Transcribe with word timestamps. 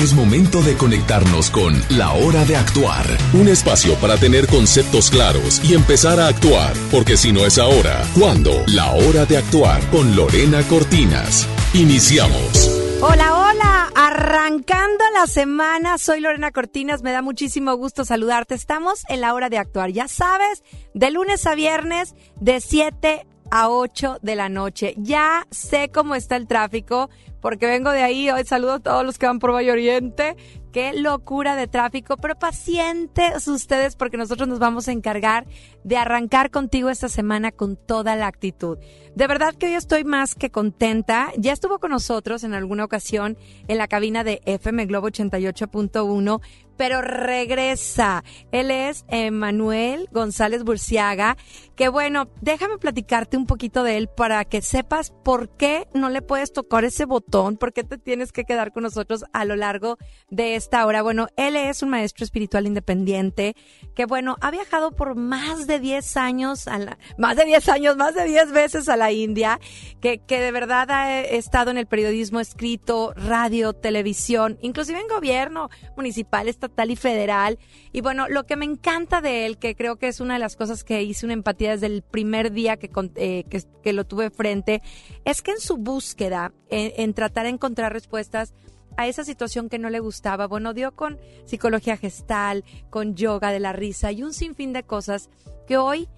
Es 0.00 0.14
momento 0.14 0.62
de 0.62 0.78
conectarnos 0.78 1.50
con 1.50 1.74
La 1.90 2.12
Hora 2.12 2.46
de 2.46 2.56
Actuar, 2.56 3.04
un 3.34 3.48
espacio 3.48 3.96
para 3.96 4.16
tener 4.16 4.46
conceptos 4.46 5.10
claros 5.10 5.60
y 5.62 5.74
empezar 5.74 6.18
a 6.18 6.28
actuar, 6.28 6.72
porque 6.90 7.18
si 7.18 7.32
no 7.32 7.44
es 7.44 7.58
ahora, 7.58 8.02
¿cuándo? 8.18 8.64
La 8.68 8.92
Hora 8.92 9.26
de 9.26 9.36
Actuar 9.36 9.78
con 9.90 10.16
Lorena 10.16 10.62
Cortinas. 10.62 11.46
Iniciamos. 11.74 12.70
Hola, 13.02 13.36
hola, 13.36 13.90
arrancando 13.94 15.04
la 15.12 15.26
semana, 15.26 15.98
soy 15.98 16.20
Lorena 16.20 16.50
Cortinas, 16.50 17.02
me 17.02 17.12
da 17.12 17.20
muchísimo 17.20 17.74
gusto 17.74 18.06
saludarte. 18.06 18.54
Estamos 18.54 19.02
en 19.10 19.20
la 19.20 19.34
hora 19.34 19.50
de 19.50 19.58
actuar, 19.58 19.90
ya 19.90 20.08
sabes, 20.08 20.62
de 20.94 21.10
lunes 21.10 21.46
a 21.46 21.54
viernes, 21.54 22.14
de 22.40 22.62
7 22.62 23.26
a 23.50 23.68
8 23.68 24.18
de 24.22 24.34
la 24.36 24.48
noche. 24.48 24.94
Ya 24.96 25.46
sé 25.50 25.90
cómo 25.90 26.14
está 26.14 26.36
el 26.36 26.46
tráfico, 26.46 27.10
porque 27.40 27.66
vengo 27.66 27.90
de 27.90 28.02
ahí. 28.02 28.30
Hoy 28.30 28.44
saludo 28.44 28.74
a 28.74 28.80
todos 28.80 29.04
los 29.04 29.18
que 29.18 29.26
van 29.26 29.38
por 29.38 29.52
Valle 29.52 29.72
Oriente. 29.72 30.36
Qué 30.72 30.92
locura 30.92 31.56
de 31.56 31.66
tráfico, 31.66 32.16
pero 32.16 32.38
pacientes 32.38 33.48
ustedes 33.48 33.96
porque 33.96 34.16
nosotros 34.16 34.48
nos 34.48 34.60
vamos 34.60 34.86
a 34.86 34.92
encargar 34.92 35.46
de 35.82 35.96
arrancar 35.96 36.50
contigo 36.50 36.90
esta 36.90 37.08
semana 37.08 37.50
con 37.50 37.76
toda 37.76 38.14
la 38.14 38.28
actitud. 38.28 38.78
De 39.16 39.26
verdad 39.26 39.54
que 39.54 39.66
hoy 39.66 39.72
estoy 39.72 40.04
más 40.04 40.36
que 40.36 40.50
contenta. 40.50 41.32
Ya 41.36 41.52
estuvo 41.52 41.80
con 41.80 41.90
nosotros 41.90 42.44
en 42.44 42.54
alguna 42.54 42.84
ocasión 42.84 43.36
en 43.66 43.78
la 43.78 43.88
cabina 43.88 44.22
de 44.22 44.42
FM 44.44 44.86
Globo 44.86 45.08
88.1, 45.08 46.40
pero 46.80 47.02
regresa. 47.02 48.24
Él 48.52 48.70
es 48.70 49.04
Manuel 49.30 50.08
González 50.12 50.64
Burciaga, 50.64 51.36
que 51.76 51.90
bueno, 51.90 52.30
déjame 52.40 52.78
platicarte 52.78 53.36
un 53.36 53.44
poquito 53.44 53.82
de 53.82 53.98
él 53.98 54.08
para 54.08 54.46
que 54.46 54.62
sepas 54.62 55.10
por 55.10 55.50
qué 55.58 55.88
no 55.92 56.08
le 56.08 56.22
puedes 56.22 56.54
tocar 56.54 56.86
ese 56.86 57.04
botón, 57.04 57.58
por 57.58 57.74
qué 57.74 57.84
te 57.84 57.98
tienes 57.98 58.32
que 58.32 58.44
quedar 58.44 58.72
con 58.72 58.82
nosotros 58.82 59.26
a 59.34 59.44
lo 59.44 59.56
largo 59.56 59.98
de 60.30 60.54
esta 60.54 60.86
hora. 60.86 61.02
Bueno, 61.02 61.28
él 61.36 61.54
es 61.54 61.82
un 61.82 61.90
maestro 61.90 62.24
espiritual 62.24 62.66
independiente 62.66 63.54
que 63.94 64.06
bueno, 64.06 64.38
ha 64.40 64.50
viajado 64.50 64.92
por 64.92 65.16
más 65.16 65.66
de 65.66 65.80
10 65.80 66.16
años, 66.16 66.66
a 66.66 66.78
la, 66.78 66.98
más 67.18 67.36
de 67.36 67.44
10 67.44 67.68
años, 67.68 67.96
más 67.98 68.14
de 68.14 68.24
10 68.24 68.52
veces 68.52 68.88
a 68.88 68.96
la 68.96 69.12
India, 69.12 69.60
que, 70.00 70.24
que 70.24 70.40
de 70.40 70.50
verdad 70.50 70.90
ha 70.90 71.20
estado 71.20 71.70
en 71.70 71.76
el 71.76 71.86
periodismo 71.86 72.40
escrito, 72.40 73.12
radio, 73.16 73.74
televisión, 73.74 74.56
inclusive 74.62 74.98
en 74.98 75.08
gobierno 75.08 75.68
municipal, 75.94 76.48
estatal 76.48 76.69
y 76.88 76.96
federal. 76.96 77.58
Y 77.92 78.00
bueno, 78.00 78.28
lo 78.28 78.46
que 78.46 78.56
me 78.56 78.64
encanta 78.64 79.20
de 79.20 79.46
él, 79.46 79.58
que 79.58 79.74
creo 79.74 79.96
que 79.96 80.08
es 80.08 80.20
una 80.20 80.34
de 80.34 80.40
las 80.40 80.56
cosas 80.56 80.84
que 80.84 81.02
hice 81.02 81.26
una 81.26 81.34
empatía 81.34 81.72
desde 81.72 81.86
el 81.86 82.02
primer 82.02 82.52
día 82.52 82.76
que, 82.76 82.90
eh, 83.16 83.44
que, 83.50 83.62
que, 83.82 83.92
lo 83.92 84.04
tuve 84.04 84.30
frente, 84.30 84.82
es 85.24 85.42
que 85.42 85.50
en 85.52 85.60
su 85.60 85.76
búsqueda, 85.76 86.52
en, 86.70 86.92
en 86.96 87.14
tratar 87.14 87.44
de 87.44 87.50
encontrar 87.50 87.92
respuestas, 87.92 88.54
a 88.96 89.06
esa 89.06 89.24
situación 89.24 89.68
que 89.68 89.78
no 89.78 89.88
le 89.88 90.00
gustaba. 90.00 90.46
Bueno, 90.46 90.74
dio 90.74 90.92
con 90.92 91.18
psicología 91.44 91.96
gestal, 91.96 92.64
con 92.90 93.14
yoga 93.14 93.50
de 93.52 93.60
la 93.60 93.72
risa 93.72 94.12
y 94.12 94.22
un 94.22 94.34
sinfín 94.34 94.72
de 94.72 94.82
cosas 94.82 95.30
que 95.66 95.76
hoy, 95.78 96.08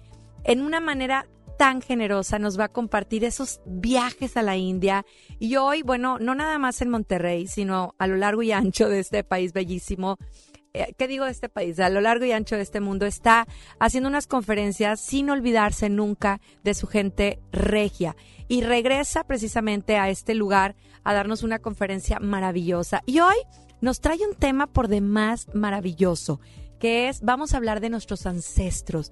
en 0.43 0.61
una 0.61 0.79
manera 0.79 1.27
tan 1.57 1.81
generosa, 1.81 2.39
nos 2.39 2.59
va 2.59 2.65
a 2.65 2.71
compartir 2.71 3.23
esos 3.23 3.61
viajes 3.65 4.37
a 4.37 4.41
la 4.41 4.57
India. 4.57 5.05
Y 5.39 5.55
hoy, 5.55 5.81
bueno, 5.81 6.19
no 6.19 6.35
nada 6.35 6.57
más 6.57 6.81
en 6.81 6.89
Monterrey, 6.89 7.47
sino 7.47 7.95
a 7.97 8.07
lo 8.07 8.17
largo 8.17 8.43
y 8.43 8.51
ancho 8.51 8.89
de 8.89 8.99
este 8.99 9.23
país 9.23 9.53
bellísimo. 9.53 10.17
¿Qué 10.97 11.07
digo 11.07 11.25
de 11.25 11.31
este 11.31 11.49
país? 11.49 11.79
A 11.79 11.89
lo 11.89 12.01
largo 12.01 12.25
y 12.25 12.31
ancho 12.31 12.55
de 12.55 12.63
este 12.63 12.79
mundo 12.79 13.05
está 13.05 13.47
haciendo 13.79 14.09
unas 14.09 14.25
conferencias 14.25 14.99
sin 14.99 15.29
olvidarse 15.29 15.87
nunca 15.87 16.41
de 16.63 16.73
su 16.73 16.87
gente 16.87 17.39
regia 17.51 18.15
y 18.47 18.61
regresa 18.61 19.23
precisamente 19.23 19.97
a 19.97 20.09
este 20.09 20.33
lugar 20.33 20.75
a 21.03 21.13
darnos 21.13 21.43
una 21.43 21.59
conferencia 21.59 22.19
maravillosa. 22.19 23.03
Y 23.05 23.19
hoy 23.19 23.35
nos 23.81 24.01
trae 24.01 24.17
un 24.27 24.35
tema 24.35 24.65
por 24.65 24.87
demás 24.87 25.47
maravilloso, 25.53 26.39
que 26.79 27.07
es, 27.07 27.21
vamos 27.21 27.53
a 27.53 27.57
hablar 27.57 27.79
de 27.79 27.89
nuestros 27.89 28.25
ancestros 28.25 29.11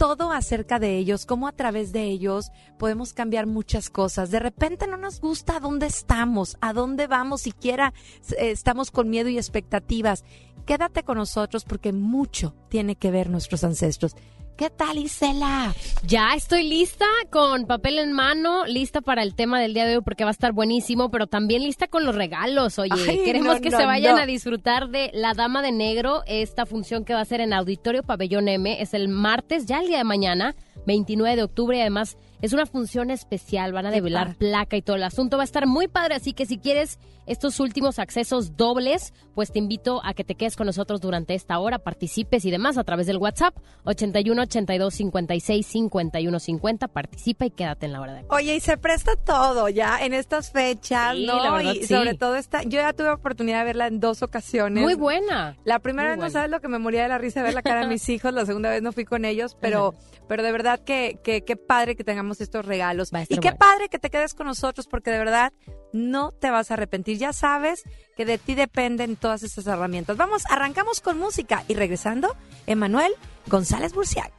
todo 0.00 0.32
acerca 0.32 0.78
de 0.78 0.96
ellos, 0.96 1.26
cómo 1.26 1.46
a 1.46 1.52
través 1.52 1.92
de 1.92 2.04
ellos 2.04 2.52
podemos 2.78 3.12
cambiar 3.12 3.44
muchas 3.44 3.90
cosas. 3.90 4.30
De 4.30 4.40
repente 4.40 4.86
no 4.86 4.96
nos 4.96 5.20
gusta 5.20 5.56
a 5.56 5.60
dónde 5.60 5.84
estamos, 5.84 6.56
a 6.62 6.72
dónde 6.72 7.06
vamos, 7.06 7.42
siquiera 7.42 7.92
estamos 8.38 8.90
con 8.90 9.10
miedo 9.10 9.28
y 9.28 9.36
expectativas. 9.36 10.24
Quédate 10.64 11.02
con 11.02 11.18
nosotros 11.18 11.66
porque 11.66 11.92
mucho 11.92 12.54
tiene 12.70 12.96
que 12.96 13.10
ver 13.10 13.28
nuestros 13.28 13.62
ancestros. 13.62 14.16
¿Qué 14.60 14.68
tal, 14.68 14.98
Isela? 14.98 15.74
Ya 16.06 16.34
estoy 16.36 16.64
lista 16.64 17.06
con 17.30 17.64
papel 17.64 17.98
en 17.98 18.12
mano, 18.12 18.66
lista 18.66 19.00
para 19.00 19.22
el 19.22 19.34
tema 19.34 19.58
del 19.58 19.72
día 19.72 19.86
de 19.86 19.96
hoy 19.96 20.02
porque 20.04 20.24
va 20.24 20.28
a 20.28 20.32
estar 20.32 20.52
buenísimo, 20.52 21.10
pero 21.10 21.26
también 21.26 21.62
lista 21.62 21.88
con 21.88 22.04
los 22.04 22.14
regalos. 22.14 22.78
Oye, 22.78 23.22
queremos 23.24 23.58
que 23.60 23.70
se 23.70 23.86
vayan 23.86 24.18
a 24.18 24.26
disfrutar 24.26 24.90
de 24.90 25.10
La 25.14 25.32
Dama 25.32 25.62
de 25.62 25.72
Negro, 25.72 26.24
esta 26.26 26.66
función 26.66 27.06
que 27.06 27.14
va 27.14 27.22
a 27.22 27.24
ser 27.24 27.40
en 27.40 27.54
Auditorio 27.54 28.02
Pabellón 28.02 28.48
M. 28.48 28.82
Es 28.82 28.92
el 28.92 29.08
martes, 29.08 29.64
ya 29.64 29.80
el 29.80 29.86
día 29.86 29.96
de 29.96 30.04
mañana, 30.04 30.54
29 30.86 31.36
de 31.36 31.42
octubre, 31.42 31.78
y 31.78 31.80
además 31.80 32.18
es 32.42 32.52
una 32.52 32.66
función 32.66 33.10
especial, 33.10 33.72
van 33.72 33.86
a 33.86 33.90
develar 33.90 34.36
placa 34.36 34.76
y 34.76 34.82
todo 34.82 34.96
el 34.96 35.02
asunto. 35.02 35.36
Va 35.36 35.42
a 35.42 35.44
estar 35.44 35.66
muy 35.66 35.88
padre, 35.88 36.14
así 36.14 36.32
que 36.32 36.46
si 36.46 36.58
quieres 36.58 36.98
estos 37.26 37.60
últimos 37.60 37.98
accesos 37.98 38.56
dobles, 38.56 39.12
pues 39.34 39.52
te 39.52 39.58
invito 39.58 40.00
a 40.04 40.14
que 40.14 40.24
te 40.24 40.34
quedes 40.34 40.56
con 40.56 40.66
nosotros 40.66 41.00
durante 41.00 41.34
esta 41.34 41.58
hora, 41.58 41.78
participes 41.78 42.44
y 42.44 42.50
demás 42.50 42.78
a 42.78 42.84
través 42.84 43.06
del 43.06 43.18
WhatsApp 43.18 43.56
81 43.84 44.42
82 44.42 44.94
56 44.94 45.66
51 45.66 46.38
50. 46.40 46.88
Participa 46.88 47.46
y 47.46 47.50
quédate 47.50 47.86
en 47.86 47.92
la 47.92 48.00
hora 48.00 48.14
de 48.14 48.24
Oye, 48.28 48.56
y 48.56 48.60
se 48.60 48.76
presta 48.76 49.16
todo 49.16 49.68
ya 49.68 49.98
en 50.04 50.14
estas 50.14 50.50
fechas, 50.50 51.16
¿no? 51.18 51.60
y 51.60 51.84
sobre 51.84 52.14
todo 52.14 52.36
esta, 52.36 52.62
yo 52.62 52.80
ya 52.80 52.92
tuve 52.92 53.10
oportunidad 53.10 53.60
de 53.60 53.64
verla 53.64 53.86
en 53.86 54.00
dos 54.00 54.22
ocasiones. 54.22 54.82
Muy 54.82 54.94
buena. 54.94 55.56
La 55.64 55.78
primera 55.78 56.10
vez 56.10 56.18
no 56.18 56.30
sabes 56.30 56.50
lo 56.50 56.60
que 56.60 56.68
me 56.68 56.78
moría 56.78 57.02
de 57.02 57.08
la 57.08 57.18
risa 57.18 57.40
de 57.40 57.44
ver 57.44 57.54
la 57.54 57.62
cara 57.62 57.82
de 57.82 57.86
mis 57.88 58.08
hijos, 58.08 58.32
la 58.32 58.46
segunda 58.46 58.70
vez 58.70 58.82
no 58.82 58.92
fui 58.92 59.04
con 59.04 59.24
ellos, 59.24 59.56
pero, 59.60 59.94
pero 60.26 60.42
de 60.42 60.52
verdad 60.52 60.80
que, 60.80 61.18
que, 61.22 61.42
qué 61.42 61.56
padre 61.56 61.96
que 61.96 62.04
tengamos 62.04 62.29
estos 62.40 62.66
regalos. 62.66 63.10
Y 63.28 63.38
qué 63.38 63.52
padre 63.52 63.88
que 63.88 63.98
te 63.98 64.10
quedes 64.10 64.34
con 64.34 64.46
nosotros 64.46 64.86
porque 64.86 65.10
de 65.10 65.18
verdad 65.18 65.52
no 65.92 66.32
te 66.32 66.50
vas 66.50 66.70
a 66.70 66.74
arrepentir. 66.74 67.18
Ya 67.18 67.32
sabes 67.32 67.84
que 68.16 68.24
de 68.24 68.38
ti 68.38 68.54
dependen 68.54 69.16
todas 69.16 69.42
esas 69.42 69.66
herramientas. 69.66 70.16
Vamos, 70.16 70.42
arrancamos 70.50 71.00
con 71.00 71.18
música 71.18 71.64
y 71.68 71.74
regresando, 71.74 72.36
Emanuel 72.66 73.12
González 73.46 73.92
Burciaga. 73.94 74.34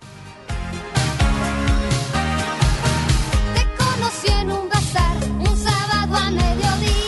Te 3.55 3.83
conocí 3.83 4.27
en 4.27 4.51
un 4.51 4.69
bazar, 4.69 5.17
un 5.39 5.57
sábado 5.57 6.15
a 6.15 6.31
mediodía, 6.31 7.00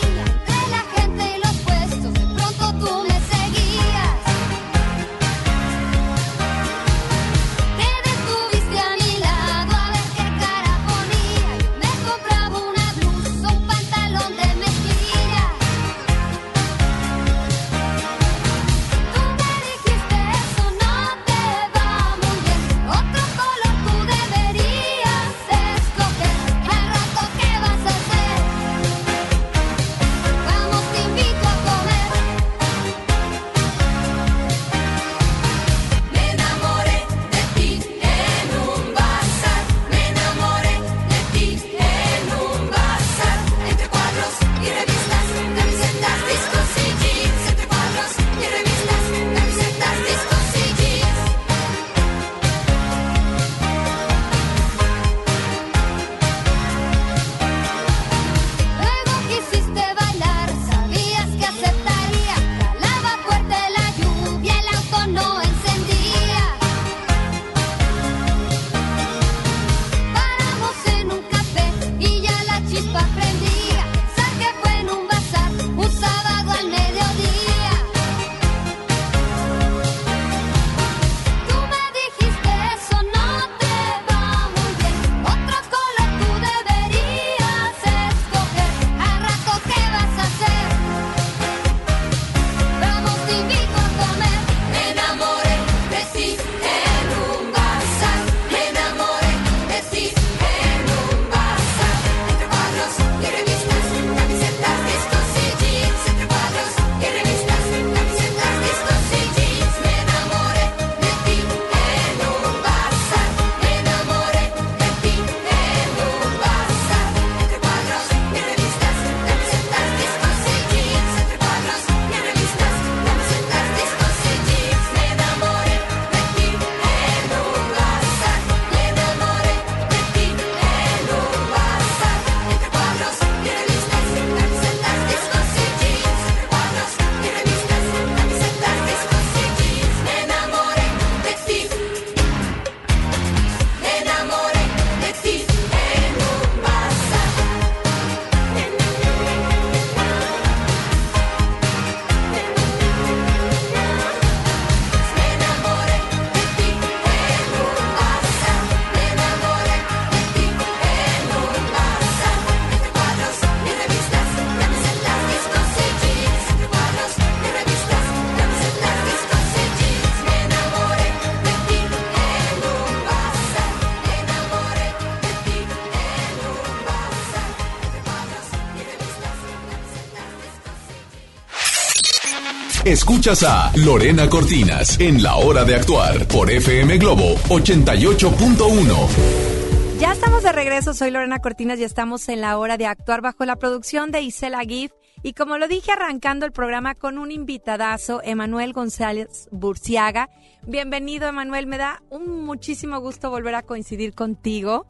Escuchas 182.94 183.42
a 183.42 183.72
Lorena 183.76 184.30
Cortinas 184.30 185.00
en 185.00 185.24
La 185.24 185.38
Hora 185.38 185.66
de 185.66 185.74
Actuar 185.74 186.28
por 186.28 186.52
FM 186.52 187.00
Globo 187.00 187.34
88.1. 187.50 189.98
Ya 190.00 190.12
estamos 190.12 190.44
de 190.44 190.52
regreso, 190.52 190.94
soy 190.94 191.10
Lorena 191.10 191.40
Cortinas 191.40 191.80
y 191.80 191.86
estamos 191.86 192.30
en 192.30 192.42
la 192.42 192.56
hora 192.60 192.78
de 192.78 192.86
actuar 192.86 193.22
bajo 193.22 193.46
la 193.46 193.56
producción 193.56 194.12
de 194.12 194.22
Isela 194.22 194.62
Giff. 194.62 194.92
Y 195.24 195.34
como 195.34 195.58
lo 195.58 195.68
dije 195.68 195.92
arrancando 195.92 196.46
el 196.46 196.52
programa 196.52 196.94
con 196.94 197.18
un 197.18 197.32
invitadazo, 197.32 198.22
Emanuel 198.24 198.74
González 198.74 199.50
Burciaga. 199.52 200.30
Bienvenido, 200.68 201.28
Emanuel. 201.28 201.66
Me 201.66 201.80
da 201.80 202.04
un 202.12 202.46
muchísimo 202.46 203.00
gusto 203.00 203.32
volver 203.32 203.56
a 203.56 203.64
coincidir 203.64 204.14
contigo. 204.14 204.86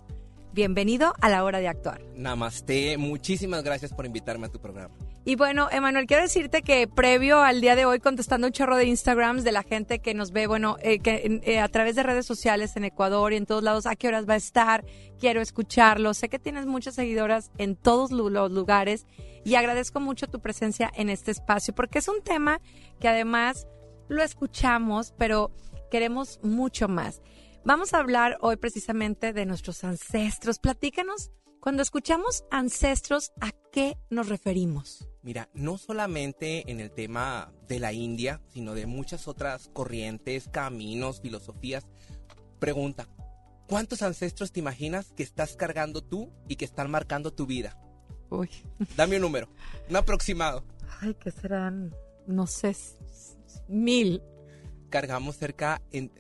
Bienvenido 0.54 1.16
a 1.20 1.30
la 1.30 1.44
hora 1.44 1.60
de 1.60 1.68
actuar. 1.68 2.00
Namaste, 2.16 3.00
muchísimas 3.00 3.64
gracias 3.64 3.92
por 3.92 4.06
invitarme 4.06 4.46
a 4.46 4.50
tu 4.52 4.60
programa. 4.60 4.94
Y 5.26 5.36
bueno, 5.36 5.68
Emanuel, 5.72 6.06
quiero 6.06 6.22
decirte 6.22 6.62
que 6.62 6.88
previo 6.88 7.42
al 7.42 7.60
día 7.60 7.76
de 7.76 7.86
hoy, 7.86 8.00
contestando 8.00 8.46
un 8.46 8.54
chorro 8.54 8.78
de 8.78 8.86
Instagrams 8.86 9.44
de 9.44 9.52
la 9.52 9.64
gente 9.64 9.98
que 9.98 10.14
nos 10.14 10.32
ve, 10.32 10.46
bueno, 10.46 10.78
eh, 10.84 11.00
que 11.00 11.42
eh, 11.44 11.60
a 11.60 11.68
través 11.70 11.96
de 11.96 12.04
redes 12.04 12.28
sociales 12.28 12.76
en 12.76 12.84
Ecuador 12.84 13.34
y 13.34 13.38
en 13.38 13.48
todos 13.48 13.64
lados, 13.64 13.88
a 13.88 13.96
qué 13.96 14.08
horas 14.08 14.30
va 14.30 14.36
a 14.36 14.38
estar, 14.38 14.86
quiero 15.20 15.42
escucharlo. 15.42 16.14
Sé 16.14 16.30
que 16.30 16.38
tienes 16.38 16.68
muchas 16.68 16.94
seguidoras 16.94 17.50
en 17.58 17.76
todos 17.76 18.12
los 18.12 18.52
lugares 18.52 19.08
y 19.44 19.56
agradezco 19.56 20.00
mucho 20.02 20.28
tu 20.28 20.40
presencia 20.40 20.92
en 20.94 21.10
este 21.10 21.32
espacio 21.32 21.74
porque 21.74 21.98
es 21.98 22.08
un 22.08 22.22
tema 22.22 22.62
que 23.00 23.08
además 23.08 23.66
lo 24.08 24.22
escuchamos, 24.22 25.16
pero 25.18 25.52
queremos 25.90 26.40
mucho 26.44 26.88
más. 26.88 27.24
Vamos 27.66 27.94
a 27.94 28.00
hablar 28.00 28.38
hoy 28.42 28.58
precisamente 28.58 29.32
de 29.34 29.46
nuestros 29.46 29.84
ancestros. 29.84 30.60
Platícanos, 30.60 31.32
cuando 31.62 31.82
escuchamos 31.82 32.44
ancestros, 32.52 33.32
¿a 33.40 33.52
qué 33.72 33.98
nos 34.10 34.28
referimos? 34.28 35.08
Mira, 35.22 35.50
no 35.54 35.78
solamente 35.78 36.70
en 36.70 36.82
el 36.82 36.92
tema 36.92 37.54
de 37.70 37.80
la 37.80 37.94
India, 37.94 38.42
sino 38.50 38.74
de 38.74 38.86
muchas 38.86 39.28
otras 39.30 39.70
corrientes, 39.72 40.50
caminos, 40.52 41.22
filosofías. 41.22 41.86
Pregunta, 42.60 43.08
¿cuántos 43.68 44.02
ancestros 44.02 44.52
te 44.52 44.60
imaginas 44.60 45.14
que 45.14 45.24
estás 45.24 45.56
cargando 45.56 46.02
tú 46.04 46.34
y 46.50 46.58
que 46.58 46.66
están 46.66 46.92
marcando 46.92 47.32
tu 47.32 47.46
vida? 47.46 47.80
Uy, 48.30 48.50
Dame 48.98 49.16
un 49.16 49.22
número, 49.22 49.48
un 49.90 49.96
aproximado. 49.96 50.66
ay, 51.00 51.14
¿qué 51.16 51.32
serán? 51.32 51.96
No 52.28 52.46
sé, 52.46 52.76
mil. 53.70 54.22
Cargamos 54.90 55.38
cerca, 55.38 55.82
en, 55.92 56.12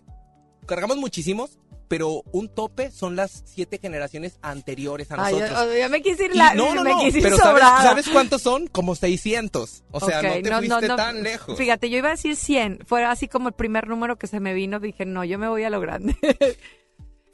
cargamos 0.66 0.98
muchísimos, 0.98 1.60
pero 1.88 2.24
un 2.32 2.50
tope 2.50 2.90
son 2.92 3.16
las 3.16 3.44
siete 3.46 3.78
generaciones 3.78 4.40
anteriores 4.42 5.12
a 5.12 5.16
Ay, 5.24 5.36
nosotros. 5.36 5.68
yo, 5.68 5.78
yo 5.82 5.90
me 5.90 6.02
quise 6.02 6.26
ir, 6.26 6.32
Y 6.34 6.38
no, 6.38 6.74
no, 6.74 6.84
me 6.84 6.90
no, 6.92 7.00
quise 7.00 7.18
ir 7.20 7.24
pero 7.24 7.38
¿sabes, 7.38 7.62
sobrada. 7.62 7.84
¿sabes 7.84 8.10
cuántos 8.10 8.42
son? 8.42 8.68
Como 8.68 8.96
600. 8.96 9.84
O 9.92 10.00
sea, 10.00 10.22
no 10.22 10.42
te 10.42 10.52
fuiste 10.68 10.88
tan 10.88 11.24
lejos. 11.24 11.58
Fíjate, 11.58 11.90
yo 11.90 11.98
iba 11.98 12.08
a 12.08 12.12
decir 12.12 12.36
100. 12.36 12.80
Fue 12.86 13.04
así 13.04 13.28
como 13.28 13.50
el 13.50 13.54
primer 13.54 13.88
número 13.88 14.18
que 14.18 14.28
se 14.28 14.40
me 14.40 14.54
vino. 14.54 14.80
Dije, 14.80 15.06
no, 15.06 15.24
yo 15.24 15.38
me 15.38 15.48
voy 15.48 15.64
a 15.64 15.70
lo 15.70 15.80
grande. 15.80 16.16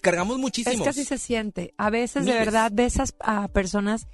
Cargamos 0.01 0.35
es 0.37 0.41
muchísimos. 0.41 0.83
que 0.83 0.89
así 0.89 1.05
se 1.05 1.17
siente. 1.17 1.73
A 1.77 1.89
veces, 1.89 2.25
de 2.25 2.33
verdad, 2.33 2.71
ves 2.73 2.99
a, 2.99 3.05
a 3.43 3.47
personas. 3.49 4.07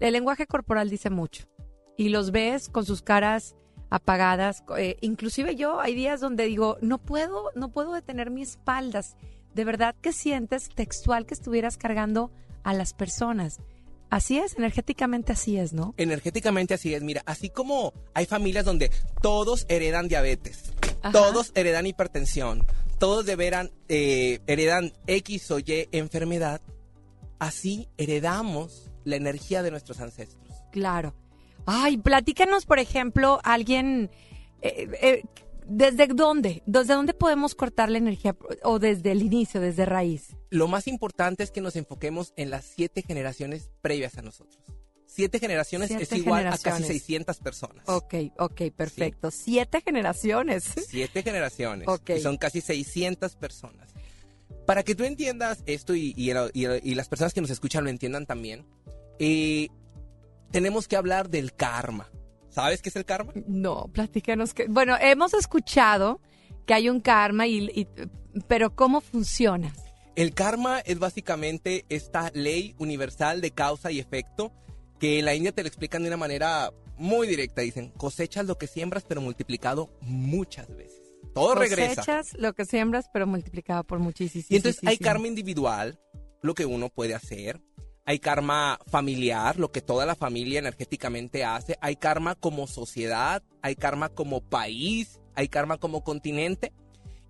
El 0.00 0.12
lenguaje 0.12 0.46
corporal 0.46 0.90
dice 0.90 1.10
mucho. 1.10 1.44
Y 1.96 2.10
los 2.10 2.30
ves 2.30 2.68
con 2.68 2.84
sus 2.84 3.02
caras 3.02 3.56
apagadas. 3.90 4.62
eh, 4.76 4.96
inclusive 5.00 5.56
yo, 5.56 5.80
hay 5.80 5.94
días 5.94 6.20
donde 6.20 6.44
digo, 6.44 6.78
no 6.80 6.98
puedo, 6.98 7.50
no 7.54 7.70
puedo 7.70 7.92
detener 7.92 8.30
mis 8.30 8.50
espaldas. 8.50 9.16
De 9.54 9.64
verdad 9.64 9.94
que 10.00 10.12
sientes 10.12 10.68
textual 10.68 11.26
que 11.26 11.34
estuvieras 11.34 11.76
cargando 11.76 12.30
a 12.62 12.74
las 12.74 12.92
personas. 12.92 13.58
Así 14.10 14.38
es, 14.38 14.56
energéticamente 14.56 15.32
así 15.32 15.58
es, 15.58 15.72
¿no? 15.74 15.94
Energéticamente 15.98 16.74
así 16.74 16.94
es, 16.94 17.02
mira, 17.02 17.22
así 17.26 17.50
como 17.50 17.92
hay 18.14 18.24
familias 18.24 18.64
donde 18.64 18.90
todos 19.20 19.66
heredan 19.68 20.08
diabetes, 20.08 20.72
Ajá. 21.02 21.12
todos 21.12 21.52
heredan 21.54 21.86
hipertensión, 21.86 22.66
todos 22.98 23.26
deberán, 23.26 23.70
eh, 23.88 24.40
heredan 24.46 24.92
X 25.06 25.50
o 25.50 25.58
Y 25.58 25.88
enfermedad, 25.92 26.62
así 27.38 27.88
heredamos 27.98 28.90
la 29.04 29.16
energía 29.16 29.62
de 29.62 29.70
nuestros 29.70 30.00
ancestros. 30.00 30.42
Claro. 30.72 31.14
Ay, 31.70 31.98
platícanos, 31.98 32.64
por 32.64 32.78
ejemplo, 32.78 33.40
alguien, 33.44 34.10
eh, 34.62 34.88
eh, 35.02 35.22
¿desde 35.66 36.06
dónde? 36.06 36.62
¿Desde 36.64 36.94
dónde 36.94 37.12
podemos 37.12 37.54
cortar 37.54 37.90
la 37.90 37.98
energía? 37.98 38.34
O 38.62 38.78
desde 38.78 39.12
el 39.12 39.20
inicio, 39.22 39.60
desde 39.60 39.84
raíz. 39.84 40.34
Lo 40.50 40.66
más 40.66 40.88
importante 40.88 41.42
es 41.42 41.50
que 41.50 41.60
nos 41.60 41.76
enfoquemos 41.76 42.32
en 42.36 42.48
las 42.50 42.64
siete 42.64 43.02
generaciones 43.02 43.70
previas 43.82 44.16
a 44.16 44.22
nosotros. 44.22 44.58
Siete 45.06 45.38
generaciones 45.40 45.88
Siete 45.88 46.04
es 46.04 46.12
igual 46.12 46.46
a 46.46 46.50
casi 46.52 46.62
generaciones. 46.64 46.86
600 47.02 47.38
personas. 47.40 47.84
Ok, 47.88 48.14
ok, 48.38 48.62
perfecto. 48.74 49.30
Siete 49.30 49.80
generaciones. 49.82 50.64
Siete 50.88 51.22
generaciones. 51.22 51.86
Ok. 51.88 52.10
Y 52.16 52.20
son 52.20 52.36
casi 52.38 52.60
600 52.60 53.34
personas. 53.36 53.90
Para 54.66 54.82
que 54.84 54.94
tú 54.94 55.04
entiendas 55.04 55.62
esto 55.66 55.94
y, 55.94 56.14
y- 56.16 56.30
y- 56.54 56.66
y 56.90 56.94
las 56.94 57.08
personas 57.08 57.34
que 57.34 57.40
nos 57.40 57.50
escuchan 57.50 57.84
lo 57.84 57.90
entiendan 57.90 58.26
también, 58.26 58.64
eh, 59.18 59.68
tenemos 60.50 60.88
que 60.88 60.96
hablar 60.96 61.28
del 61.30 61.54
karma. 61.54 62.10
¿Sabes 62.48 62.82
qué 62.82 62.88
es 62.88 62.96
el 62.96 63.04
karma? 63.04 63.32
No, 63.46 63.88
platícanos 63.92 64.54
que. 64.54 64.66
Bueno, 64.68 64.96
hemos 65.00 65.34
escuchado 65.34 66.20
que 66.66 66.74
hay 66.74 66.88
un 66.88 67.00
karma, 67.00 67.46
y, 67.46 67.64
y- 67.74 67.88
pero 68.48 68.74
¿cómo 68.74 69.00
funciona? 69.00 69.72
El 70.16 70.34
karma 70.34 70.80
es 70.80 70.98
básicamente 70.98 71.84
esta 71.88 72.30
ley 72.34 72.74
universal 72.78 73.40
de 73.40 73.52
causa 73.52 73.90
y 73.92 74.00
efecto 74.00 74.52
que 74.98 75.20
en 75.20 75.24
la 75.26 75.34
India 75.34 75.52
te 75.52 75.62
lo 75.62 75.68
explican 75.68 76.02
de 76.02 76.08
una 76.08 76.16
manera 76.16 76.72
muy 76.96 77.28
directa. 77.28 77.60
Dicen, 77.62 77.90
cosechas 77.90 78.46
lo 78.46 78.58
que 78.58 78.66
siembras 78.66 79.04
pero 79.06 79.20
multiplicado 79.20 79.90
muchas 80.00 80.68
veces. 80.76 81.00
Todo 81.34 81.54
regresa. 81.54 81.96
Cosechas 82.02 82.32
lo 82.36 82.52
que 82.54 82.64
siembras, 82.64 83.06
pero 83.12 83.26
multiplicado 83.28 83.84
por 83.84 84.00
muchísimo. 84.00 84.44
Y 84.48 84.56
entonces 84.56 84.80
hay 84.84 84.98
karma 84.98 85.28
individual, 85.28 86.00
lo 86.42 86.54
que 86.54 86.66
uno 86.66 86.88
puede 86.88 87.14
hacer. 87.14 87.60
Hay 88.08 88.20
karma 88.20 88.78
familiar, 88.86 89.58
lo 89.58 89.70
que 89.70 89.82
toda 89.82 90.06
la 90.06 90.14
familia 90.14 90.60
energéticamente 90.60 91.44
hace. 91.44 91.76
Hay 91.82 91.96
karma 91.96 92.36
como 92.36 92.66
sociedad, 92.66 93.42
hay 93.60 93.76
karma 93.76 94.08
como 94.08 94.40
país, 94.40 95.20
hay 95.34 95.48
karma 95.48 95.76
como 95.76 96.02
continente. 96.02 96.72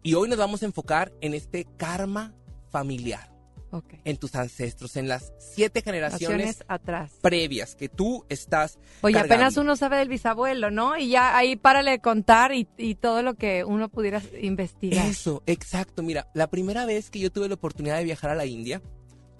Y 0.04 0.14
hoy 0.14 0.28
nos 0.28 0.38
vamos 0.38 0.62
a 0.62 0.66
enfocar 0.66 1.12
en 1.20 1.34
este 1.34 1.66
karma 1.76 2.32
familiar, 2.70 3.28
Ok. 3.72 3.94
en 4.04 4.18
tus 4.18 4.36
ancestros, 4.36 4.94
en 4.94 5.08
las 5.08 5.32
siete 5.40 5.82
generaciones 5.82 6.46
Naciones 6.46 6.64
atrás. 6.68 7.10
previas 7.22 7.74
que 7.74 7.88
tú 7.88 8.24
estás 8.28 8.78
Oye, 9.00 9.14
cargando. 9.14 9.34
apenas 9.34 9.56
uno 9.56 9.74
sabe 9.74 9.96
del 9.96 10.08
bisabuelo, 10.08 10.70
¿no? 10.70 10.96
Y 10.96 11.08
ya 11.08 11.36
ahí 11.36 11.56
párale 11.56 11.90
de 11.90 11.98
contar 11.98 12.54
y, 12.54 12.68
y 12.76 12.94
todo 12.94 13.22
lo 13.24 13.34
que 13.34 13.64
uno 13.64 13.88
pudiera 13.88 14.22
investigar. 14.40 15.04
Eso, 15.08 15.42
exacto. 15.46 16.04
Mira, 16.04 16.28
la 16.34 16.46
primera 16.46 16.86
vez 16.86 17.10
que 17.10 17.18
yo 17.18 17.32
tuve 17.32 17.48
la 17.48 17.54
oportunidad 17.54 17.96
de 17.98 18.04
viajar 18.04 18.30
a 18.30 18.36
la 18.36 18.46
India, 18.46 18.80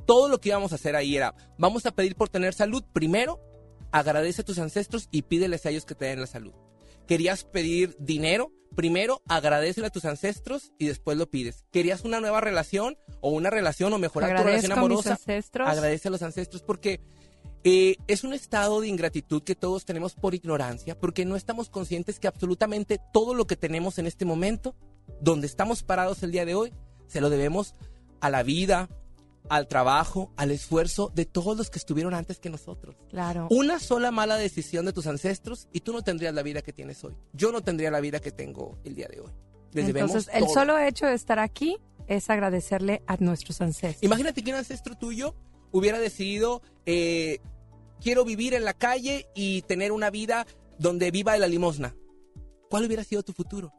todo 0.08 0.30
lo 0.30 0.40
que 0.40 0.48
íbamos 0.48 0.72
a 0.72 0.76
hacer 0.76 0.96
ahí 0.96 1.14
era, 1.14 1.34
vamos 1.58 1.84
a 1.84 1.90
pedir 1.90 2.16
por 2.16 2.30
tener 2.30 2.54
salud. 2.54 2.82
Primero, 2.94 3.42
agradece 3.92 4.40
a 4.40 4.44
tus 4.44 4.58
ancestros 4.58 5.06
y 5.10 5.20
pídeles 5.22 5.66
a 5.66 5.70
ellos 5.70 5.84
que 5.84 5.94
te 5.94 6.06
den 6.06 6.22
la 6.22 6.26
salud. 6.26 6.54
Querías 7.06 7.44
pedir 7.44 7.94
dinero, 7.98 8.50
primero 8.74 9.20
agradecele 9.28 9.88
a 9.88 9.90
tus 9.90 10.06
ancestros 10.06 10.72
y 10.78 10.86
después 10.86 11.18
lo 11.18 11.28
pides. 11.28 11.66
Querías 11.70 12.06
una 12.06 12.20
nueva 12.20 12.40
relación 12.40 12.96
o 13.20 13.32
una 13.32 13.50
relación 13.50 13.92
o 13.92 13.98
mejorar 13.98 14.30
tu 14.30 14.44
relación 14.44 14.72
Agradezco 14.72 14.72
a 14.72 14.88
mis 14.88 14.92
amorosa, 14.92 15.12
ancestros. 15.12 15.68
agradece 15.68 16.08
a 16.08 16.10
los 16.10 16.22
ancestros 16.22 16.62
porque 16.62 17.02
eh, 17.64 17.96
es 18.06 18.24
un 18.24 18.32
estado 18.32 18.80
de 18.80 18.88
ingratitud 18.88 19.42
que 19.42 19.54
todos 19.56 19.84
tenemos 19.84 20.14
por 20.14 20.34
ignorancia, 20.34 20.98
porque 20.98 21.26
no 21.26 21.36
estamos 21.36 21.68
conscientes 21.68 22.18
que 22.18 22.28
absolutamente 22.28 22.98
todo 23.12 23.34
lo 23.34 23.46
que 23.46 23.56
tenemos 23.56 23.98
en 23.98 24.06
este 24.06 24.24
momento, 24.24 24.74
donde 25.20 25.46
estamos 25.46 25.82
parados 25.82 26.22
el 26.22 26.32
día 26.32 26.46
de 26.46 26.54
hoy, 26.54 26.72
se 27.08 27.20
lo 27.20 27.28
debemos 27.28 27.74
a 28.20 28.30
la 28.30 28.42
vida, 28.42 28.88
al 29.49 29.69
trabajo, 29.69 30.33
al 30.37 30.50
esfuerzo 30.50 31.11
de 31.14 31.25
todos 31.26 31.57
los 31.57 31.71
que 31.71 31.78
estuvieron 31.78 32.14
antes 32.14 32.38
que 32.38 32.50
nosotros. 32.50 32.97
Claro. 33.09 33.49
Una 33.50 33.78
sola 33.78 34.11
mala 34.11 34.37
decisión 34.37 34.87
de 34.87 34.93
tus 34.93 35.07
ancestros 35.07 35.69
y 35.73 35.81
tú 35.81 35.93
no 35.93 36.02
tendrías 36.02 36.35
la 36.35 36.43
vida 36.43 36.62
que 36.62 36.73
tienes 36.73 37.02
hoy. 37.05 37.17
Yo 37.33 37.52
no 37.52 37.62
tendría 37.62 37.90
la 37.90 38.00
vida 38.00 38.21
que 38.21 38.31
tengo 38.31 38.78
el 38.85 38.95
día 38.95 39.09
de 39.09 39.21
hoy. 39.21 39.31
Les 39.73 39.88
Entonces, 39.88 40.28
el 40.33 40.45
todo. 40.45 40.55
solo 40.55 40.78
hecho 40.78 41.07
de 41.07 41.14
estar 41.14 41.38
aquí 41.38 41.78
es 42.07 42.31
agradecerle 42.31 43.02
a 43.07 43.17
nuestros 43.19 43.61
ancestros. 43.61 44.02
Imagínate 44.02 44.43
que 44.43 44.50
un 44.50 44.57
ancestro 44.57 44.97
tuyo 44.97 45.35
hubiera 45.71 45.99
decidido, 45.99 46.62
eh, 46.87 47.38
quiero 48.00 48.25
vivir 48.25 48.55
en 48.55 48.64
la 48.64 48.73
calle 48.73 49.28
y 49.35 49.62
tener 49.62 49.93
una 49.93 50.11
vida 50.11 50.47
donde 50.78 51.11
viva 51.11 51.33
de 51.33 51.38
la 51.38 51.47
limosna. 51.47 51.95
¿Cuál 52.71 52.85
hubiera 52.85 53.05
sido 53.05 53.23
tu 53.23 53.33
futuro? 53.33 53.73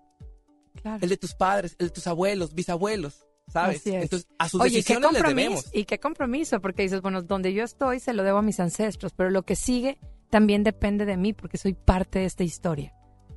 Claro. 0.82 1.00
El 1.02 1.10
de 1.10 1.18
tus 1.18 1.34
padres, 1.34 1.76
el 1.80 1.88
de 1.88 1.94
tus 1.94 2.08
abuelos, 2.08 2.54
bisabuelos, 2.54 3.26
¿sabes? 3.50 3.86
Es. 3.86 4.04
Entonces, 4.04 4.28
a 4.38 4.48
sus 4.50 4.62
Oye, 4.62 4.72
¿qué 4.72 4.78
decisiones 4.78 5.12
les 5.12 5.22
compromiso? 5.22 5.50
debemos. 5.50 5.70
Y 5.74 5.86
qué 5.86 6.00
compromiso, 6.00 6.62
porque 6.62 6.84
dices, 6.84 7.02
bueno, 7.02 7.22
donde 7.22 7.54
yo 7.54 7.64
estoy 7.64 8.00
se 8.00 8.14
lo 8.14 8.24
debo 8.24 8.40
a 8.40 8.42
mis 8.42 8.60
ancestros, 8.60 9.14
pero 9.14 9.30
lo 9.30 9.44
que 9.44 9.56
sigue 9.56 10.00
también 10.30 10.64
depende 10.64 11.06
de 11.06 11.18
mí 11.18 11.34
porque 11.34 11.58
soy 11.58 11.74
parte 11.74 12.20
de 12.20 12.26
esta 12.26 12.44
historia. 12.44 12.94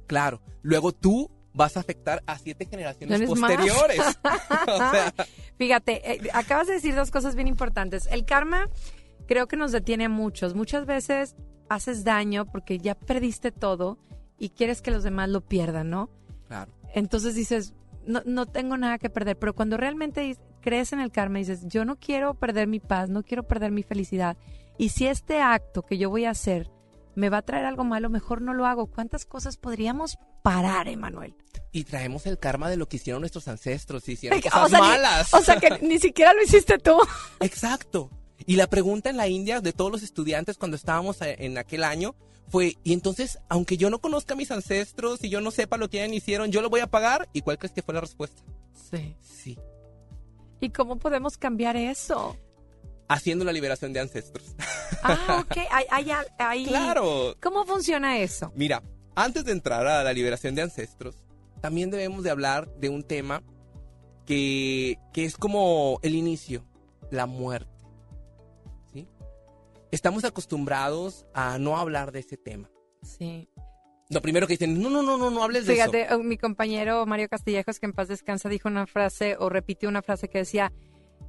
Claro. 0.06 0.42
Luego 0.62 0.92
tú 0.92 1.30
vas 1.54 1.76
a 1.76 1.80
afectar 1.80 2.22
a 2.26 2.38
siete 2.38 2.66
generaciones 2.66 3.22
posteriores. 3.22 4.00
o 4.68 4.76
sea, 4.76 5.14
Fíjate, 5.58 6.12
eh, 6.12 6.30
acabas 6.32 6.66
de 6.66 6.74
decir 6.74 6.94
dos 6.94 7.10
cosas 7.10 7.34
bien 7.34 7.48
importantes. 7.48 8.06
El 8.10 8.24
karma 8.24 8.68
creo 9.26 9.48
que 9.48 9.56
nos 9.56 9.72
detiene 9.72 10.06
a 10.06 10.08
muchos. 10.08 10.54
Muchas 10.54 10.86
veces 10.86 11.36
haces 11.68 12.04
daño 12.04 12.46
porque 12.46 12.78
ya 12.78 12.94
perdiste 12.94 13.50
todo 13.50 13.98
y 14.38 14.50
quieres 14.50 14.82
que 14.82 14.90
los 14.90 15.02
demás 15.02 15.28
lo 15.28 15.40
pierdan, 15.40 15.90
¿no? 15.90 16.10
Claro. 16.48 16.72
Entonces 16.94 17.34
dices, 17.34 17.74
no, 18.06 18.22
no 18.24 18.46
tengo 18.46 18.76
nada 18.76 18.98
que 18.98 19.10
perder, 19.10 19.38
pero 19.38 19.54
cuando 19.54 19.76
realmente 19.76 20.36
crees 20.60 20.92
en 20.92 21.00
el 21.00 21.10
karma 21.10 21.38
y 21.40 21.42
dices, 21.44 21.66
yo 21.66 21.84
no 21.84 21.96
quiero 21.96 22.34
perder 22.34 22.66
mi 22.68 22.80
paz, 22.80 23.08
no 23.08 23.22
quiero 23.22 23.42
perder 23.46 23.70
mi 23.72 23.82
felicidad, 23.82 24.36
y 24.78 24.90
si 24.90 25.06
este 25.06 25.40
acto 25.40 25.82
que 25.82 25.98
yo 25.98 26.10
voy 26.10 26.24
a 26.24 26.30
hacer 26.30 26.70
me 27.14 27.28
va 27.28 27.38
a 27.38 27.42
traer 27.42 27.66
algo 27.66 27.84
malo, 27.84 28.08
mejor 28.08 28.40
no 28.40 28.54
lo 28.54 28.64
hago. 28.64 28.86
¿Cuántas 28.86 29.26
cosas 29.26 29.58
podríamos 29.58 30.16
parar, 30.42 30.88
Emanuel? 30.88 31.34
Y 31.70 31.84
traemos 31.84 32.24
el 32.26 32.38
karma 32.38 32.70
de 32.70 32.78
lo 32.78 32.88
que 32.88 32.96
hicieron 32.96 33.20
nuestros 33.20 33.48
ancestros, 33.48 34.08
y 34.08 34.12
hicieron 34.12 34.38
O 34.46 34.50
cosas 34.50 34.72
ni- 34.72 34.78
malas. 34.78 35.34
O 35.34 35.42
sea 35.42 35.56
que 35.56 35.78
ni 35.86 35.98
siquiera 35.98 36.32
lo 36.32 36.42
hiciste 36.42 36.78
tú. 36.78 36.96
Exacto. 37.40 38.08
Y 38.46 38.56
la 38.56 38.66
pregunta 38.66 39.10
en 39.10 39.16
la 39.18 39.28
India 39.28 39.60
de 39.60 39.72
todos 39.72 39.92
los 39.92 40.02
estudiantes 40.02 40.56
cuando 40.56 40.76
estábamos 40.76 41.20
eh, 41.22 41.36
en 41.40 41.58
aquel 41.58 41.84
año 41.84 42.14
fue, 42.48 42.76
y 42.84 42.92
entonces, 42.92 43.38
aunque 43.48 43.76
yo 43.76 43.88
no 43.90 44.00
conozca 44.00 44.34
a 44.34 44.36
mis 44.36 44.50
ancestros 44.50 45.24
y 45.24 45.28
yo 45.30 45.40
no 45.40 45.50
sepa 45.50 45.76
lo 45.78 45.88
que 45.88 46.06
hicieron, 46.08 46.50
¿yo 46.52 46.60
lo 46.62 46.68
voy 46.70 46.80
a 46.80 46.86
pagar? 46.86 47.28
¿Y 47.32 47.40
cuál 47.42 47.58
crees 47.58 47.72
que 47.72 47.82
fue 47.82 47.94
la 47.94 48.00
respuesta? 48.02 48.42
Sí. 48.90 49.16
Sí. 49.20 49.58
¿Y 50.60 50.70
cómo 50.70 50.98
podemos 50.98 51.38
cambiar 51.38 51.76
eso? 51.76 52.36
Haciendo 53.08 53.44
la 53.44 53.52
liberación 53.52 53.92
de 53.92 54.00
ancestros. 54.00 54.54
Ah, 55.02 55.42
ok. 55.44 55.56
Hay, 55.70 55.84
hay, 55.90 56.10
hay- 56.38 56.66
claro. 56.66 57.36
¿Cómo 57.42 57.64
funciona 57.64 58.18
eso? 58.18 58.52
Mira, 58.54 58.82
antes 59.14 59.44
de 59.44 59.52
entrar 59.52 59.86
a 59.86 60.02
la 60.04 60.12
liberación 60.12 60.54
de 60.54 60.62
ancestros, 60.62 61.16
también 61.60 61.90
debemos 61.90 62.22
de 62.22 62.30
hablar 62.30 62.68
de 62.76 62.88
un 62.88 63.02
tema 63.02 63.42
que, 64.26 64.98
que 65.12 65.24
es 65.24 65.36
como 65.36 65.98
el 66.02 66.14
inicio, 66.14 66.64
la 67.10 67.26
muerte. 67.26 67.70
Estamos 69.92 70.24
acostumbrados 70.24 71.26
a 71.34 71.58
no 71.58 71.76
hablar 71.76 72.10
de 72.12 72.20
ese 72.20 72.36
tema. 72.36 72.68
Sí. 73.02 73.48
Lo 74.10 74.20
primero 74.20 74.46
que 74.46 74.54
dicen, 74.54 74.82
no, 74.82 74.90
no, 74.90 75.02
no, 75.02 75.16
no, 75.16 75.30
no 75.30 75.42
hables 75.42 75.66
de 75.66 75.74
Fíjate, 75.74 76.02
eso. 76.06 76.14
eh, 76.14 76.22
mi 76.24 76.36
compañero 76.38 77.06
Mario 77.06 77.28
Castillejos, 77.28 77.78
que 77.78 77.86
en 77.86 77.92
paz 77.92 78.08
descansa, 78.08 78.48
dijo 78.48 78.68
una 78.68 78.86
frase 78.86 79.36
o 79.38 79.48
repitió 79.48 79.88
una 79.88 80.02
frase 80.02 80.28
que 80.28 80.38
decía, 80.38 80.72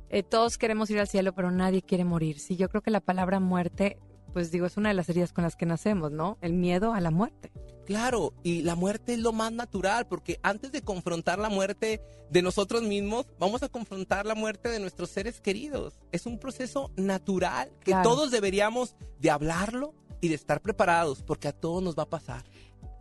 eh, 0.09 0.23
todos 0.23 0.57
queremos 0.57 0.89
ir 0.89 0.99
al 0.99 1.07
cielo, 1.07 1.33
pero 1.33 1.51
nadie 1.51 1.81
quiere 1.81 2.05
morir. 2.05 2.39
Sí, 2.39 2.55
yo 2.55 2.69
creo 2.69 2.81
que 2.81 2.91
la 2.91 2.99
palabra 3.01 3.39
muerte, 3.39 3.99
pues 4.33 4.51
digo, 4.51 4.65
es 4.65 4.75
una 4.77 4.89
de 4.89 4.95
las 4.95 5.07
heridas 5.09 5.31
con 5.31 5.43
las 5.43 5.55
que 5.55 5.65
nacemos, 5.65 6.11
¿no? 6.11 6.37
El 6.41 6.53
miedo 6.53 6.93
a 6.93 6.99
la 6.99 7.11
muerte. 7.11 7.51
Claro, 7.85 8.33
y 8.43 8.61
la 8.63 8.75
muerte 8.75 9.13
es 9.13 9.19
lo 9.19 9.31
más 9.33 9.51
natural, 9.51 10.07
porque 10.07 10.39
antes 10.41 10.71
de 10.71 10.81
confrontar 10.81 11.37
la 11.39 11.49
muerte 11.49 12.01
de 12.29 12.41
nosotros 12.41 12.81
mismos, 12.83 13.27
vamos 13.39 13.61
a 13.63 13.69
confrontar 13.69 14.25
la 14.25 14.35
muerte 14.35 14.69
de 14.69 14.79
nuestros 14.79 15.09
seres 15.09 15.39
queridos. 15.39 15.99
Es 16.11 16.25
un 16.25 16.39
proceso 16.39 16.91
natural 16.95 17.69
que 17.81 17.91
Claro. 17.91 18.09
todos 18.09 18.31
deberíamos 18.31 18.95
de 19.19 19.29
hablarlo 19.29 19.93
y 20.21 20.29
de 20.29 20.35
estar 20.35 20.61
preparados, 20.61 21.21
porque 21.23 21.47
a 21.49 21.53
todos 21.53 21.83
nos 21.83 21.97
va 21.97 22.03
a 22.03 22.09
pasar. 22.09 22.43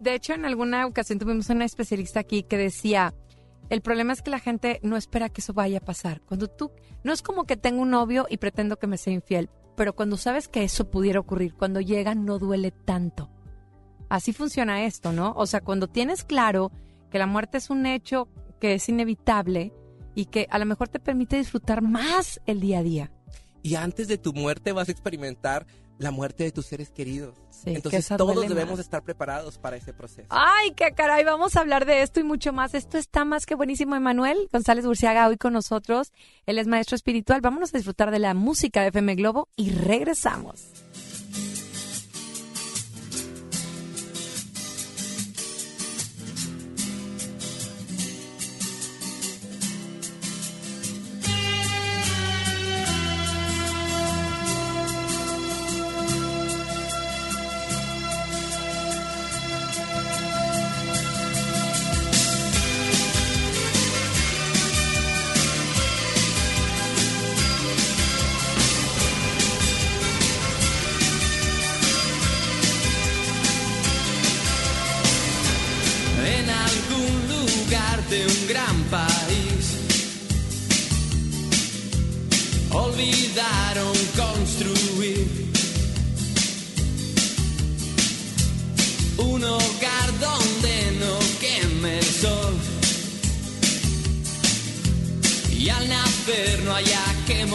De 0.01 0.15
hecho, 0.15 0.35
en 0.35 0.45
alguna 0.45 0.85
ocasión 0.87 1.19
tuvimos 1.21 1.49
una 1.49 1.65
especialista 1.65 2.19
aquí 2.21 2.43
que 2.43 2.57
decía, 2.59 3.15
el 3.71 3.81
problema 3.81 4.13
es 4.13 4.21
que 4.21 4.31
la 4.31 4.41
gente 4.41 4.81
no 4.83 4.97
espera 4.97 5.29
que 5.29 5.41
eso 5.41 5.53
vaya 5.53 5.79
a 5.79 5.81
pasar. 5.85 6.21
Cuando 6.23 6.49
tú, 6.49 6.73
no 7.05 7.13
es 7.13 7.23
como 7.23 7.45
que 7.45 7.57
tengo 7.57 7.83
un 7.83 7.91
novio 7.91 8.27
y 8.29 8.39
pretendo 8.39 8.77
que 8.79 8.89
me 8.89 8.99
sea 8.99 9.13
infiel, 9.13 9.49
pero 9.77 9.95
cuando 9.95 10.17
sabes 10.17 10.49
que 10.49 10.65
eso 10.65 10.91
pudiera 10.91 11.21
ocurrir, 11.21 11.55
cuando 11.55 11.81
llega 11.81 12.15
no 12.15 12.39
duele 12.39 12.71
tanto. 12.71 13.31
Así 14.09 14.33
funciona 14.33 14.85
esto, 14.85 15.13
¿no? 15.13 15.33
O 15.37 15.47
sea, 15.47 15.63
cuando 15.63 15.89
tienes 15.89 16.25
claro 16.25 16.71
que 17.11 17.19
la 17.19 17.27
muerte 17.27 17.59
es 17.59 17.71
un 17.71 17.87
hecho 17.87 18.29
que 18.61 18.75
es 18.75 18.89
inevitable 18.89 19.73
y 20.15 20.27
que 20.27 20.47
a 20.51 20.59
lo 20.59 20.67
mejor 20.67 20.89
te 20.89 21.01
permite 21.01 21.37
disfrutar 21.37 21.83
más 21.83 22.41
el 22.47 22.61
día 22.61 22.81
a 22.81 22.83
día. 22.83 23.13
Y 23.63 23.77
antes 23.77 24.09
de 24.09 24.19
tu 24.19 24.33
muerte 24.33 24.73
vas 24.73 24.89
a 24.89 24.93
experimentar 24.93 25.67
la 26.03 26.11
muerte 26.11 26.45
de 26.45 26.53
tus 26.53 26.67
seres 26.67 26.91
queridos. 26.91 27.35
Sí, 27.51 27.75
Entonces 27.75 28.09
todos 28.17 28.41
debemos 28.49 28.73
más. 28.77 28.81
estar 28.81 29.03
preparados 29.03 29.59
para 29.59 29.77
ese 29.77 29.93
proceso. 29.93 30.27
Ay, 30.31 30.73
qué 30.73 30.93
caray, 30.93 31.25
vamos 31.25 31.57
a 31.57 31.61
hablar 31.61 31.87
de 31.87 32.03
esto 32.03 32.19
y 32.21 32.25
mucho 32.25 32.53
más. 32.53 32.75
Esto 32.75 32.99
está 32.99 33.25
más 33.25 33.47
que 33.47 33.55
buenísimo, 33.55 33.95
Emanuel 33.95 34.49
González 34.53 34.85
Burciaga 34.85 35.29
hoy 35.29 35.37
con 35.37 35.53
nosotros. 35.53 36.13
Él 36.47 36.59
es 36.59 36.67
maestro 36.67 36.97
espiritual. 36.97 37.41
Vámonos 37.41 37.73
a 37.75 37.79
disfrutar 37.79 38.11
de 38.11 38.19
la 38.19 38.35
música 38.35 38.83
de 38.83 38.89
FM 38.89 39.15
Globo 39.15 39.49
y 39.57 39.71
regresamos. 39.71 40.65
Construir 83.73 85.27
un 89.17 89.43
hogar 89.43 90.19
donde 90.21 90.93
no 91.01 91.19
queme 91.41 91.99
el 91.99 92.05
sol. 92.05 92.55
Y 95.59 95.71
al 95.71 95.89
nacer 95.89 96.63
no 96.65 96.75
haya 96.75 97.03
que 97.27 97.47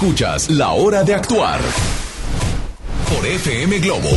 Escuchas 0.00 0.48
La 0.48 0.70
Hora 0.70 1.04
de 1.04 1.12
Actuar 1.12 1.60
por 3.10 3.26
FM 3.26 3.80
Globo. 3.80 4.08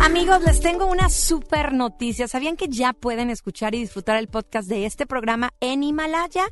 Amigos, 0.00 0.40
les 0.44 0.60
tengo 0.60 0.86
una 0.86 1.08
super 1.08 1.72
noticia. 1.72 2.28
¿Sabían 2.28 2.56
que 2.56 2.68
ya 2.68 2.92
pueden 2.92 3.30
escuchar 3.30 3.74
y 3.74 3.80
disfrutar 3.80 4.18
el 4.18 4.28
podcast 4.28 4.68
de 4.68 4.86
este 4.86 5.04
programa 5.04 5.52
en 5.58 5.82
Himalaya? 5.82 6.46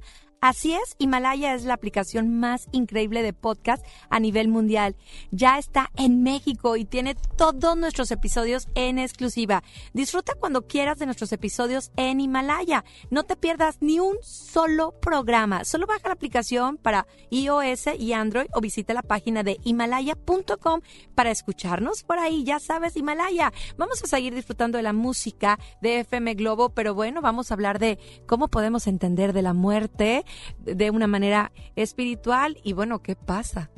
Así 0.45 0.75
es, 0.75 0.95
Himalaya 0.99 1.55
es 1.55 1.65
la 1.65 1.73
aplicación 1.73 2.39
más 2.39 2.69
increíble 2.71 3.23
de 3.23 3.33
podcast 3.33 3.83
a 4.11 4.21
nivel 4.21 4.49
mundial. 4.49 4.95
Ya 5.31 5.57
está 5.57 5.91
en 5.97 6.23
México 6.23 6.77
y 6.77 6.85
tiene 6.85 7.15
todos 7.15 7.79
nuestros 7.79 8.11
episodios 8.11 8.69
en 8.75 8.99
exclusiva. 8.99 9.63
Disfruta 9.95 10.35
cuando 10.39 10.67
quieras 10.67 10.99
de 10.99 11.07
nuestros 11.07 11.33
episodios 11.33 11.93
en 11.97 12.21
Himalaya. 12.21 12.85
No 13.09 13.23
te 13.23 13.37
pierdas 13.37 13.79
ni 13.81 14.01
un 14.01 14.19
solo 14.21 14.93
programa. 15.01 15.65
Solo 15.65 15.87
baja 15.87 16.09
la 16.09 16.13
aplicación 16.13 16.77
para 16.77 17.07
iOS 17.31 17.99
y 17.99 18.13
Android 18.13 18.49
o 18.53 18.61
visita 18.61 18.93
la 18.93 19.01
página 19.01 19.45
de 19.45 19.59
himalaya.com 19.65 20.83
para 21.15 21.31
escucharnos 21.31 22.03
por 22.03 22.19
ahí. 22.19 22.45
Ya 22.45 22.59
sabes, 22.59 22.99
Himalaya. 22.99 23.51
Vamos 23.79 24.05
a 24.05 24.07
seguir 24.07 24.35
disfrutando 24.35 24.77
de 24.77 24.83
la 24.83 24.93
música 24.93 25.59
de 25.81 26.01
FM 26.01 26.35
Globo, 26.35 26.69
pero 26.69 26.93
bueno, 26.93 27.23
vamos 27.23 27.51
a 27.51 27.55
hablar 27.55 27.79
de 27.79 27.99
cómo 28.27 28.49
podemos 28.49 28.87
entender 28.87 29.33
de 29.33 29.41
la 29.41 29.55
muerte 29.55 30.27
de 30.59 30.91
una 30.91 31.07
manera 31.07 31.53
espiritual 31.77 32.59
y 32.63 32.73
bueno, 32.73 33.03
¿qué 33.03 33.17
pasa 33.17 33.71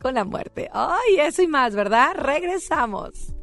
con 0.00 0.14
la 0.14 0.24
muerte? 0.24 0.68
Ay, 0.72 1.18
eso 1.18 1.42
y 1.42 1.48
más, 1.48 1.74
¿verdad? 1.74 2.14
Regresamos. 2.16 3.33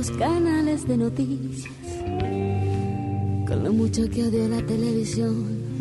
Los 0.00 0.10
canales 0.12 0.88
de 0.88 0.96
noticias 0.96 1.70
con 3.46 3.62
lo 3.62 3.70
mucho 3.70 4.08
que 4.08 4.24
odio 4.24 4.48
la 4.48 4.62
televisión. 4.64 5.76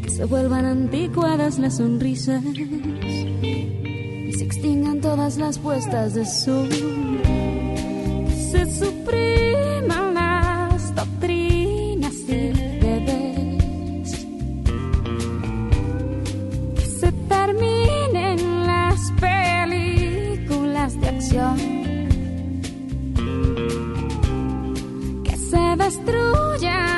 Que 0.00 0.10
se 0.10 0.24
vuelvan 0.26 0.64
anticuadas 0.64 1.58
las 1.58 1.78
sonrisas 1.78 2.44
y 2.44 4.32
se 4.32 4.44
extingan 4.44 5.00
todas 5.00 5.38
las 5.38 5.58
puestas 5.58 6.14
de 6.14 6.24
sol. 6.24 6.68
Que 6.68 8.48
se 8.52 8.78
supriman 8.78 10.14
las 10.14 10.94
doctrinas 10.94 12.14
y 12.28 12.52
deberes. 12.86 14.26
Que 16.76 16.86
se 17.00 17.10
terminen 17.28 18.66
las 18.66 19.00
películas 19.18 21.00
de 21.00 21.08
acción. 21.08 21.79
destruya. 25.90 26.89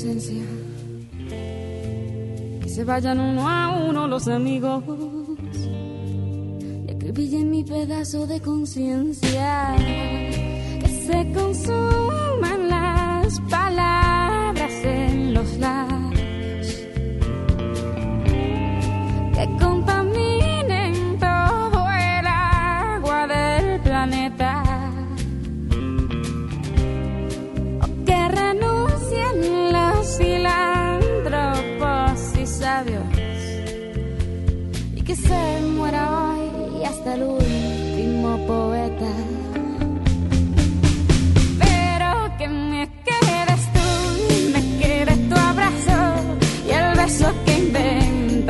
Que 0.00 0.18
se 2.68 2.84
vayan 2.84 3.20
uno 3.20 3.46
a 3.46 3.84
uno 3.86 4.06
los 4.06 4.28
amigos 4.28 4.82
y 6.86 6.90
acribillen 6.90 7.50
mi 7.50 7.64
pedazo 7.64 8.26
de 8.26 8.40
conciencia. 8.40 9.74
Que 9.76 11.04
se 11.06 11.32
consuman 11.34 11.99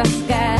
parce 0.02 0.14
que 0.26 0.59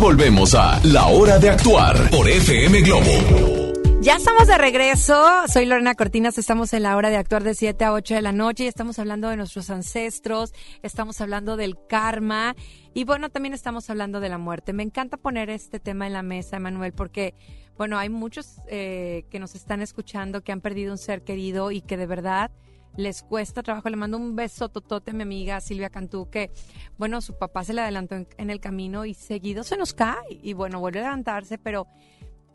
Volvemos 0.00 0.54
a 0.54 0.80
La 0.84 1.08
Hora 1.08 1.38
de 1.38 1.50
Actuar 1.50 2.08
por 2.10 2.28
FM 2.28 2.82
Globo. 2.82 3.72
Ya 4.00 4.14
estamos 4.14 4.46
de 4.46 4.56
regreso. 4.56 5.26
Soy 5.48 5.66
Lorena 5.66 5.96
Cortinas. 5.96 6.38
Estamos 6.38 6.72
en 6.72 6.84
la 6.84 6.96
hora 6.96 7.10
de 7.10 7.16
actuar 7.16 7.42
de 7.42 7.54
7 7.54 7.84
a 7.84 7.92
8 7.92 8.14
de 8.14 8.22
la 8.22 8.30
noche 8.30 8.64
y 8.64 8.66
estamos 8.68 9.00
hablando 9.00 9.28
de 9.28 9.36
nuestros 9.36 9.70
ancestros, 9.70 10.54
estamos 10.82 11.20
hablando 11.20 11.56
del 11.56 11.76
karma 11.88 12.54
y 12.94 13.04
bueno, 13.04 13.28
también 13.28 13.54
estamos 13.54 13.90
hablando 13.90 14.20
de 14.20 14.28
la 14.28 14.38
muerte. 14.38 14.72
Me 14.72 14.84
encanta 14.84 15.16
poner 15.16 15.50
este 15.50 15.80
tema 15.80 16.06
en 16.06 16.12
la 16.12 16.22
mesa, 16.22 16.58
Emanuel, 16.58 16.92
porque 16.92 17.34
bueno, 17.76 17.98
hay 17.98 18.08
muchos 18.08 18.60
eh, 18.68 19.24
que 19.30 19.40
nos 19.40 19.56
están 19.56 19.82
escuchando 19.82 20.42
que 20.42 20.52
han 20.52 20.60
perdido 20.60 20.92
un 20.92 20.98
ser 20.98 21.22
querido 21.22 21.72
y 21.72 21.80
que 21.80 21.96
de 21.96 22.06
verdad 22.06 22.52
les 22.98 23.22
cuesta 23.22 23.62
trabajo. 23.62 23.88
Le 23.88 23.96
mando 23.96 24.18
un 24.18 24.34
beso 24.36 24.68
totote 24.68 25.12
a 25.12 25.14
mi 25.14 25.22
amiga 25.22 25.60
Silvia 25.60 25.88
Cantú, 25.88 26.28
que, 26.28 26.50
bueno, 26.98 27.20
su 27.20 27.38
papá 27.38 27.64
se 27.64 27.72
le 27.72 27.80
adelantó 27.80 28.16
en, 28.16 28.50
el 28.50 28.60
camino 28.60 29.04
y 29.04 29.14
seguido 29.14 29.62
se 29.62 29.76
nos 29.76 29.94
cae. 29.94 30.40
Y 30.42 30.52
bueno, 30.52 30.80
vuelve 30.80 30.98
a 30.98 31.04
levantarse, 31.04 31.58
pero 31.58 31.86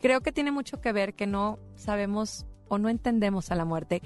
creo 0.02 0.22
que 0.22 0.34
tiene 0.34 0.52
mucho 0.52 0.82
que 0.82 0.92
ver 0.92 1.16
que 1.16 1.28
no 1.28 1.60
sabemos 1.76 2.46
o 2.68 2.78
no 2.78 2.90
entendemos 2.90 3.52
a 3.52 3.56
la 3.56 3.64
muerte. 3.64 4.02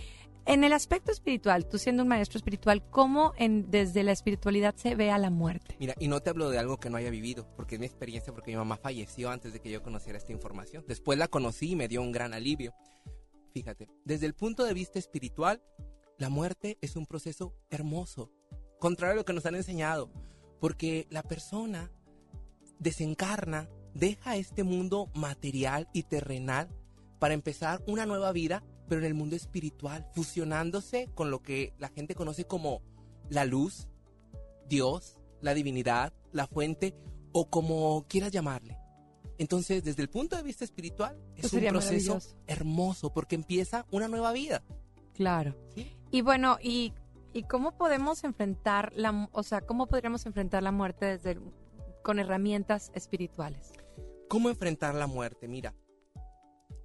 En 0.46 0.64
el 0.64 0.74
aspecto 0.74 1.12
espiritual, 1.12 1.68
tú 1.68 1.78
siendo 1.78 2.04
un 2.04 2.08
maestro 2.08 2.38
espiritual, 2.38 2.88
¿cómo 2.90 3.34
en, 3.38 3.70
desde 3.70 4.04
la 4.04 4.14
espiritualidad 4.14 4.76
se 4.76 4.96
ve 4.96 5.12
a 5.12 5.18
la 5.18 5.30
muerte? 5.30 5.76
Mira, 5.80 5.96
y 6.00 6.08
no 6.08 6.22
te 6.22 6.30
hablo 6.30 6.50
de 6.50 6.60
algo 6.60 6.78
que 6.78 6.90
no 6.90 6.98
haya 6.98 7.10
vivido, 7.10 7.50
porque 7.58 7.76
es 7.76 7.82
mi 7.82 7.88
experiencia, 7.88 8.32
porque 8.32 8.52
mi 8.52 8.58
mamá 8.58 8.78
falleció 8.78 9.30
antes 9.30 9.52
de 9.52 9.60
que 9.60 9.72
yo 9.72 9.82
conociera 9.82 10.18
esta 10.18 10.32
información. 10.32 10.86
Después 10.88 11.18
la 11.18 11.28
conocí 11.28 11.72
y 11.72 11.76
me 11.76 11.90
dio 11.90 12.02
un 12.02 12.14
gran 12.14 12.34
alivio. 12.34 12.74
Fíjate, 13.52 13.90
desde 14.06 14.28
el 14.28 14.36
punto 14.36 14.64
de 14.64 14.74
vista 14.74 15.00
espiritual, 15.00 15.62
la 16.18 16.30
muerte 16.30 16.78
es 16.82 16.96
un 16.96 17.06
proceso 17.06 17.54
hermoso, 17.70 18.32
contrario 18.80 19.14
a 19.14 19.18
lo 19.18 19.26
que 19.26 19.34
nos 19.34 19.46
han 19.46 19.56
enseñado, 19.56 20.12
porque 20.60 21.08
la 21.10 21.24
persona 21.24 21.92
desencarna, 22.80 23.70
deja 23.94 24.36
este 24.36 24.64
mundo 24.64 25.10
material 25.14 25.88
y 25.94 26.04
terrenal 26.04 26.70
para 27.20 27.34
empezar 27.34 27.84
una 27.88 28.06
nueva 28.06 28.32
vida, 28.32 28.64
pero 28.88 29.02
en 29.02 29.08
el 29.08 29.14
mundo 29.14 29.36
espiritual, 29.36 30.08
fusionándose 30.14 31.10
con 31.14 31.32
lo 31.32 31.42
que 31.42 31.74
la 31.78 31.90
gente 31.90 32.16
conoce 32.16 32.46
como 32.46 32.82
la 33.30 33.46
luz, 33.46 33.88
Dios, 34.68 35.18
la 35.42 35.54
divinidad, 35.54 36.14
la 36.32 36.48
fuente 36.48 36.96
o 37.32 37.50
como 37.50 38.06
quieras 38.08 38.32
llamarle. 38.32 38.78
Entonces, 39.38 39.84
desde 39.84 40.02
el 40.02 40.10
punto 40.10 40.36
de 40.36 40.44
vista 40.44 40.64
espiritual, 40.64 41.20
es 41.36 41.54
un 41.54 41.64
proceso 41.66 42.20
hermoso 42.48 43.14
porque 43.14 43.36
empieza 43.36 43.86
una 43.92 44.08
nueva 44.08 44.32
vida. 44.32 44.64
Claro. 45.14 45.56
¿sí? 45.76 45.97
Y 46.12 46.22
bueno, 46.22 46.58
¿y, 46.62 46.94
y 47.34 47.44
cómo 47.44 47.76
podemos 47.78 48.24
enfrentar 48.24 48.92
la, 48.96 49.30
o 49.32 49.44
sea, 49.44 49.62
cómo 49.62 49.88
podríamos 49.88 50.26
enfrentar 50.26 50.64
la 50.64 50.72
muerte 50.72 51.06
desde 51.06 51.32
el- 51.32 51.42
con 52.04 52.20
herramientas 52.20 52.92
espirituales? 52.94 53.74
¿Cómo 54.30 54.50
enfrentar 54.50 54.96
la 54.96 55.08
muerte? 55.08 55.48
Mira, 55.48 55.74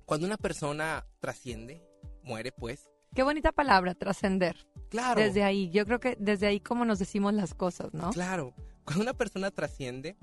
cuando 0.04 0.26
una 0.26 0.36
persona 0.36 1.06
trasciende, 1.20 1.82
muere 2.22 2.52
pues, 2.52 2.88
Qué 3.14 3.22
bonita 3.22 3.52
palabra, 3.52 3.94
trascender. 3.94 4.66
claro, 4.88 5.20
Desde 5.20 5.44
ahí, 5.44 5.68
yo 5.70 5.84
creo 5.84 6.00
que 6.00 6.16
desde 6.18 6.46
ahí 6.46 6.60
como 6.60 6.84
nos 6.86 6.98
decimos 6.98 7.34
las 7.34 7.52
cosas, 7.54 7.92
¿no? 7.92 8.10
claro, 8.10 8.54
cuando 8.84 9.02
una 9.02 9.12
persona 9.14 9.50
trasciende, 9.50 10.16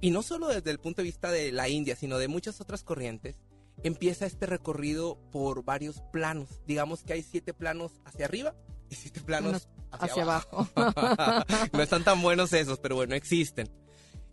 y 0.00 0.10
no 0.10 0.22
solo 0.22 0.48
desde 0.48 0.70
el 0.70 0.78
punto 0.80 1.02
de 1.02 1.06
vista 1.06 1.30
de 1.30 1.52
la 1.52 1.68
India, 1.68 1.94
sino 1.94 2.18
de 2.18 2.28
muchas 2.28 2.60
otras 2.60 2.82
corrientes, 2.84 3.36
empieza 3.82 4.26
este 4.26 4.46
recorrido 4.46 5.18
por 5.30 5.64
varios 5.64 6.00
planos. 6.12 6.48
Digamos 6.66 7.02
que 7.02 7.14
hay 7.14 7.22
siete 7.22 7.52
planos 7.54 7.92
hacia 8.04 8.26
arriba 8.26 8.54
y 8.90 8.94
siete 8.94 9.20
planos 9.20 9.68
hacia, 9.90 10.06
hacia 10.06 10.22
abajo. 10.22 10.68
no 11.72 11.82
están 11.82 12.04
tan 12.04 12.20
buenos 12.22 12.52
esos, 12.52 12.78
pero 12.78 12.96
bueno, 12.96 13.14
existen. 13.14 13.68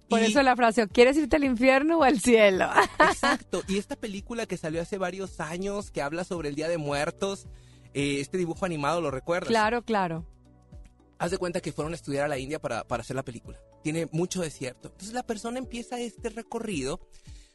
Por 0.09 0.21
Y- 0.21 0.25
eso 0.25 0.41
la 0.41 0.55
frase, 0.55 0.83
¿o 0.83 0.88
¿quieres 0.88 1.15
irte 1.17 1.35
al 1.35 1.43
infierno 1.43 1.99
o 1.99 2.03
al 2.03 2.19
cielo? 2.19 2.67
Exacto. 2.99 3.62
Y 3.67 3.77
esta 3.77 3.95
película 3.95 4.45
que 4.47 4.57
salió 4.57 4.81
hace 4.81 4.97
varios 4.97 5.39
años, 5.39 5.91
que 5.91 6.01
habla 6.01 6.23
sobre 6.23 6.49
el 6.49 6.55
Día 6.55 6.67
de 6.67 6.77
Muertos, 6.79 7.47
eh, 7.93 8.19
este 8.19 8.38
dibujo 8.38 8.65
animado, 8.65 9.01
¿lo 9.01 9.12
recuerdas? 9.12 9.47
claro, 9.49 9.83
claro. 9.83 10.25
Haz 11.19 11.31
de 11.31 11.38
cuenta 11.38 11.59
que 11.59 11.73
fueron 11.73 11.91
a 11.91 11.95
estudiar 11.97 12.23
a 12.23 12.27
la 12.29 12.38
India 12.38 12.59
para, 12.59 12.88
para 12.88 13.01
hacer 13.01 13.15
la 13.15 13.23
película. 13.23 13.59
Tiene 13.83 14.07
mucho 14.13 14.41
desierto. 14.41 14.88
Entonces 14.88 15.13
la 15.13 15.23
persona 15.23 15.59
empieza 15.59 15.99
este 15.99 16.29
recorrido, 16.29 17.01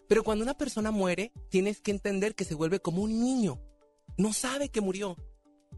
pero 0.09 0.23
cuando 0.23 0.45
una 0.45 0.57
persona 0.57 0.90
muere, 0.90 1.33
tienes 1.49 1.81
que 1.81 1.90
entender 1.90 2.35
que 2.35 2.45
se 2.45 2.55
vuelve 2.55 2.81
como 2.81 3.03
un 3.03 3.21
niño. 3.21 3.61
No 4.17 4.33
sabe 4.33 4.69
que 4.69 4.81
murió. 4.81 5.17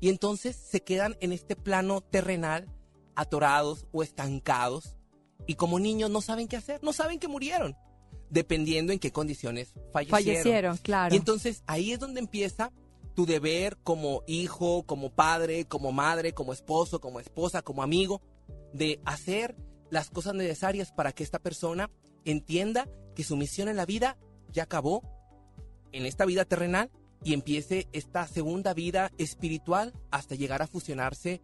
Y 0.00 0.08
entonces 0.08 0.56
se 0.56 0.82
quedan 0.82 1.16
en 1.20 1.32
este 1.32 1.56
plano 1.56 2.00
terrenal, 2.00 2.66
atorados 3.14 3.86
o 3.92 4.02
estancados. 4.02 4.96
Y 5.46 5.54
como 5.54 5.78
niños 5.78 6.10
no 6.10 6.20
saben 6.20 6.48
qué 6.48 6.56
hacer, 6.56 6.82
no 6.82 6.92
saben 6.92 7.18
que 7.18 7.28
murieron. 7.28 7.76
Dependiendo 8.28 8.92
en 8.92 8.98
qué 8.98 9.12
condiciones 9.12 9.74
fallecieron. 9.92 10.24
Fallecieron, 10.24 10.76
claro. 10.78 11.14
Y 11.14 11.18
entonces 11.18 11.62
ahí 11.66 11.92
es 11.92 12.00
donde 12.00 12.20
empieza 12.20 12.72
tu 13.14 13.24
deber 13.24 13.78
como 13.78 14.22
hijo, 14.26 14.82
como 14.84 15.10
padre, 15.10 15.64
como 15.64 15.92
madre, 15.92 16.34
como 16.34 16.52
esposo, 16.52 17.00
como 17.00 17.20
esposa, 17.20 17.62
como 17.62 17.82
amigo, 17.82 18.20
de 18.74 19.00
hacer 19.06 19.56
las 19.90 20.10
cosas 20.10 20.34
necesarias 20.34 20.92
para 20.92 21.12
que 21.12 21.22
esta 21.22 21.38
persona 21.38 21.90
entienda 22.26 22.88
que 23.14 23.24
su 23.24 23.36
misión 23.36 23.68
en 23.68 23.76
la 23.76 23.86
vida 23.86 24.18
ya 24.52 24.64
acabó 24.64 25.02
en 25.92 26.04
esta 26.04 26.26
vida 26.26 26.44
terrenal 26.44 26.90
y 27.24 27.32
empiece 27.32 27.88
esta 27.92 28.26
segunda 28.26 28.74
vida 28.74 29.10
espiritual 29.18 29.94
hasta 30.10 30.34
llegar 30.34 30.62
a 30.62 30.66
fusionarse 30.66 31.40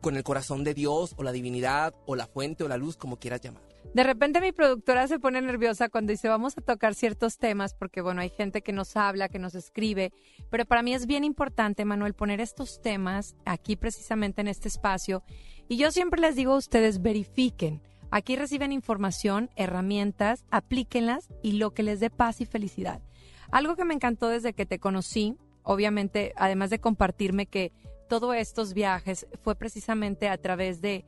con 0.00 0.16
el 0.16 0.24
corazón 0.24 0.64
de 0.64 0.74
Dios 0.74 1.14
o 1.16 1.22
la 1.22 1.32
divinidad 1.32 1.94
o 2.06 2.16
la 2.16 2.26
fuente 2.26 2.64
o 2.64 2.68
la 2.68 2.76
luz, 2.76 2.96
como 2.96 3.18
quieras 3.18 3.40
llamar. 3.40 3.62
De 3.94 4.02
repente 4.02 4.40
mi 4.40 4.52
productora 4.52 5.08
se 5.08 5.18
pone 5.18 5.40
nerviosa 5.40 5.88
cuando 5.88 6.10
dice 6.10 6.28
vamos 6.28 6.58
a 6.58 6.60
tocar 6.60 6.94
ciertos 6.94 7.38
temas 7.38 7.72
porque 7.72 8.00
bueno, 8.00 8.20
hay 8.20 8.30
gente 8.30 8.62
que 8.62 8.72
nos 8.72 8.96
habla, 8.96 9.28
que 9.28 9.38
nos 9.38 9.54
escribe, 9.54 10.12
pero 10.50 10.66
para 10.66 10.82
mí 10.82 10.92
es 10.92 11.06
bien 11.06 11.24
importante, 11.24 11.84
Manuel, 11.84 12.14
poner 12.14 12.40
estos 12.40 12.80
temas 12.80 13.36
aquí 13.44 13.76
precisamente 13.76 14.40
en 14.40 14.48
este 14.48 14.68
espacio 14.68 15.22
y 15.68 15.76
yo 15.76 15.90
siempre 15.90 16.20
les 16.20 16.36
digo 16.36 16.52
a 16.52 16.58
ustedes 16.58 17.00
verifiquen. 17.00 17.80
Aquí 18.10 18.36
reciben 18.36 18.72
información, 18.72 19.50
herramientas, 19.56 20.44
aplíquenlas 20.50 21.28
y 21.42 21.52
lo 21.52 21.74
que 21.74 21.82
les 21.82 22.00
dé 22.00 22.10
paz 22.10 22.40
y 22.40 22.46
felicidad. 22.46 23.02
Algo 23.50 23.76
que 23.76 23.84
me 23.84 23.94
encantó 23.94 24.28
desde 24.28 24.52
que 24.52 24.66
te 24.66 24.78
conocí, 24.78 25.36
obviamente, 25.62 26.32
además 26.36 26.70
de 26.70 26.80
compartirme 26.80 27.46
que 27.46 27.72
todos 28.08 28.34
estos 28.36 28.74
viajes 28.74 29.26
fue 29.42 29.56
precisamente 29.56 30.28
a 30.28 30.38
través 30.38 30.80
de 30.80 31.04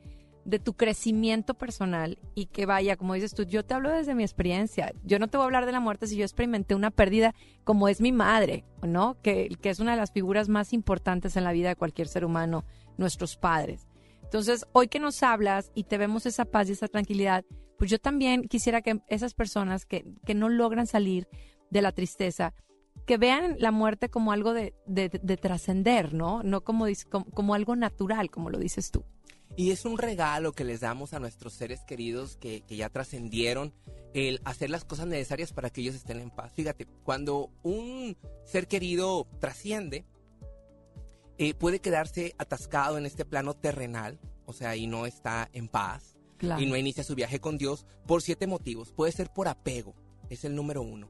de 0.49 0.59
tu 0.59 0.73
crecimiento 0.73 1.53
personal 1.53 2.17
y 2.33 2.47
que 2.47 2.65
vaya, 2.65 2.97
como 2.97 3.13
dices 3.13 3.33
tú, 3.33 3.43
yo 3.43 3.63
te 3.63 3.73
hablo 3.73 3.89
desde 3.89 4.15
mi 4.15 4.23
experiencia. 4.23 4.93
Yo 5.03 5.19
no 5.19 5.27
te 5.27 5.37
voy 5.37 5.43
a 5.43 5.45
hablar 5.45 5.65
de 5.65 5.71
la 5.71 5.79
muerte 5.79 6.07
si 6.07 6.15
yo 6.15 6.23
experimenté 6.23 6.75
una 6.75 6.91
pérdida 6.91 7.35
como 7.63 7.87
es 7.87 8.01
mi 8.01 8.11
madre, 8.11 8.65
¿no? 8.81 9.17
Que, 9.21 9.49
que 9.61 9.69
es 9.69 9.79
una 9.79 9.91
de 9.91 9.97
las 9.97 10.11
figuras 10.11 10.49
más 10.49 10.73
importantes 10.73 11.37
en 11.37 11.43
la 11.43 11.51
vida 11.51 11.69
de 11.69 11.75
cualquier 11.75 12.07
ser 12.07 12.25
humano, 12.25 12.65
nuestros 12.97 13.37
padres. 13.37 13.87
Entonces, 14.29 14.67
hoy 14.73 14.89
que 14.89 14.99
nos 14.99 15.23
hablas 15.23 15.71
y 15.73 15.85
te 15.85 15.97
vemos 15.97 16.27
esa 16.27 16.45
paz 16.45 16.69
y 16.69 16.73
esa 16.73 16.87
tranquilidad, 16.87 17.45
pues 17.79 17.89
yo 17.89 17.97
también 17.97 18.47
quisiera 18.47 18.83
que 18.83 19.01
esas 19.07 19.33
personas 19.33 19.87
que, 19.87 20.05
que 20.23 20.35
no 20.35 20.49
logran 20.49 20.85
salir 20.85 21.27
de 21.71 21.81
la 21.81 21.93
tristeza, 21.93 22.53
que 23.07 23.17
vean 23.17 23.55
la 23.57 23.71
muerte 23.71 24.09
como 24.09 24.31
algo 24.31 24.53
de, 24.53 24.75
de, 24.85 25.09
de 25.09 25.37
trascender, 25.37 26.13
¿no? 26.13 26.43
No 26.43 26.61
como, 26.61 26.85
como, 27.09 27.25
como 27.25 27.55
algo 27.55 27.75
natural, 27.75 28.29
como 28.29 28.51
lo 28.51 28.59
dices 28.59 28.91
tú. 28.91 29.03
Y 29.55 29.71
es 29.71 29.83
un 29.83 29.97
regalo 29.97 30.51
que 30.51 30.63
les 30.63 30.81
damos 30.81 31.15
a 31.15 31.19
nuestros 31.19 31.53
seres 31.53 31.79
queridos 31.87 32.37
que, 32.37 32.61
que 32.61 32.75
ya 32.75 32.89
trascendieron, 32.89 33.73
el 34.13 34.41
hacer 34.45 34.69
las 34.69 34.85
cosas 34.85 35.07
necesarias 35.07 35.53
para 35.53 35.71
que 35.71 35.81
ellos 35.81 35.95
estén 35.95 36.19
en 36.19 36.29
paz. 36.29 36.53
Fíjate, 36.53 36.85
cuando 37.03 37.49
un 37.63 38.15
ser 38.45 38.67
querido 38.67 39.25
trasciende, 39.39 40.05
eh, 41.39 41.55
puede 41.55 41.79
quedarse 41.79 42.35
atascado 42.37 42.97
en 42.99 43.05
este 43.07 43.25
plano 43.25 43.55
terrenal, 43.55 44.19
o 44.45 44.53
sea, 44.53 44.75
y 44.75 44.85
no 44.85 45.05
está 45.07 45.49
en 45.53 45.67
paz, 45.67 46.15
Claro. 46.37 46.61
y 46.61 46.67
no 46.67 46.77
inicia 46.77 47.03
su 47.03 47.15
viaje 47.15 47.39
con 47.39 47.57
Dios 47.57 47.85
por 48.05 48.21
siete 48.21 48.45
motivos. 48.45 48.91
Puede 48.93 49.11
ser 49.11 49.29
por 49.33 49.47
apego, 49.47 49.95
es 50.29 50.45
el 50.45 50.55
número 50.55 50.81
uno. 50.83 51.09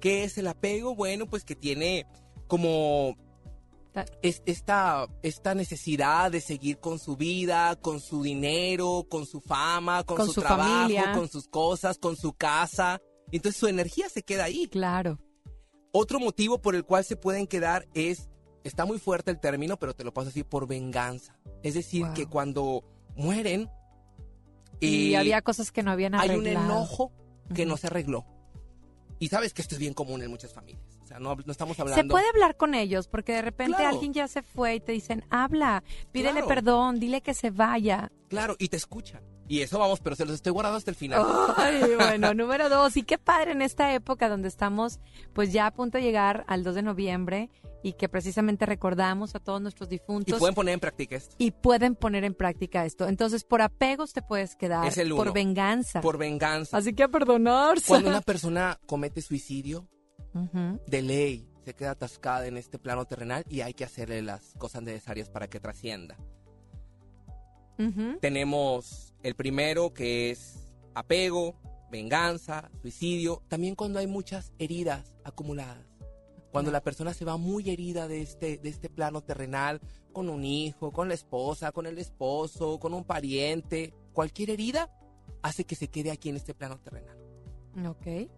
¿Qué 0.00 0.24
es 0.24 0.36
el 0.38 0.46
apego? 0.48 0.94
Bueno, 0.94 1.26
pues 1.26 1.44
que 1.44 1.56
tiene 1.56 2.06
como 2.46 3.16
Ta- 3.92 4.06
es- 4.22 4.42
esta, 4.46 5.08
esta 5.22 5.54
necesidad 5.54 6.30
de 6.30 6.40
seguir 6.40 6.78
con 6.78 6.98
su 7.00 7.16
vida, 7.16 7.74
con 7.76 7.98
su 8.00 8.22
dinero, 8.22 9.06
con 9.10 9.26
su 9.26 9.40
fama, 9.40 10.04
con, 10.04 10.16
Con 10.16 10.26
su, 10.26 10.34
su 10.34 10.40
trabajo, 10.42 10.70
familia. 10.82 11.12
con 11.12 11.28
sus 11.28 11.48
cosas, 11.48 11.98
con 11.98 12.16
su 12.16 12.32
casa. 12.32 13.00
Entonces 13.32 13.58
su 13.60 13.66
energía 13.66 14.08
se 14.08 14.22
queda 14.22 14.44
ahí. 14.44 14.68
Claro. 14.68 15.18
Otro 15.92 16.20
motivo 16.20 16.60
por 16.62 16.76
el 16.76 16.84
cual 16.84 17.04
se 17.04 17.16
pueden 17.16 17.48
quedar 17.48 17.88
es, 17.94 18.28
está 18.64 18.84
muy 18.86 18.98
fuerte 18.98 19.30
el 19.30 19.38
término, 19.40 19.78
pero 19.78 19.94
te 19.94 20.04
lo 20.04 20.12
paso 20.12 20.28
así, 20.28 20.42
por 20.44 20.66
venganza. 20.66 21.36
Es 21.62 21.74
decir, 21.74 22.04
Wow. 22.06 22.14
que 22.14 22.26
cuando 22.26 22.84
mueren... 23.16 23.70
Y 24.80 25.12
eh, 25.12 25.16
había 25.18 25.42
cosas 25.42 25.72
que 25.72 25.82
no 25.82 25.90
habían 25.90 26.14
hay 26.14 26.30
arreglado. 26.30 26.66
un 26.66 26.72
enojo 26.72 27.12
que 27.54 27.66
no 27.66 27.76
se 27.76 27.88
arregló. 27.88 28.24
Y 29.18 29.28
sabes 29.28 29.52
que 29.52 29.60
esto 29.62 29.74
es 29.74 29.78
bien 29.78 29.92
común 29.92 30.22
en 30.22 30.30
muchas 30.30 30.52
familias. 30.54 30.89
Sea, 31.10 31.18
no, 31.18 31.34
no 31.34 31.50
estamos 31.52 31.78
hablando... 31.80 32.00
Se 32.00 32.08
puede 32.08 32.28
hablar 32.28 32.56
con 32.56 32.72
ellos 32.74 33.08
porque 33.08 33.32
de 33.32 33.42
repente 33.42 33.76
Claro. 33.78 33.90
alguien 33.96 34.12
ya 34.12 34.28
se 34.28 34.42
fue 34.42 34.76
y 34.76 34.80
te 34.80 34.92
dicen, 34.92 35.24
habla, 35.28 35.82
pídele 36.12 36.34
Claro. 36.34 36.46
perdón, 36.46 37.00
dile 37.00 37.20
que 37.20 37.34
se 37.34 37.50
vaya. 37.50 38.12
Claro, 38.28 38.54
y 38.60 38.68
te 38.68 38.76
escuchan. 38.76 39.20
Y 39.48 39.62
eso 39.62 39.80
vamos, 39.80 39.98
pero 39.98 40.14
se 40.14 40.24
los 40.24 40.36
estoy 40.36 40.52
guardando 40.52 40.76
hasta 40.78 40.92
el 40.92 40.96
final. 40.96 41.26
Ay, 41.56 41.80
bueno, 41.98 42.32
número 42.34 42.68
dos. 42.68 42.96
Y 42.96 43.02
qué 43.02 43.18
padre 43.18 43.50
en 43.50 43.60
esta 43.62 43.92
época 43.92 44.28
donde 44.28 44.46
estamos 44.46 45.00
pues 45.32 45.52
ya 45.52 45.66
a 45.66 45.72
punto 45.72 45.98
de 45.98 46.04
llegar 46.04 46.44
al 46.46 46.62
2 46.62 46.76
de 46.76 46.82
noviembre 46.82 47.50
y 47.82 47.94
que 47.94 48.08
precisamente 48.08 48.64
recordamos 48.64 49.34
a 49.34 49.40
todos 49.40 49.60
nuestros 49.60 49.88
y 49.88 49.96
difuntos. 49.98 50.38
pueden 50.38 50.54
poner 50.54 50.74
en 50.74 50.78
práctica 50.80 51.16
esto. 51.16 51.34
y 51.38 51.50
pueden 51.50 51.96
poner 51.96 52.22
en 52.22 52.34
práctica 52.34 52.84
esto. 52.86 53.08
Entonces, 53.08 53.42
por 53.42 53.60
apegos 53.62 54.12
te 54.12 54.22
puedes 54.22 54.54
quedar, 54.54 54.86
Es 54.86 54.98
el 54.98 55.08
por 55.10 55.22
uno. 55.26 55.32
venganza. 55.32 56.00
Por 56.00 56.16
venganza. 56.18 56.76
Así 56.76 56.94
que 56.94 57.02
a 57.02 57.08
perdonarse. 57.08 57.88
Cuando 57.88 58.10
una 58.10 58.20
persona 58.20 58.78
comete 58.86 59.20
suicidio, 59.20 59.88
De 60.32 61.02
ley 61.02 61.48
se 61.64 61.74
queda 61.74 61.92
atascada 61.92 62.46
en 62.46 62.56
este 62.56 62.78
plano 62.78 63.04
terrenal 63.04 63.44
y 63.48 63.60
hay 63.60 63.74
que 63.74 63.84
hacerle 63.84 64.22
las 64.22 64.54
cosas 64.58 64.82
necesarias 64.82 65.28
para 65.28 65.48
que 65.48 65.60
trascienda. 65.60 66.16
Tenemos 68.20 69.14
el 69.22 69.34
primero 69.34 69.94
que 69.94 70.30
es 70.30 70.70
apego, 70.94 71.56
venganza, 71.90 72.70
suicidio, 72.82 73.42
también 73.48 73.74
cuando 73.74 73.98
hay 73.98 74.06
muchas 74.06 74.52
heridas 74.58 75.16
acumuladas. 75.24 75.86
Cuando 76.52 76.70
la 76.70 76.82
persona 76.82 77.14
se 77.14 77.24
va 77.24 77.36
muy 77.36 77.70
herida 77.70 78.08
de 78.08 78.22
este, 78.22 78.58
de 78.58 78.68
este 78.68 78.90
plano 78.90 79.22
terrenal, 79.22 79.80
con 80.12 80.28
un 80.28 80.44
hijo, 80.44 80.92
con 80.92 81.08
la 81.08 81.14
esposa, 81.14 81.72
con 81.72 81.86
el 81.86 81.98
esposo, 81.98 82.78
con 82.80 82.92
un 82.92 83.04
pariente, 83.04 83.94
cualquier 84.12 84.50
herida 84.50 84.90
hace 85.42 85.64
que 85.64 85.76
se 85.76 85.88
quede 85.88 86.10
aquí 86.10 86.28
en 86.28 86.36
este 86.36 86.54
plano 86.54 86.78
terrenal. 86.80 87.16
Ok. 87.86 88.30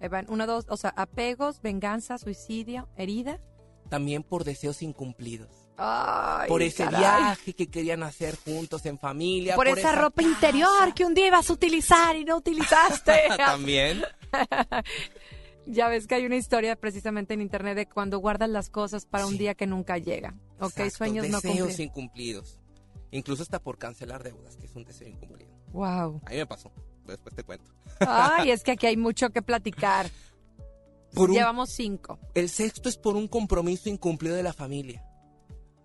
Ahí 0.00 0.08
van, 0.08 0.26
uno, 0.28 0.46
dos, 0.46 0.66
o 0.68 0.76
sea, 0.76 0.90
apegos, 0.96 1.62
venganza, 1.62 2.18
suicidio, 2.18 2.88
herida. 2.96 3.40
También 3.88 4.22
por 4.22 4.44
deseos 4.44 4.82
incumplidos. 4.82 5.64
Ay, 5.76 6.48
por 6.48 6.62
ese 6.62 6.84
caray. 6.84 7.00
viaje 7.00 7.52
que 7.54 7.68
querían 7.68 8.02
hacer 8.02 8.36
juntos 8.36 8.86
en 8.86 8.98
familia. 8.98 9.56
Por, 9.56 9.66
esa, 9.68 9.92
ropa 9.92 10.22
casa. 10.22 10.28
interior 10.34 10.94
que 10.94 11.04
un 11.04 11.14
día 11.14 11.26
ibas 11.28 11.50
a 11.50 11.52
utilizar 11.52 12.16
y 12.16 12.24
no 12.24 12.36
utilizaste. 12.36 13.12
También. 13.36 14.02
ya 15.66 15.88
ves 15.88 16.06
que 16.06 16.14
hay 16.14 16.26
una 16.26 16.36
historia 16.36 16.76
precisamente 16.76 17.34
en 17.34 17.40
internet 17.40 17.76
de 17.76 17.86
cuando 17.86 18.18
guardas 18.18 18.48
las 18.48 18.70
cosas 18.70 19.06
para 19.06 19.26
un 19.26 19.36
día 19.36 19.54
que 19.54 19.66
nunca 19.66 19.98
llega. 19.98 20.34
Ok, 20.60 20.78
Exacto, 20.78 20.96
sueños 20.98 21.28
no 21.28 21.40
Deseos 21.40 21.56
cumplidos. 21.56 21.80
incumplidos. 21.80 22.60
Incluso 23.10 23.42
hasta 23.42 23.60
por 23.60 23.78
cancelar 23.78 24.22
deudas, 24.22 24.56
que 24.56 24.66
es 24.66 24.74
un 24.74 24.84
deseo 24.84 25.08
incumplido. 25.08 25.52
Wow. 25.72 26.20
A 26.24 26.30
mí 26.30 26.36
me 26.36 26.46
pasó. 26.46 26.72
Después 27.06 27.34
te 27.34 27.42
cuento. 27.44 27.70
Ay, 28.00 28.50
es 28.50 28.62
que 28.62 28.72
aquí 28.72 28.86
hay 28.86 28.96
mucho 28.96 29.30
que 29.30 29.42
platicar. 29.42 30.08
Por 31.14 31.30
un- 31.30 31.36
Llevamos 31.36 31.70
cinco. 31.70 32.18
El 32.34 32.48
sexto 32.48 32.88
es 32.88 32.96
por 32.96 33.14
un 33.16 33.28
compromiso 33.28 33.88
incumplido 33.88 34.34
de 34.34 34.42
la 34.42 34.52
familia. 34.52 35.04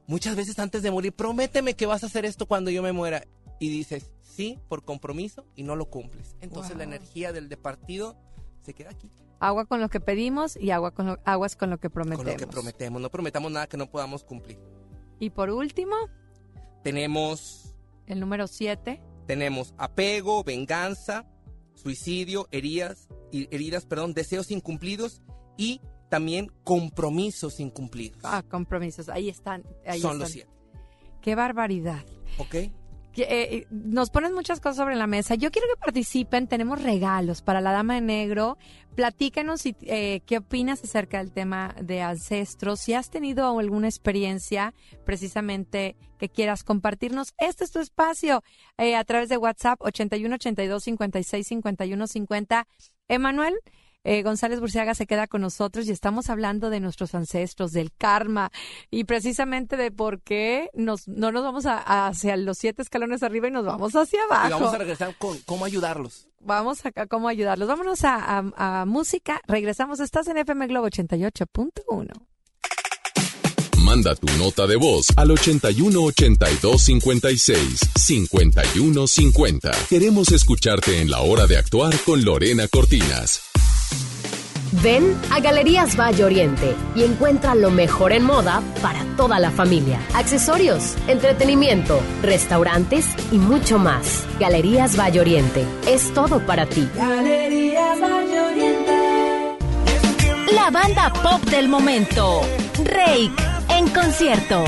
Muchas 0.07 0.35
veces 0.35 0.57
antes 0.57 0.81
de 0.81 0.89
morir, 0.91 1.13
prométeme 1.13 1.75
que 1.75 1.85
vas 1.85 2.03
a 2.03 2.07
hacer 2.07 2.25
esto 2.25 2.47
cuando 2.47 2.71
yo 2.71 2.81
me 2.81 2.91
muera. 2.93 3.23
Y 3.59 3.69
dices, 3.69 4.11
sí, 4.21 4.59
por 4.67 4.83
compromiso, 4.83 5.45
y 5.55 5.63
no 5.63 5.75
lo 5.75 5.89
cumples. 5.89 6.35
Entonces 6.41 6.75
la 6.77 6.83
energía 6.85 7.31
del 7.33 7.47
departido 7.49 8.17
se 8.63 8.73
queda 8.73 8.89
aquí. 8.91 9.11
Agua 9.41 9.65
con 9.65 9.79
lo 9.81 9.89
que 9.89 9.99
pedimos 9.99 10.55
y 10.57 10.71
agua 10.71 10.91
con 10.91 11.05
lo- 11.07 11.19
aguas 11.25 11.55
con 11.55 11.69
lo 11.69 11.77
que 11.77 11.89
prometemos. 11.89 12.23
Con 12.25 12.33
lo 12.33 12.37
que 12.39 12.47
prometemos. 12.47 13.01
No 13.01 13.09
prometamos 13.09 13.51
nada 13.51 13.67
que 13.67 13.77
no 13.77 13.89
podamos 13.89 14.23
cumplir. 14.23 14.57
Y 15.19 15.29
por 15.29 15.49
último, 15.51 15.95
Tenemos 16.83 17.75
el 18.07 18.19
número 18.19 18.47
siete. 18.47 19.01
Tenemos 19.29 19.75
apego, 19.77 20.43
venganza, 20.43 21.23
suicidio, 21.75 22.47
heridas, 22.49 23.07
heridas, 23.31 23.85
perdón, 23.85 24.15
deseos 24.15 24.49
incumplidos 24.49 25.21
y 25.55 25.81
también 26.09 26.51
compromisos 26.63 27.59
incumplidos. 27.59 28.21
Ah, 28.23 28.41
compromisos. 28.49 29.07
Ahí 29.07 29.29
están. 29.29 29.63
Ahí 29.85 30.01
Son 30.01 30.13
están. 30.13 30.19
los 30.19 30.31
siete, 30.31 30.49
Qué 31.21 31.35
barbaridad. 31.35 32.03
¿ok? 32.39 32.55
Eh, 33.15 33.65
nos 33.69 34.09
ponen 34.09 34.33
muchas 34.33 34.59
cosas 34.59 34.77
sobre 34.77 34.95
la 34.95 35.07
mesa. 35.07 35.35
Yo 35.35 35.51
quiero 35.51 35.67
que 35.67 35.79
participen. 35.79 36.47
Tenemos 36.47 36.81
regalos 36.81 37.41
para 37.41 37.61
la 37.61 37.71
Dama 37.71 37.95
de 37.95 38.01
Negro. 38.01 38.57
Platícanos 38.95 39.61
si, 39.61 39.75
eh, 39.81 40.21
qué 40.25 40.37
opinas 40.37 40.83
acerca 40.83 41.19
del 41.19 41.31
tema 41.31 41.75
de 41.81 42.01
ancestros. 42.01 42.81
Si 42.81 42.93
has 42.93 43.09
tenido 43.09 43.57
alguna 43.59 43.87
experiencia 43.87 44.73
precisamente 45.05 45.95
que 46.17 46.29
quieras 46.29 46.63
compartirnos, 46.63 47.33
este 47.37 47.63
es 47.63 47.71
tu 47.71 47.79
espacio 47.79 48.43
eh, 48.77 48.95
a 48.95 49.03
través 49.03 49.29
de 49.29 49.37
WhatsApp 49.37 49.81
81 49.81 50.35
82 50.35 50.83
56 50.83 51.47
51 51.47 52.07
50. 52.07 52.67
Emanuel. 53.07 53.55
Eh, 54.03 54.23
González 54.23 54.59
Burciaga 54.59 54.95
se 54.95 55.05
queda 55.07 55.27
con 55.27 55.41
nosotros 55.41 55.87
y 55.87 55.91
estamos 55.91 56.29
hablando 56.29 56.69
de 56.69 56.79
nuestros 56.79 57.15
ancestros, 57.15 57.71
del 57.73 57.91
karma 57.91 58.51
y 58.89 59.03
precisamente 59.03 59.75
de 59.77 59.91
por 59.91 60.21
qué 60.21 60.69
nos, 60.73 61.07
no 61.07 61.31
nos 61.31 61.43
vamos 61.43 61.65
a- 61.65 61.77
a- 61.77 62.07
hacia 62.07 62.37
los 62.37 62.57
siete 62.57 62.81
escalones 62.81 63.23
arriba 63.23 63.47
y 63.47 63.51
nos 63.51 63.65
vamos 63.65 63.93
hacia 63.95 64.23
abajo. 64.23 64.47
Y 64.47 64.51
vamos 64.51 64.73
a 64.73 64.77
regresar 64.77 65.15
con 65.17 65.37
cómo 65.39 65.65
ayudarlos. 65.65 66.27
Vamos 66.39 66.85
acá, 66.85 67.05
cómo 67.07 67.27
ayudarlos. 67.27 67.67
Vámonos 67.67 68.03
a, 68.05 68.15
a- 68.39 68.81
a 68.81 68.85
música. 68.85 69.41
Regresamos. 69.47 69.99
Estás 69.99 70.27
en 70.27 70.37
FM 70.37 70.67
Globo 70.67 70.87
88.1. 70.87 72.07
Manda 73.83 74.13
tu 74.15 74.27
nota 74.37 74.67
de 74.67 74.75
voz 74.75 75.07
al 75.17 75.31
81 75.31 76.01
82 76.03 76.81
56 76.81 77.79
51 77.97 79.07
50. 79.07 79.71
Queremos 79.89 80.31
escucharte 80.31 81.01
en 81.01 81.09
la 81.09 81.21
hora 81.21 81.47
de 81.47 81.57
actuar 81.57 81.93
con 82.05 82.23
Lorena 82.23 82.67
Cortinas. 82.67 83.48
Ven 84.83 85.19
a 85.31 85.39
Galerías 85.39 85.95
Valle 85.99 86.23
Oriente 86.23 86.75
y 86.95 87.03
encuentra 87.03 87.55
lo 87.55 87.71
mejor 87.71 88.11
en 88.13 88.23
moda 88.23 88.61
para 88.81 89.03
toda 89.17 89.39
la 89.39 89.51
familia. 89.51 89.99
Accesorios, 90.13 90.95
entretenimiento, 91.07 91.99
restaurantes 92.21 93.07
y 93.31 93.37
mucho 93.37 93.79
más. 93.79 94.25
Galerías 94.39 94.97
Valle 94.97 95.21
Oriente 95.21 95.65
es 95.87 96.13
todo 96.13 96.45
para 96.45 96.65
ti. 96.67 96.87
La 100.53 100.69
banda 100.71 101.13
pop 101.13 101.41
del 101.49 101.67
momento, 101.67 102.41
Rake, 102.83 103.31
en 103.69 103.87
concierto. 103.89 104.65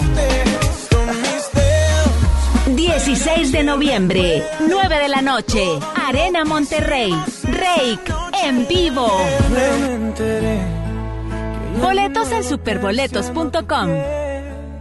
16 2.76 3.52
de 3.52 3.64
noviembre, 3.64 4.44
9 4.68 5.00
de 5.00 5.10
la 5.10 5.22
noche, 5.22 5.64
Arena 5.96 6.46
Monterrey, 6.46 7.12
Rake, 7.44 8.14
en 8.44 8.68
vivo. 8.68 9.08
Boletos 11.82 12.32
en 12.32 12.44
superboletos.com. 12.44 13.90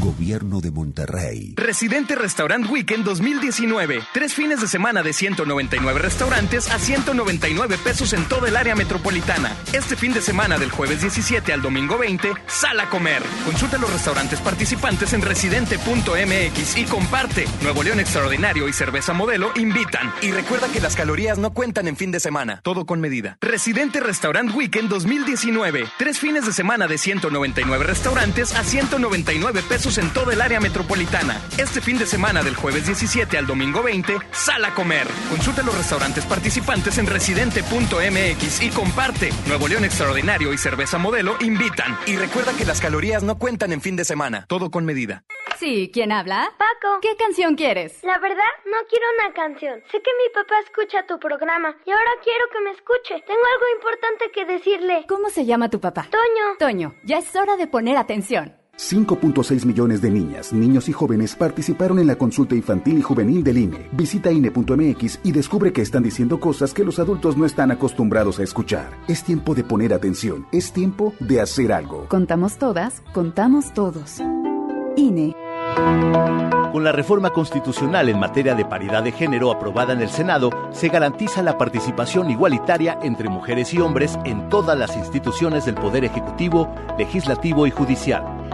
Gobierno 0.00 0.60
de 0.60 0.70
Monterrey. 0.70 1.54
Residente 1.56 2.14
Restaurant 2.14 2.68
Weekend 2.68 3.04
2019. 3.04 4.00
Tres 4.12 4.34
fines 4.34 4.60
de 4.60 4.66
semana 4.66 5.02
de 5.02 5.12
199 5.12 5.98
restaurantes 6.00 6.70
a 6.70 6.78
199 6.78 7.78
pesos 7.78 8.12
en 8.12 8.24
toda 8.28 8.48
el 8.48 8.56
área 8.56 8.74
metropolitana. 8.74 9.56
Este 9.72 9.96
fin 9.96 10.12
de 10.12 10.20
semana 10.20 10.58
del 10.58 10.70
jueves 10.70 11.00
17 11.00 11.52
al 11.52 11.62
domingo 11.62 11.98
20, 11.98 12.32
sal 12.48 12.80
a 12.80 12.90
comer. 12.90 13.22
Consulta 13.46 13.78
los 13.78 13.92
restaurantes 13.92 14.40
participantes 14.40 15.12
en 15.12 15.22
residente.mx 15.22 16.76
y 16.76 16.84
comparte. 16.84 17.46
Nuevo 17.62 17.82
León 17.82 18.00
Extraordinario 18.00 18.68
y 18.68 18.72
Cerveza 18.72 19.12
Modelo 19.12 19.52
invitan. 19.56 20.12
Y 20.20 20.32
recuerda 20.32 20.68
que 20.70 20.80
las 20.80 20.96
calorías 20.96 21.38
no 21.38 21.54
cuentan 21.54 21.88
en 21.88 21.96
fin 21.96 22.10
de 22.10 22.20
semana. 22.20 22.60
Todo 22.62 22.84
con 22.86 23.00
medida. 23.00 23.38
Residente 23.40 24.00
Restaurant 24.00 24.54
Weekend 24.54 24.88
2019. 24.88 25.84
Tres 25.96 26.18
fines 26.18 26.44
de 26.44 26.52
semana 26.52 26.88
de 26.88 26.98
199 26.98 27.84
restaurantes 27.84 28.54
a 28.54 28.64
199 28.64 29.51
299 29.52 29.62
pesos 29.68 29.98
en 29.98 30.12
toda 30.12 30.32
el 30.32 30.40
área 30.40 30.60
metropolitana. 30.60 31.40
Este 31.58 31.80
fin 31.80 31.98
de 31.98 32.06
semana 32.06 32.42
del 32.42 32.56
jueves 32.56 32.86
17 32.86 33.36
al 33.38 33.46
domingo 33.46 33.82
20, 33.82 34.18
sal 34.32 34.64
a 34.64 34.74
comer. 34.74 35.06
Consulta 35.30 35.62
los 35.62 35.76
restaurantes 35.76 36.24
participantes 36.24 36.98
en 36.98 37.06
residente.mx 37.06 38.62
y 38.62 38.70
comparte. 38.70 39.30
Nuevo 39.46 39.68
León 39.68 39.84
Extraordinario 39.84 40.52
y 40.52 40.58
Cerveza 40.58 40.98
Modelo 40.98 41.36
invitan. 41.40 41.98
Y 42.06 42.16
recuerda 42.16 42.52
que 42.56 42.64
las 42.64 42.80
calorías 42.80 43.22
no 43.22 43.38
cuentan 43.38 43.72
en 43.72 43.80
fin 43.80 43.96
de 43.96 44.04
semana. 44.04 44.46
Todo 44.48 44.70
con 44.70 44.84
medida. 44.84 45.24
Sí, 45.58 45.90
¿quién 45.92 46.10
habla? 46.10 46.52
Paco. 46.58 46.98
¿Qué 47.00 47.14
canción 47.16 47.54
quieres? 47.54 48.02
La 48.02 48.18
verdad, 48.18 48.52
no 48.66 48.78
quiero 48.88 49.06
una 49.20 49.32
canción. 49.32 49.80
Sé 49.92 50.02
que 50.02 50.10
mi 50.18 50.34
papá 50.34 50.54
escucha 50.64 51.06
tu 51.06 51.18
programa 51.20 51.76
y 51.84 51.90
ahora 51.90 52.10
quiero 52.24 52.46
que 52.52 52.60
me 52.64 52.70
escuche. 52.72 53.22
Tengo 53.26 53.40
algo 53.54 53.66
importante 53.76 54.30
que 54.34 54.44
decirle. 54.44 55.04
¿Cómo 55.08 55.30
se 55.30 55.44
llama 55.44 55.70
tu 55.70 55.78
papá? 55.80 56.08
Toño. 56.10 56.56
Toño, 56.58 56.94
ya 57.04 57.18
es 57.18 57.36
hora 57.36 57.56
de 57.56 57.68
poner 57.68 57.96
atención. 57.96 58.61
5.6 58.78 59.66
millones 59.66 60.00
de 60.00 60.10
niñas, 60.10 60.52
niños 60.52 60.88
y 60.88 60.92
jóvenes 60.92 61.36
participaron 61.36 61.98
en 61.98 62.06
la 62.06 62.16
consulta 62.16 62.54
infantil 62.54 62.98
y 62.98 63.02
juvenil 63.02 63.44
del 63.44 63.58
INE. 63.58 63.88
Visita 63.92 64.32
INE.mx 64.32 65.20
y 65.22 65.32
descubre 65.32 65.72
que 65.72 65.82
están 65.82 66.02
diciendo 66.02 66.40
cosas 66.40 66.72
que 66.72 66.84
los 66.84 66.98
adultos 66.98 67.36
no 67.36 67.44
están 67.44 67.70
acostumbrados 67.70 68.38
a 68.38 68.42
escuchar. 68.42 68.90
Es 69.08 69.24
tiempo 69.24 69.54
de 69.54 69.64
poner 69.64 69.92
atención. 69.92 70.46
Es 70.52 70.72
tiempo 70.72 71.14
de 71.20 71.40
hacer 71.40 71.72
algo. 71.72 72.06
Contamos 72.08 72.56
todas, 72.56 73.02
contamos 73.12 73.72
todos. 73.74 74.20
INE. 74.96 75.36
Con 76.72 76.84
la 76.84 76.92
reforma 76.92 77.30
constitucional 77.30 78.08
en 78.08 78.18
materia 78.18 78.54
de 78.54 78.64
paridad 78.64 79.02
de 79.02 79.12
género 79.12 79.52
aprobada 79.52 79.92
en 79.92 80.00
el 80.00 80.08
Senado, 80.08 80.50
se 80.72 80.88
garantiza 80.88 81.42
la 81.42 81.58
participación 81.58 82.30
igualitaria 82.30 82.98
entre 83.02 83.28
mujeres 83.28 83.74
y 83.74 83.78
hombres 83.78 84.18
en 84.24 84.48
todas 84.48 84.78
las 84.78 84.96
instituciones 84.96 85.66
del 85.66 85.74
Poder 85.74 86.04
Ejecutivo, 86.04 86.74
Legislativo 86.98 87.66
y 87.66 87.70
Judicial. 87.70 88.41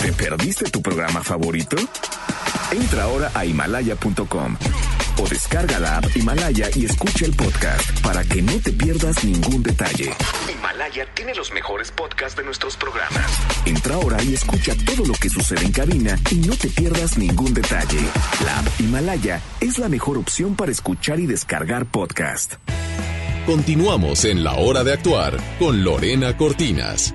¿Te 0.00 0.12
perdiste 0.12 0.64
tu 0.70 0.82
programa 0.82 1.22
favorito? 1.22 1.76
Entra 2.72 3.04
ahora 3.04 3.30
a 3.34 3.44
himalaya.com 3.44 4.56
o 5.20 5.28
descarga 5.28 5.78
la 5.80 5.96
app 5.98 6.16
Himalaya 6.16 6.70
y 6.74 6.84
escucha 6.84 7.24
el 7.24 7.32
podcast 7.34 8.00
para 8.02 8.22
que 8.24 8.40
no 8.40 8.52
te 8.60 8.72
pierdas 8.72 9.24
ningún 9.24 9.62
detalle. 9.62 10.12
Himalaya 10.52 11.06
tiene 11.14 11.34
los 11.34 11.52
mejores 11.52 11.90
podcasts 11.90 12.36
de 12.36 12.44
nuestros 12.44 12.76
programas. 12.76 13.30
Entra 13.64 13.96
ahora 13.96 14.22
y 14.22 14.34
escucha 14.34 14.74
todo 14.86 15.04
lo 15.06 15.14
que 15.14 15.28
sucede 15.28 15.64
en 15.64 15.72
cabina 15.72 16.16
y 16.30 16.36
no 16.36 16.54
te 16.56 16.68
pierdas 16.68 17.18
ningún 17.18 17.52
detalle. 17.52 18.00
La 18.44 18.58
app 18.60 18.80
Himalaya 18.80 19.40
es 19.60 19.78
la 19.78 19.88
mejor 19.88 20.18
opción 20.18 20.54
para 20.54 20.70
escuchar 20.70 21.18
y 21.18 21.26
descargar 21.26 21.86
podcast. 21.86 22.54
Continuamos 23.46 24.24
en 24.24 24.44
la 24.44 24.54
hora 24.54 24.84
de 24.84 24.92
actuar 24.92 25.36
con 25.58 25.82
Lorena 25.82 26.36
Cortinas. 26.36 27.14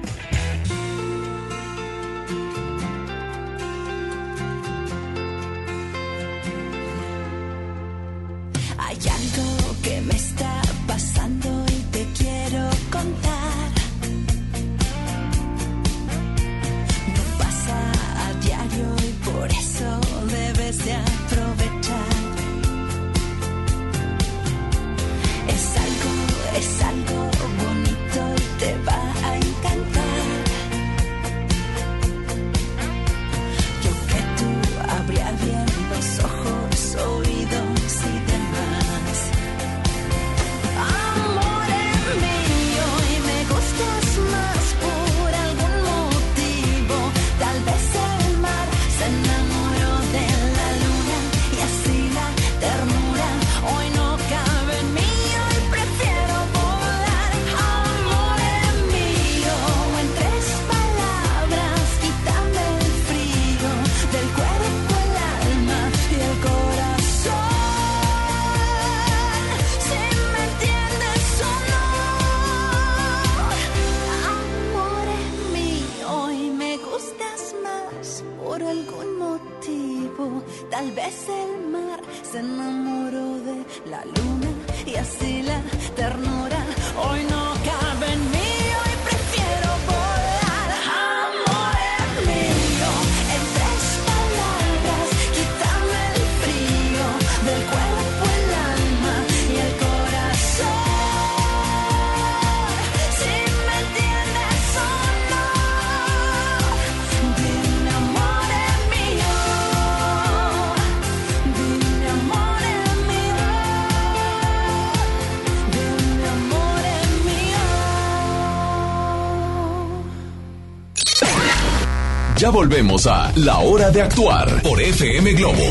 Ya 122.44 122.50
volvemos 122.50 123.08
a 123.08 123.32
La 123.38 123.60
Hora 123.60 123.90
de 123.90 124.02
Actuar 124.02 124.62
por 124.64 124.82
FM 124.82 125.32
Globo. 125.32 125.64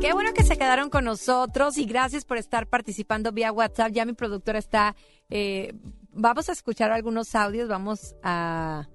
Qué 0.00 0.12
bueno 0.12 0.32
que 0.32 0.44
se 0.44 0.56
quedaron 0.56 0.90
con 0.90 1.04
nosotros 1.04 1.76
y 1.76 1.86
gracias 1.86 2.24
por 2.24 2.38
estar 2.38 2.68
participando 2.68 3.32
vía 3.32 3.50
WhatsApp. 3.50 3.90
Ya 3.90 4.04
mi 4.04 4.12
productora 4.12 4.60
está. 4.60 4.94
eh, 5.28 5.72
vamos 6.12 6.48
a 6.48 6.52
escuchar 6.52 6.92
algunos 6.92 7.34
audios, 7.34 7.68
vamos 7.68 8.14
a, 8.22 8.86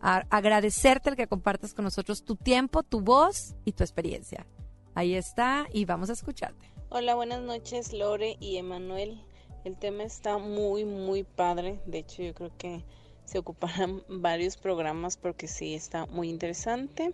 a 0.00 0.16
agradecerte 0.30 1.10
el 1.10 1.16
que 1.16 1.26
compartas 1.26 1.74
con 1.74 1.84
nosotros 1.84 2.22
tu 2.22 2.36
tiempo, 2.36 2.84
tu 2.84 3.00
voz 3.00 3.56
y 3.64 3.72
tu 3.72 3.82
experiencia. 3.82 4.46
Ahí 4.94 5.16
está 5.16 5.66
y 5.72 5.86
vamos 5.86 6.08
a 6.08 6.12
escucharte. 6.12 6.72
Hola, 6.88 7.16
buenas 7.16 7.40
noches, 7.40 7.92
Lore 7.92 8.36
y 8.38 8.58
Emanuel. 8.58 9.20
El 9.64 9.76
tema 9.76 10.04
está 10.04 10.38
muy, 10.38 10.84
muy 10.84 11.24
padre. 11.24 11.80
De 11.84 11.98
hecho, 11.98 12.22
yo 12.22 12.32
creo 12.32 12.52
que 12.56 12.84
se 13.28 13.38
ocuparán 13.38 14.02
varios 14.08 14.56
programas 14.56 15.18
porque 15.18 15.48
sí 15.48 15.74
está 15.74 16.06
muy 16.06 16.30
interesante. 16.30 17.12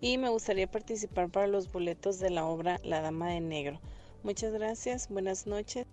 Y 0.00 0.18
me 0.18 0.28
gustaría 0.28 0.68
participar 0.68 1.30
para 1.30 1.46
los 1.46 1.70
boletos 1.70 2.18
de 2.18 2.30
la 2.30 2.44
obra 2.44 2.80
La 2.82 3.00
Dama 3.00 3.28
de 3.28 3.40
Negro. 3.40 3.80
Muchas 4.24 4.52
gracias, 4.52 5.08
buenas 5.08 5.46
noches. 5.46 5.86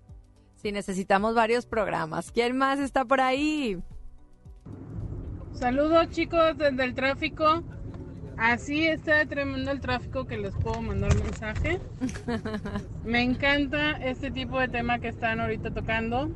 Sí, 0.55 0.72
necesitamos 0.72 1.36
varios 1.36 1.67
programas. 1.67 2.32
¿Quién 2.32 2.57
más 2.57 2.80
está 2.80 3.05
por 3.05 3.22
ahí? 3.22 3.78
Saludos 5.53 6.09
chicos 6.09 6.57
desde 6.57 6.84
el 6.84 6.95
tráfico. 6.95 7.63
Así 8.38 8.88
está 8.88 9.24
tremendo 9.26 9.70
el 9.70 9.82
tráfico 9.82 10.26
que 10.26 10.38
les 10.38 10.55
puedo 10.55 10.82
mandar 10.82 11.13
mensaje. 11.15 11.80
Me 13.03 13.22
encanta 13.22 13.91
este 14.03 14.32
tipo 14.32 14.59
de 14.59 14.70
tema 14.70 14.97
que 14.97 15.09
están 15.09 15.39
ahorita 15.39 15.72
tocando. 15.72 16.32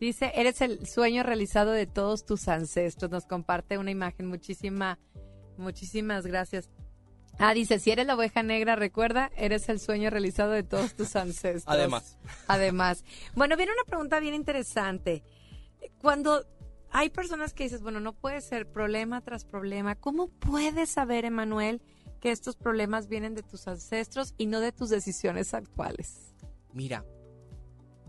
Dice, 0.00 0.32
eres 0.34 0.60
el 0.60 0.86
sueño 0.86 1.22
realizado 1.22 1.70
de 1.70 1.86
todos 1.86 2.26
tus 2.26 2.48
ancestros. 2.48 3.10
Nos 3.10 3.26
comparte 3.26 3.78
una 3.78 3.90
imagen. 3.90 4.26
Muchísima, 4.26 4.98
muchísimas 5.56 6.26
gracias. 6.26 6.68
Ah, 7.38 7.54
dice, 7.54 7.78
si 7.78 7.90
eres 7.90 8.06
la 8.06 8.14
oveja 8.14 8.42
negra, 8.42 8.76
recuerda, 8.76 9.30
eres 9.36 9.68
el 9.68 9.80
sueño 9.80 10.10
realizado 10.10 10.52
de 10.52 10.62
todos 10.62 10.94
tus 10.94 11.16
ancestros. 11.16 11.64
Además. 11.66 12.18
Además. 12.46 13.04
Bueno, 13.34 13.56
viene 13.56 13.72
una 13.72 13.84
pregunta 13.84 14.20
bien 14.20 14.34
interesante. 14.34 15.22
Cuando 15.98 16.44
hay 16.90 17.10
personas 17.10 17.52
que 17.54 17.64
dices, 17.64 17.82
bueno, 17.82 17.98
no 17.98 18.12
puede 18.12 18.40
ser 18.40 18.70
problema 18.70 19.20
tras 19.20 19.44
problema, 19.44 19.96
¿cómo 19.96 20.28
puedes 20.28 20.90
saber, 20.90 21.24
Emanuel, 21.24 21.82
que 22.20 22.30
estos 22.30 22.56
problemas 22.56 23.08
vienen 23.08 23.34
de 23.34 23.42
tus 23.42 23.66
ancestros 23.66 24.34
y 24.38 24.46
no 24.46 24.60
de 24.60 24.70
tus 24.70 24.90
decisiones 24.90 25.54
actuales? 25.54 26.34
Mira, 26.72 27.04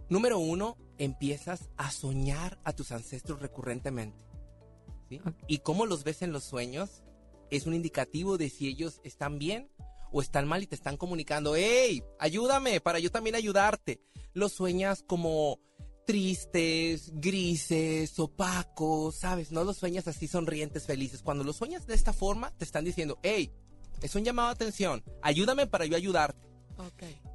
número 0.07 0.37
uno, 0.37 0.77
empiezas 0.97 1.69
a 1.77 1.91
soñar 1.91 2.59
a 2.63 2.73
tus 2.73 2.91
ancestros 2.91 3.41
recurrentemente. 3.41 4.17
¿sí? 5.09 5.21
Y 5.47 5.59
cómo 5.59 5.85
los 5.85 6.03
ves 6.03 6.21
en 6.21 6.31
los 6.31 6.43
sueños 6.43 7.03
es 7.49 7.65
un 7.65 7.73
indicativo 7.73 8.37
de 8.37 8.49
si 8.49 8.67
ellos 8.67 9.01
están 9.03 9.39
bien 9.39 9.69
o 10.11 10.21
están 10.21 10.47
mal 10.47 10.63
y 10.63 10.67
te 10.67 10.75
están 10.75 10.97
comunicando, 10.97 11.55
hey, 11.55 12.03
ayúdame 12.19 12.79
para 12.81 12.99
yo 12.99 13.11
también 13.11 13.35
ayudarte. 13.35 14.01
Los 14.33 14.53
sueñas 14.53 15.03
como 15.05 15.59
tristes, 16.05 17.11
grises, 17.15 18.17
opacos, 18.19 19.15
¿sabes? 19.15 19.51
No 19.51 19.63
los 19.63 19.77
sueñas 19.77 20.07
así 20.07 20.27
sonrientes, 20.27 20.85
felices. 20.85 21.21
Cuando 21.21 21.43
los 21.43 21.57
sueñas 21.57 21.87
de 21.87 21.95
esta 21.95 22.13
forma, 22.13 22.51
te 22.57 22.63
están 22.63 22.85
diciendo, 22.85 23.19
hey, 23.23 23.51
es 24.01 24.15
un 24.15 24.23
llamado 24.23 24.49
de 24.49 24.53
atención, 24.53 25.03
ayúdame 25.21 25.67
para 25.67 25.85
yo 25.85 25.97
ayudarte. 25.97 26.47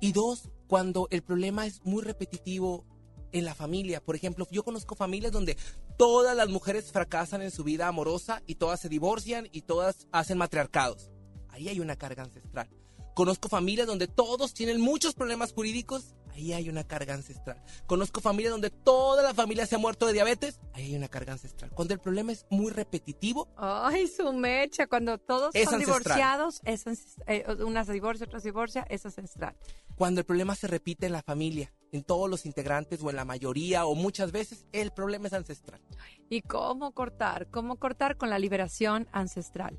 Y 0.01 0.13
dos, 0.13 0.51
cuando 0.67 1.09
el 1.11 1.23
problema 1.23 1.67
es 1.67 1.85
muy 1.85 2.03
repetitivo 2.03 2.87
en 3.33 3.45
la 3.45 3.55
familia. 3.55 4.01
Por 4.01 4.16
ejemplo, 4.16 4.47
yo 4.51 4.62
conozco 4.62 4.95
familias 4.95 5.33
donde 5.33 5.57
todas 5.97 6.37
las 6.37 6.49
mujeres 6.49 6.93
fracasan 6.93 7.43
en 7.43 7.51
su 7.51 7.64
vida 7.64 7.89
amorosa 7.89 8.43
y 8.47 8.57
todas 8.57 8.81
se 8.81 8.89
divorcian 8.89 9.49
y 9.53 9.62
todas 9.62 10.07
hacen 10.12 10.39
matriarcados. 10.39 11.11
Ahí 11.49 11.68
hay 11.68 11.81
una 11.81 11.97
carga 11.97 12.22
ancestral. 12.22 12.68
Conozco 13.14 13.49
familias 13.49 13.87
donde 13.87 14.09
todos 14.09 14.55
tienen 14.55 14.81
muchos 14.81 15.14
problemas 15.14 15.53
jurídicos. 15.53 16.14
Ahí 16.41 16.55
hay 16.55 16.70
una 16.70 16.84
carga 16.84 17.12
ancestral. 17.12 17.62
Conozco 17.86 18.22
familias 18.22 18.53
donde 18.53 18.70
toda 18.70 19.22
la 19.22 19.34
familia 19.34 19.66
se 19.66 19.74
ha 19.74 19.78
muerto 19.78 20.07
de 20.07 20.14
diabetes. 20.14 20.59
Ahí 20.72 20.86
hay 20.86 20.97
una 20.97 21.09
carga 21.09 21.34
ancestral. 21.34 21.70
Cuando 21.72 21.93
el 21.93 22.01
problema 22.01 22.32
es 22.32 22.47
muy 22.49 22.70
repetitivo. 22.72 23.47
Ay, 23.59 24.07
su 24.07 24.32
mecha, 24.32 24.86
cuando 24.86 25.18
todos 25.18 25.53
son 25.53 25.61
ancestral. 25.61 25.80
divorciados, 25.80 26.62
es, 26.64 26.84
eh, 27.26 27.45
una 27.62 27.84
se 27.84 27.93
divorcia, 27.93 28.24
otra 28.24 28.41
se 28.41 28.49
divorcia, 28.49 28.86
es 28.88 29.05
ancestral. 29.05 29.55
Cuando 29.97 30.20
el 30.20 30.24
problema 30.24 30.55
se 30.55 30.66
repite 30.66 31.05
en 31.05 31.12
la 31.12 31.22
familia, 31.22 31.74
en 31.93 32.05
todos 32.05 32.30
los 32.30 32.47
integrantes 32.47 33.03
o 33.03 33.11
en 33.11 33.16
la 33.16 33.26
mayoría 33.26 33.84
o 33.84 33.95
muchas 33.95 34.32
veces, 34.32 34.64
el 34.72 34.93
problema 34.93 35.26
es 35.26 35.34
ancestral. 35.34 35.82
¿Y 36.30 36.41
cómo 36.41 36.93
cortar? 36.93 37.49
¿Cómo 37.51 37.76
cortar 37.76 38.16
con 38.16 38.30
la 38.30 38.38
liberación 38.38 39.09
ancestral? 39.12 39.78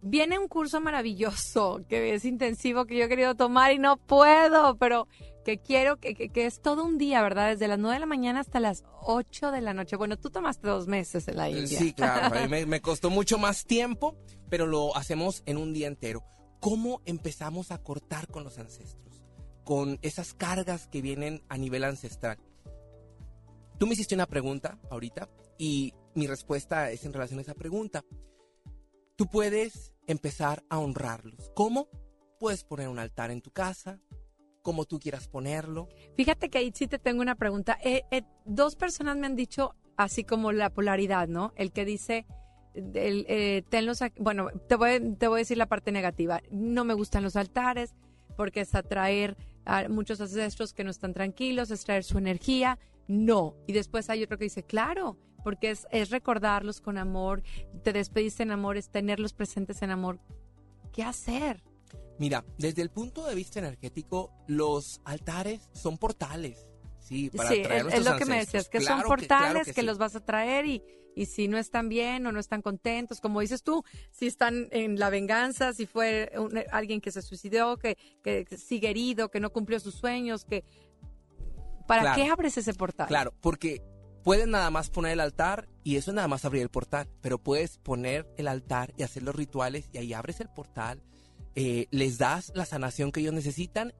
Viene 0.00 0.38
un 0.38 0.46
curso 0.46 0.80
maravilloso 0.80 1.80
que 1.88 2.14
es 2.14 2.24
intensivo 2.24 2.84
que 2.84 2.96
yo 2.96 3.04
he 3.04 3.08
querido 3.08 3.34
tomar 3.34 3.72
y 3.72 3.78
no 3.78 3.96
puedo, 3.96 4.76
pero 4.76 5.08
que 5.48 5.58
quiero, 5.62 5.96
que, 5.98 6.14
que- 6.14 6.28
que 6.28 6.44
es 6.44 6.60
todo 6.60 6.84
un 6.84 6.98
día, 6.98 7.22
¿verdad? 7.22 7.48
Desde 7.48 7.68
las 7.68 7.78
9 7.78 7.94
de 7.94 8.00
la 8.00 8.06
mañana 8.06 8.40
hasta 8.40 8.60
las 8.60 8.84
8 9.02 9.50
de 9.50 9.62
la 9.62 9.72
noche. 9.72 9.96
Bueno, 9.96 10.18
tú 10.18 10.28
tomaste 10.28 10.68
dos 10.68 10.86
meses 10.88 11.26
en 11.26 11.36
la 11.38 11.48
India. 11.48 11.78
Sí, 11.78 11.94
claro. 11.94 12.36
a 12.36 12.40
mí 12.42 12.48
me, 12.50 12.66
me 12.66 12.80
costó 12.82 13.08
mucho 13.08 13.38
más 13.38 13.64
tiempo, 13.64 14.14
pero 14.50 14.66
lo 14.66 14.94
hacemos 14.94 15.42
en 15.46 15.56
un 15.56 15.72
día 15.72 15.86
entero. 15.86 16.22
¿Cómo 16.60 17.00
empezamos 17.06 17.70
a 17.70 17.78
cortar 17.82 18.26
con 18.28 18.44
los 18.44 18.58
ancestros? 18.58 19.24
Con 19.64 19.98
esas 20.02 20.34
cargas 20.34 20.86
que 20.88 21.00
vienen 21.00 21.42
a 21.48 21.56
nivel 21.56 21.84
ancestral. 21.84 22.36
Tú 23.78 23.86
me 23.86 23.94
hiciste 23.94 24.14
una 24.14 24.26
pregunta 24.26 24.78
ahorita 24.90 25.30
y 25.56 25.94
mi 26.14 26.26
respuesta 26.26 26.90
es 26.90 27.04
en 27.06 27.12
relación 27.14 27.38
a 27.38 27.42
esa 27.42 27.54
pregunta. 27.54 28.04
Tú 29.16 29.26
puedes 29.26 29.92
empezar 30.06 30.62
a 30.68 30.78
honrarlos. 30.78 31.50
¿Cómo? 31.54 31.88
Puedes 32.38 32.64
poner 32.64 32.88
un 32.88 32.98
altar 32.98 33.30
en 33.30 33.40
tu 33.40 33.50
casa, 33.50 33.98
como 34.62 34.84
tú 34.84 34.98
quieras 34.98 35.28
ponerlo. 35.28 35.88
Fíjate 36.16 36.50
que 36.50 36.58
ahí 36.58 36.72
sí 36.74 36.86
te 36.86 36.98
tengo 36.98 37.22
una 37.22 37.34
pregunta. 37.34 37.78
Eh, 37.82 38.02
eh, 38.10 38.22
dos 38.44 38.76
personas 38.76 39.16
me 39.16 39.26
han 39.26 39.36
dicho 39.36 39.74
así 39.96 40.24
como 40.24 40.52
la 40.52 40.70
polaridad, 40.70 41.28
¿no? 41.28 41.52
El 41.56 41.72
que 41.72 41.84
dice, 41.84 42.26
el, 42.74 43.24
eh, 43.28 43.62
tenlos 43.68 44.02
aquí- 44.02 44.20
bueno, 44.22 44.48
te 44.68 44.76
voy, 44.76 45.14
te 45.16 45.28
voy 45.28 45.38
a 45.38 45.42
decir 45.42 45.56
la 45.58 45.66
parte 45.66 45.92
negativa. 45.92 46.40
No 46.50 46.84
me 46.84 46.94
gustan 46.94 47.22
los 47.22 47.36
altares 47.36 47.94
porque 48.36 48.60
es 48.60 48.74
atraer 48.74 49.36
a 49.64 49.88
muchos 49.88 50.20
ancestros 50.20 50.72
que 50.72 50.84
no 50.84 50.90
están 50.90 51.12
tranquilos, 51.12 51.70
es 51.70 51.84
traer 51.84 52.04
su 52.04 52.18
energía. 52.18 52.78
No. 53.06 53.54
Y 53.66 53.72
después 53.72 54.10
hay 54.10 54.22
otro 54.22 54.38
que 54.38 54.44
dice, 54.44 54.62
claro, 54.62 55.16
porque 55.42 55.70
es, 55.70 55.86
es 55.90 56.10
recordarlos 56.10 56.80
con 56.80 56.98
amor, 56.98 57.42
te 57.82 57.92
despediste 57.92 58.42
en 58.42 58.50
amor, 58.50 58.76
es 58.76 58.90
tenerlos 58.90 59.32
presentes 59.32 59.82
en 59.82 59.90
amor. 59.90 60.20
¿Qué 60.92 61.02
hacer? 61.02 61.62
Mira, 62.18 62.44
desde 62.58 62.82
el 62.82 62.90
punto 62.90 63.26
de 63.26 63.34
vista 63.34 63.58
energético, 63.60 64.32
los 64.46 65.00
altares 65.04 65.70
son 65.72 65.98
portales. 65.98 66.66
Sí, 67.00 67.30
para 67.30 67.48
sí, 67.48 67.62
es, 67.64 68.04
lo 68.04 68.16
que 68.16 68.26
me 68.26 68.36
decías, 68.38 68.68
que 68.68 68.78
Claro 68.80 69.00
son 69.00 69.08
portales 69.08 69.66
que, 69.66 69.72
claro 69.72 69.80
sí. 69.80 69.82
los 69.82 69.98
vas 69.98 70.14
a 70.14 70.20
traer 70.24 70.66
y, 70.66 70.82
y 71.16 71.24
si 71.24 71.48
no 71.48 71.56
están 71.56 71.88
bien 71.88 72.26
o 72.26 72.32
no 72.32 72.38
están 72.40 72.60
contentos, 72.60 73.20
como 73.22 73.40
dices 73.40 73.62
tú, 73.62 73.82
si 74.10 74.26
están 74.26 74.68
en 74.72 74.98
la 74.98 75.08
venganza, 75.08 75.72
si 75.72 75.86
fue 75.86 76.30
un- 76.36 76.62
alguien 76.70 77.00
que 77.00 77.10
se 77.10 77.22
suicidó, 77.22 77.78
que, 77.78 77.96
que 78.22 78.44
sigue 78.58 78.90
herido, 78.90 79.30
que 79.30 79.40
no 79.40 79.50
cumplió 79.50 79.80
sus 79.80 79.94
sueños, 79.94 80.44
que... 80.44 80.64
¿Para 81.86 82.02
Claro. 82.02 82.16
qué 82.22 82.28
abres 82.30 82.58
ese 82.58 82.74
portal? 82.74 83.06
Claro, 83.08 83.32
porque 83.40 83.80
puedes 84.22 84.46
nada 84.46 84.70
más 84.70 84.90
poner 84.90 85.12
el 85.12 85.20
altar 85.20 85.66
y 85.84 85.96
eso 85.96 86.10
es 86.10 86.14
nada 86.14 86.28
más 86.28 86.44
abrir 86.44 86.60
el 86.60 86.68
portal, 86.68 87.08
pero 87.22 87.38
puedes 87.38 87.78
poner 87.78 88.26
el 88.36 88.46
altar 88.48 88.92
y 88.98 89.02
hacer 89.04 89.22
los 89.22 89.34
rituales 89.34 89.88
y 89.92 89.98
ahí 89.98 90.12
abres 90.12 90.40
el 90.40 90.50
portal, 90.50 91.02
eh, 91.60 91.88
les 91.90 92.18
das 92.18 92.52
la 92.54 92.64
sanación 92.64 93.10
que 93.10 93.18
ellos 93.18 93.34
necesitan 93.34 93.92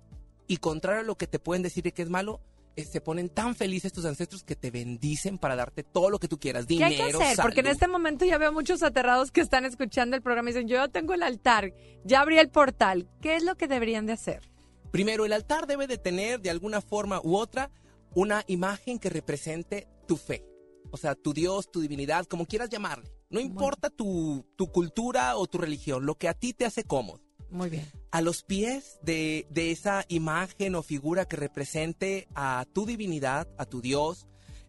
y 0.47 0.59
contrario 0.59 1.01
a 1.01 1.05
lo 1.05 1.17
que 1.17 1.27
te 1.27 1.41
pueden 1.41 1.65
decir 1.65 1.83
de 1.83 1.91
que 1.91 2.03
es 2.03 2.09
malo, 2.09 2.41
eh, 2.77 2.85
se 2.85 3.01
ponen 3.01 3.29
tan 3.29 3.57
felices 3.57 3.93
tus 3.93 4.05
ancestros 4.05 4.45
que 4.45 4.55
te 4.55 4.71
bendicen 4.71 5.39
para 5.39 5.57
darte 5.57 5.83
todo 5.83 6.09
lo 6.09 6.21
que 6.21 6.29
tú 6.29 6.39
quieras, 6.39 6.67
¿Qué 6.67 6.75
dinero, 6.75 7.05
hay 7.05 7.13
que 7.13 7.25
hacer? 7.25 7.43
Porque 7.43 7.59
en 7.59 7.67
este 7.67 7.89
momento 7.89 8.25
ya 8.25 8.39
veo 8.39 8.53
muchos 8.53 8.85
aterrados 8.85 9.33
que 9.33 9.41
están 9.41 9.65
escuchando 9.65 10.15
el 10.15 10.23
programa 10.23 10.51
y 10.51 10.53
dicen, 10.53 10.69
yo 10.69 10.77
ya 10.77 10.87
tengo 10.87 11.15
el 11.15 11.23
altar, 11.25 11.75
ya 12.05 12.21
abrí 12.21 12.39
el 12.39 12.49
portal. 12.49 13.09
¿Qué 13.21 13.35
es 13.35 13.43
lo 13.43 13.57
que 13.57 13.67
deberían 13.67 14.07
de 14.07 14.13
hacer? 14.13 14.49
Primero, 14.93 15.27
el 15.27 15.33
altar 15.33 15.67
debe 15.67 15.89
de 15.89 15.99
tener 15.99 16.41
de 16.41 16.51
alguna 16.51 16.81
forma 16.81 17.21
u 17.25 17.37
otra 17.37 17.73
una 18.15 18.45
imagen 18.47 19.01
que 19.01 19.11
represente 19.11 19.89
tu 20.07 20.17
fe. 20.17 20.45
O 20.93 20.97
sea, 20.97 21.17
tu 21.17 21.33
Dios, 21.33 21.73
tu 21.73 21.81
divinidad, 21.81 22.25
como 22.27 22.47
quieras 22.47 22.71
llamarle. 22.71 23.11
No 23.31 23.41
importa 23.41 23.91
tu, 23.91 24.47
tu 24.55 24.71
cultura 24.71 25.37
o 25.37 25.49
tu 25.49 25.59
religión, 25.59 26.07
lo 26.07 26.15
que 26.15 26.29
a 26.29 26.35
ti 26.35 26.53
te 26.53 26.65
hace 26.65 26.85
cómodo. 26.85 27.28
Muy 27.51 27.70
bien. 27.70 27.86
A 28.11 28.20
los 28.20 28.42
pies 28.42 28.99
de, 29.03 29.46
de 29.51 29.70
esa 29.70 30.05
imagen 30.09 30.74
o 30.74 30.82
figura 30.82 31.26
que 31.26 31.36
represente 31.36 32.28
a 32.34 32.66
tu 32.72 32.86
divinidad, 32.86 33.49
a 33.59 33.64
tu 33.64 33.80
Dios, 33.80 34.26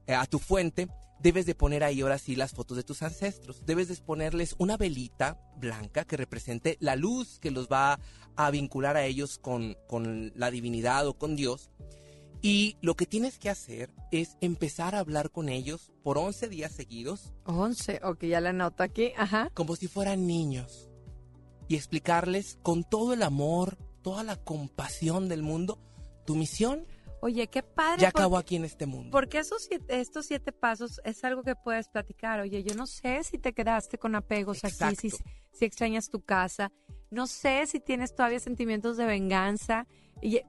eh, 0.07 0.13
a 0.13 0.25
tu 0.25 0.39
fuente, 0.39 0.87
debes 1.19 1.45
de 1.45 1.55
poner 1.55 1.83
ahí 1.83 2.01
ahora 2.01 2.17
sí 2.17 2.35
las 2.35 2.51
fotos 2.51 2.77
de 2.77 2.83
tus 2.83 3.03
ancestros. 3.03 3.65
Debes 3.65 3.87
de 3.89 3.95
ponerles 3.97 4.55
una 4.57 4.77
velita 4.77 5.37
blanca 5.57 6.05
que 6.05 6.17
represente 6.17 6.77
la 6.79 6.95
luz 6.95 7.39
que 7.39 7.51
los 7.51 7.67
va 7.67 7.99
a 8.35 8.51
vincular 8.51 8.97
a 8.97 9.05
ellos 9.05 9.37
con, 9.37 9.75
con 9.87 10.31
la 10.35 10.49
divinidad 10.49 11.07
o 11.07 11.17
con 11.17 11.35
Dios. 11.35 11.69
Y 12.41 12.77
lo 12.81 12.95
que 12.95 13.05
tienes 13.05 13.37
que 13.37 13.49
hacer 13.49 13.91
es 14.11 14.37
empezar 14.39 14.95
a 14.95 14.99
hablar 14.99 15.29
con 15.29 15.49
ellos 15.49 15.91
por 16.03 16.17
11 16.17 16.47
días 16.47 16.71
seguidos. 16.71 17.33
11, 17.43 17.99
ok, 18.03 18.23
ya 18.25 18.39
la 18.39 18.51
anoto 18.51 18.81
aquí, 18.81 19.11
ajá. 19.17 19.51
Como 19.53 19.75
si 19.75 19.87
fueran 19.87 20.25
niños. 20.25 20.88
Y 21.69 21.75
explicarles 21.75 22.57
con 22.61 22.83
todo 22.83 23.13
el 23.13 23.23
amor, 23.23 23.77
toda 24.01 24.23
la 24.23 24.35
compasión 24.35 25.29
del 25.29 25.43
mundo, 25.43 25.79
tu 26.25 26.35
misión 26.35 26.85
Oye, 27.21 27.47
qué 27.47 27.63
padre. 27.63 28.01
ya 28.01 28.09
acabó 28.09 28.35
porque- 28.35 28.41
aquí 28.41 28.55
en 28.57 28.65
este 28.65 28.85
mundo. 28.85 29.11
Porque 29.11 29.39
esos 29.39 29.63
siete, 29.63 29.99
estos 29.99 30.25
siete 30.25 30.51
pasos 30.51 31.01
es 31.03 31.23
algo 31.23 31.43
que 31.43 31.55
puedes 31.55 31.89
platicar. 31.89 32.39
Oye, 32.39 32.63
yo 32.63 32.75
no 32.75 32.87
sé 32.87 33.23
si 33.23 33.37
te 33.37 33.53
quedaste 33.53 33.97
con 33.97 34.15
apegos 34.15 34.63
aquí, 34.63 34.95
si, 34.95 35.09
si 35.51 35.65
extrañas 35.65 36.09
tu 36.09 36.21
casa. 36.21 36.71
No 37.11 37.27
sé 37.27 37.65
si 37.67 37.79
tienes 37.79 38.15
todavía 38.15 38.39
sentimientos 38.39 38.97
de 38.97 39.05
venganza. 39.05 39.85
Y 40.21 40.41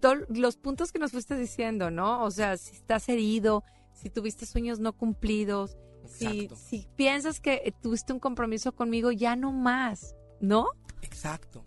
todos 0.00 0.18
los 0.28 0.56
puntos 0.56 0.92
que 0.92 0.98
nos 0.98 1.12
fuiste 1.12 1.36
diciendo, 1.36 1.90
¿no? 1.90 2.22
O 2.24 2.30
sea, 2.30 2.56
si 2.56 2.74
estás 2.74 3.08
herido, 3.08 3.64
si 3.92 4.10
tuviste 4.10 4.46
sueños 4.46 4.80
no 4.80 4.92
cumplidos, 4.92 5.76
si, 6.06 6.48
piensas 6.96 7.40
que 7.40 7.72
tuviste 7.80 8.12
un 8.12 8.20
compromiso 8.20 8.72
conmigo, 8.72 9.10
ya 9.10 9.36
no 9.36 9.52
más, 9.52 10.14
¿no? 10.40 10.68
Exacto. 11.02 11.62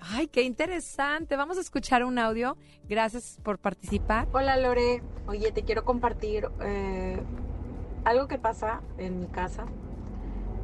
Ay, 0.00 0.28
qué 0.28 0.42
interesante. 0.42 1.36
Vamos 1.36 1.58
a 1.58 1.60
escuchar 1.60 2.04
un 2.04 2.18
audio. 2.18 2.56
Gracias 2.88 3.38
por 3.42 3.58
participar. 3.58 4.28
Hola 4.32 4.56
Lore, 4.56 5.02
oye, 5.26 5.52
te 5.52 5.62
quiero 5.62 5.84
compartir 5.84 6.48
eh, 6.60 7.20
algo 8.04 8.28
que 8.28 8.38
pasa 8.38 8.80
en 8.98 9.20
mi 9.20 9.26
casa, 9.26 9.66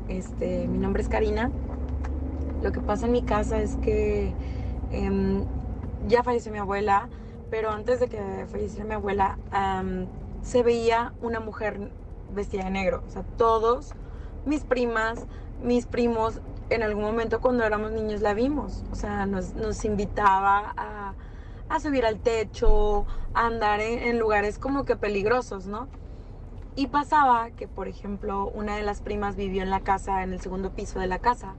este, 0.08 0.66
mi 0.68 0.78
nombre 0.78 1.02
es 1.02 1.08
Karina. 1.08 1.50
Lo 2.62 2.72
que 2.72 2.80
pasa 2.80 3.06
en 3.06 3.12
mi 3.12 3.22
casa 3.22 3.60
es 3.60 3.76
que 3.76 4.32
em, 4.90 5.44
ya 6.08 6.22
falleció 6.22 6.50
mi 6.50 6.58
abuela, 6.58 7.08
pero 7.50 7.70
antes 7.70 8.00
de 8.00 8.08
que 8.08 8.46
falleciera 8.50 8.84
mi 8.84 8.94
abuela, 8.94 9.38
se 10.42 10.62
veía 10.62 11.12
una 11.20 11.40
mujer 11.40 11.90
vestida 12.34 12.64
de 12.64 12.70
negro. 12.70 13.02
O 13.06 13.10
sea, 13.10 13.22
todos 13.36 13.92
mis 14.46 14.64
primas, 14.64 15.26
mis 15.62 15.86
primos, 15.86 16.40
en 16.70 16.82
algún 16.82 17.04
momento 17.04 17.40
cuando 17.40 17.64
éramos 17.64 17.92
niños 17.92 18.20
la 18.20 18.34
vimos. 18.34 18.84
O 18.92 18.94
sea, 18.94 19.26
nos, 19.26 19.84
invitaba 19.84 20.72
a, 20.76 21.14
a 21.68 21.80
subir 21.80 22.04
al 22.04 22.18
techo, 22.18 23.06
a 23.34 23.46
andar 23.46 23.80
en, 23.80 24.00
en 24.00 24.18
lugares 24.18 24.58
como 24.58 24.84
que 24.84 24.96
peligrosos, 24.96 25.66
¿no? 25.66 25.88
Y 26.74 26.88
pasaba 26.88 27.50
que, 27.50 27.68
por 27.68 27.88
ejemplo, 27.88 28.50
una 28.54 28.76
de 28.76 28.82
las 28.82 29.00
primas 29.00 29.34
vivió 29.34 29.62
en 29.62 29.70
la 29.70 29.80
casa, 29.80 30.22
en 30.22 30.32
el 30.32 30.40
segundo 30.40 30.70
piso 30.72 31.00
de 31.00 31.06
la 31.06 31.18
casa, 31.18 31.54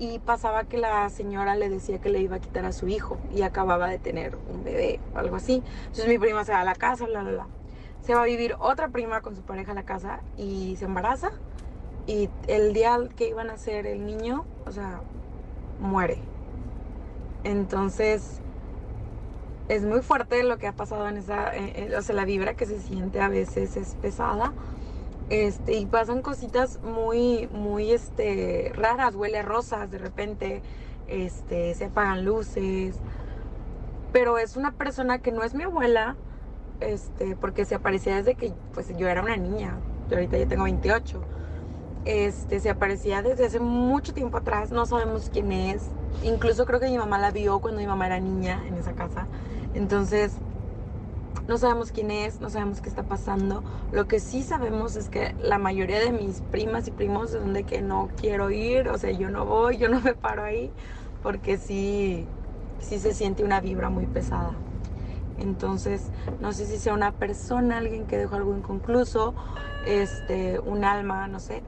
y 0.00 0.18
pasaba 0.18 0.64
que 0.64 0.78
la 0.78 1.08
señora 1.10 1.56
le 1.56 1.68
decía 1.68 1.98
que 1.98 2.08
le 2.08 2.20
iba 2.20 2.36
a 2.36 2.40
quitar 2.40 2.64
a 2.64 2.72
su 2.72 2.88
hijo 2.88 3.18
y 3.34 3.42
acababa 3.42 3.88
de 3.88 3.98
tener 3.98 4.36
un 4.50 4.64
bebé 4.64 4.98
o 5.14 5.18
algo 5.18 5.36
así. 5.36 5.62
Entonces 5.82 6.08
mi 6.08 6.18
prima 6.18 6.44
se 6.44 6.52
va 6.52 6.60
a 6.60 6.64
la 6.64 6.74
casa, 6.74 7.06
bla, 7.06 7.22
bla, 7.22 7.30
bla. 7.32 7.46
Se 8.02 8.14
va 8.14 8.22
a 8.22 8.26
vivir 8.26 8.56
otra 8.58 8.88
prima 8.88 9.20
con 9.20 9.36
su 9.36 9.42
pareja 9.42 9.72
a 9.72 9.74
la 9.74 9.84
casa 9.84 10.20
y 10.38 10.76
se 10.76 10.86
embaraza. 10.86 11.32
Y 12.10 12.28
el 12.48 12.72
día 12.72 12.98
que 13.14 13.28
iban 13.28 13.50
a 13.50 13.52
hacer 13.52 13.86
el 13.86 14.04
niño, 14.04 14.44
o 14.66 14.72
sea, 14.72 15.00
muere. 15.78 16.18
Entonces, 17.44 18.40
es 19.68 19.84
muy 19.84 20.02
fuerte 20.02 20.42
lo 20.42 20.58
que 20.58 20.66
ha 20.66 20.72
pasado 20.72 21.08
en 21.08 21.18
esa, 21.18 21.56
eh, 21.56 21.72
eh, 21.76 21.96
o 21.96 22.02
sea, 22.02 22.16
la 22.16 22.24
vibra 22.24 22.54
que 22.54 22.66
se 22.66 22.80
siente 22.80 23.20
a 23.20 23.28
veces 23.28 23.76
es 23.76 23.94
pesada. 23.94 24.52
Este, 25.28 25.74
y 25.74 25.86
pasan 25.86 26.20
cositas 26.20 26.80
muy, 26.82 27.48
muy, 27.52 27.92
este, 27.92 28.72
raras, 28.74 29.14
huele 29.14 29.38
a 29.38 29.42
rosas 29.42 29.88
de 29.88 29.98
repente, 29.98 30.62
este, 31.06 31.74
se 31.74 31.84
apagan 31.84 32.24
luces, 32.24 32.96
pero 34.12 34.36
es 34.38 34.56
una 34.56 34.72
persona 34.72 35.20
que 35.20 35.30
no 35.30 35.44
es 35.44 35.54
mi 35.54 35.62
abuela, 35.62 36.16
este, 36.80 37.36
porque 37.36 37.64
se 37.64 37.76
aparecía 37.76 38.16
desde 38.16 38.34
que, 38.34 38.52
pues, 38.74 38.88
yo 38.96 39.06
era 39.06 39.22
una 39.22 39.36
niña, 39.36 39.78
yo 40.08 40.16
ahorita 40.16 40.38
ya 40.38 40.48
tengo 40.48 40.64
28, 40.64 41.22
este, 42.04 42.60
se 42.60 42.70
aparecía 42.70 43.22
desde 43.22 43.46
hace 43.46 43.60
mucho 43.60 44.12
tiempo 44.12 44.38
atrás, 44.38 44.70
no 44.70 44.86
sabemos 44.86 45.30
quién 45.32 45.52
es, 45.52 45.82
incluso 46.22 46.66
creo 46.66 46.80
que 46.80 46.88
mi 46.88 46.98
mamá 46.98 47.18
la 47.18 47.30
vio 47.30 47.60
cuando 47.60 47.80
mi 47.80 47.86
mamá 47.86 48.06
era 48.06 48.20
niña 48.20 48.62
en 48.66 48.74
esa 48.74 48.92
casa, 48.92 49.26
entonces, 49.74 50.32
no 51.46 51.58
sabemos 51.58 51.90
quién 51.90 52.10
es, 52.12 52.40
no 52.40 52.48
sabemos 52.48 52.80
qué 52.80 52.88
está 52.88 53.02
pasando. 53.02 53.64
Lo 53.90 54.06
que 54.06 54.20
sí 54.20 54.44
sabemos 54.44 54.94
es 54.94 55.08
que 55.08 55.34
la 55.42 55.58
mayoría 55.58 55.98
de 55.98 56.12
mis 56.12 56.42
primas 56.42 56.86
y 56.86 56.92
primos 56.92 57.30
son 57.30 57.52
de 57.54 57.64
que 57.64 57.82
no 57.82 58.08
quiero 58.16 58.50
ir, 58.50 58.88
o 58.88 58.98
sea, 58.98 59.10
yo 59.10 59.30
no 59.30 59.46
voy, 59.46 59.76
yo 59.76 59.88
no 59.88 60.00
me 60.00 60.14
paro 60.14 60.44
ahí, 60.44 60.70
porque 61.24 61.58
sí, 61.58 62.26
sí 62.78 63.00
se 63.00 63.14
siente 63.14 63.42
una 63.42 63.60
vibra 63.60 63.90
muy 63.90 64.06
pesada. 64.06 64.52
Entonces, 65.38 66.02
no 66.40 66.52
sé 66.52 66.66
si 66.66 66.78
sea 66.78 66.94
una 66.94 67.12
persona, 67.12 67.78
alguien 67.78 68.06
que 68.06 68.16
dejó 68.16 68.36
algo 68.36 68.56
inconcluso, 68.56 69.34
este, 69.86 70.60
un 70.60 70.84
alma, 70.84 71.26
no 71.26 71.40
sé. 71.40 71.62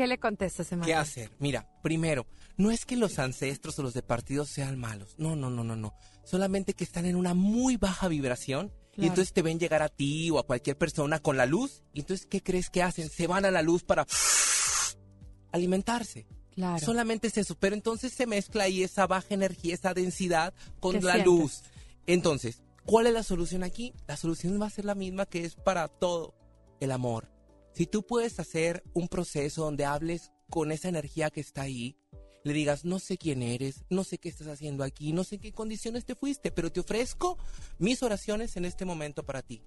¿Qué 0.00 0.06
le 0.06 0.18
contestas, 0.18 0.68
¿Qué 0.68 0.76
Emanuel? 0.76 0.96
hacer? 0.96 1.30
Mira, 1.40 1.68
primero, 1.82 2.26
no 2.56 2.70
es 2.70 2.86
que 2.86 2.96
los 2.96 3.18
ancestros 3.18 3.78
o 3.78 3.82
los 3.82 3.92
de 3.92 4.00
partidos 4.02 4.48
sean 4.48 4.78
malos. 4.78 5.14
No, 5.18 5.36
no, 5.36 5.50
no, 5.50 5.62
no, 5.62 5.76
no. 5.76 5.92
Solamente 6.24 6.72
que 6.72 6.84
están 6.84 7.04
en 7.04 7.16
una 7.16 7.34
muy 7.34 7.76
baja 7.76 8.08
vibración 8.08 8.72
y 8.96 9.02
entonces 9.08 9.34
te 9.34 9.42
ven 9.42 9.58
llegar 9.58 9.82
a 9.82 9.90
ti 9.90 10.30
o 10.30 10.38
a 10.38 10.46
cualquier 10.46 10.78
persona 10.78 11.18
con 11.18 11.36
la 11.36 11.44
luz. 11.44 11.82
Y 11.92 12.00
entonces, 12.00 12.24
¿qué 12.24 12.42
crees 12.42 12.70
que 12.70 12.82
hacen? 12.82 13.10
Se 13.10 13.26
van 13.26 13.44
a 13.44 13.50
la 13.50 13.60
luz 13.60 13.84
para 13.84 14.06
alimentarse. 15.52 16.26
Claro. 16.54 16.82
Solamente 16.82 17.26
es 17.26 17.36
eso. 17.36 17.54
Pero 17.56 17.74
entonces 17.74 18.14
se 18.14 18.26
mezcla 18.26 18.64
ahí 18.64 18.82
esa 18.82 19.06
baja 19.06 19.34
energía, 19.34 19.74
esa 19.74 19.92
densidad 19.92 20.54
con 20.80 20.92
¿Qué 20.92 21.02
la 21.02 21.12
sientes? 21.12 21.26
luz. 21.26 21.62
Entonces, 22.06 22.62
¿cuál 22.86 23.06
es 23.06 23.12
la 23.12 23.22
solución 23.22 23.64
aquí? 23.64 23.92
La 24.06 24.16
solución 24.16 24.58
va 24.58 24.68
a 24.68 24.70
ser 24.70 24.86
la 24.86 24.94
misma 24.94 25.26
que 25.26 25.44
es 25.44 25.56
para 25.56 25.88
todo, 25.88 26.34
el 26.80 26.90
amor. 26.90 27.28
Si 27.72 27.86
tú 27.86 28.06
puedes 28.06 28.40
hacer 28.40 28.82
un 28.92 29.08
proceso 29.08 29.64
donde 29.64 29.84
hables 29.84 30.32
con 30.48 30.72
esa 30.72 30.88
energía 30.88 31.30
que 31.30 31.40
está 31.40 31.62
ahí, 31.62 31.96
le 32.42 32.52
digas, 32.52 32.84
no 32.84 32.98
sé 32.98 33.18
quién 33.18 33.42
eres, 33.42 33.84
no 33.90 34.02
sé 34.04 34.18
qué 34.18 34.28
estás 34.28 34.48
haciendo 34.48 34.82
aquí, 34.82 35.12
no 35.12 35.24
sé 35.24 35.36
en 35.36 35.40
qué 35.42 35.52
condiciones 35.52 36.04
te 36.04 36.14
fuiste, 36.14 36.50
pero 36.50 36.72
te 36.72 36.80
ofrezco 36.80 37.38
mis 37.78 38.02
oraciones 38.02 38.56
en 38.56 38.64
este 38.64 38.84
momento 38.84 39.24
para 39.24 39.42
ti. 39.42 39.62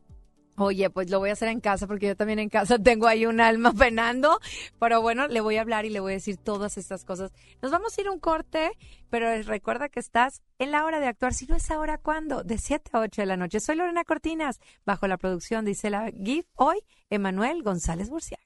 Oye, 0.55 0.89
pues 0.89 1.09
lo 1.09 1.19
voy 1.19 1.31
a 1.31 1.33
hacer 1.33 1.47
en 1.49 1.59
casa 1.59 1.87
porque 1.87 2.07
yo 2.07 2.15
también 2.15 2.39
en 2.39 2.49
casa 2.49 2.77
tengo 2.83 3.07
ahí 3.07 3.25
un 3.25 3.41
alma 3.41 3.73
penando, 3.73 4.39
pero 4.79 5.01
bueno, 5.01 5.27
le 5.27 5.41
voy 5.41 5.57
a 5.57 5.61
hablar 5.61 5.85
y 5.85 5.89
le 5.89 5.99
voy 5.99 6.13
a 6.13 6.15
decir 6.15 6.37
todas 6.37 6.77
estas 6.77 7.03
cosas. 7.05 7.31
Nos 7.61 7.71
vamos 7.71 7.97
a 7.97 8.01
ir 8.01 8.07
a 8.07 8.11
un 8.11 8.19
corte, 8.19 8.71
pero 9.09 9.41
recuerda 9.43 9.89
que 9.89 9.99
estás 9.99 10.41
en 10.59 10.71
la 10.71 10.85
hora 10.85 10.99
de 10.99 11.07
actuar. 11.07 11.33
Si 11.33 11.47
no 11.47 11.55
es 11.55 11.69
ahora, 11.71 11.97
¿cuándo? 11.97 12.43
De 12.43 12.57
7 12.57 12.91
a 12.93 12.99
8 12.99 13.21
de 13.21 13.25
la 13.25 13.37
noche. 13.37 13.59
Soy 13.59 13.75
Lorena 13.75 14.03
Cortinas, 14.03 14.59
bajo 14.85 15.07
la 15.07 15.17
producción 15.17 15.65
de 15.65 15.71
Isela 15.71 16.11
Gif. 16.23 16.45
Hoy, 16.55 16.79
Emanuel 17.09 17.63
González 17.63 18.09
Burciaga. 18.09 18.43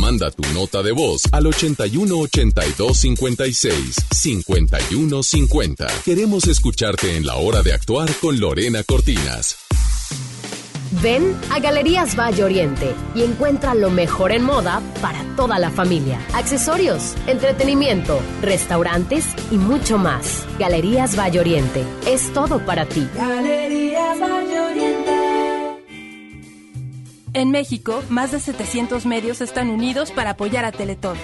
Manda 0.00 0.30
tu 0.30 0.42
nota 0.54 0.82
de 0.82 0.92
voz 0.92 1.24
al 1.30 1.46
81 1.46 2.18
82 2.18 2.96
56 2.96 3.96
51 4.10 5.22
50. 5.22 5.86
Queremos 6.04 6.46
escucharte 6.48 7.16
en 7.16 7.26
la 7.26 7.36
hora 7.36 7.62
de 7.62 7.74
actuar 7.74 8.08
con 8.20 8.40
Lorena 8.40 8.82
Cortinas. 8.82 9.58
Ven 10.90 11.36
a 11.52 11.60
Galerías 11.60 12.16
Valle 12.16 12.42
Oriente 12.42 12.94
y 13.14 13.22
encuentra 13.22 13.74
lo 13.74 13.90
mejor 13.90 14.32
en 14.32 14.42
moda 14.42 14.82
para 15.00 15.22
toda 15.36 15.58
la 15.58 15.70
familia. 15.70 16.18
Accesorios, 16.34 17.14
entretenimiento, 17.28 18.18
restaurantes 18.42 19.26
y 19.52 19.56
mucho 19.56 19.98
más. 19.98 20.44
Galerías 20.58 21.16
Valle 21.16 21.40
Oriente 21.40 21.84
es 22.06 22.32
todo 22.32 22.64
para 22.66 22.86
ti. 22.86 23.08
Galerías 23.14 24.18
Valle 24.20 24.60
Oriente. 24.60 25.10
En 27.32 27.52
México, 27.52 28.02
más 28.08 28.32
de 28.32 28.40
700 28.40 29.06
medios 29.06 29.40
están 29.40 29.70
unidos 29.70 30.10
para 30.10 30.30
apoyar 30.30 30.64
a 30.64 30.72
Teletón. 30.72 31.16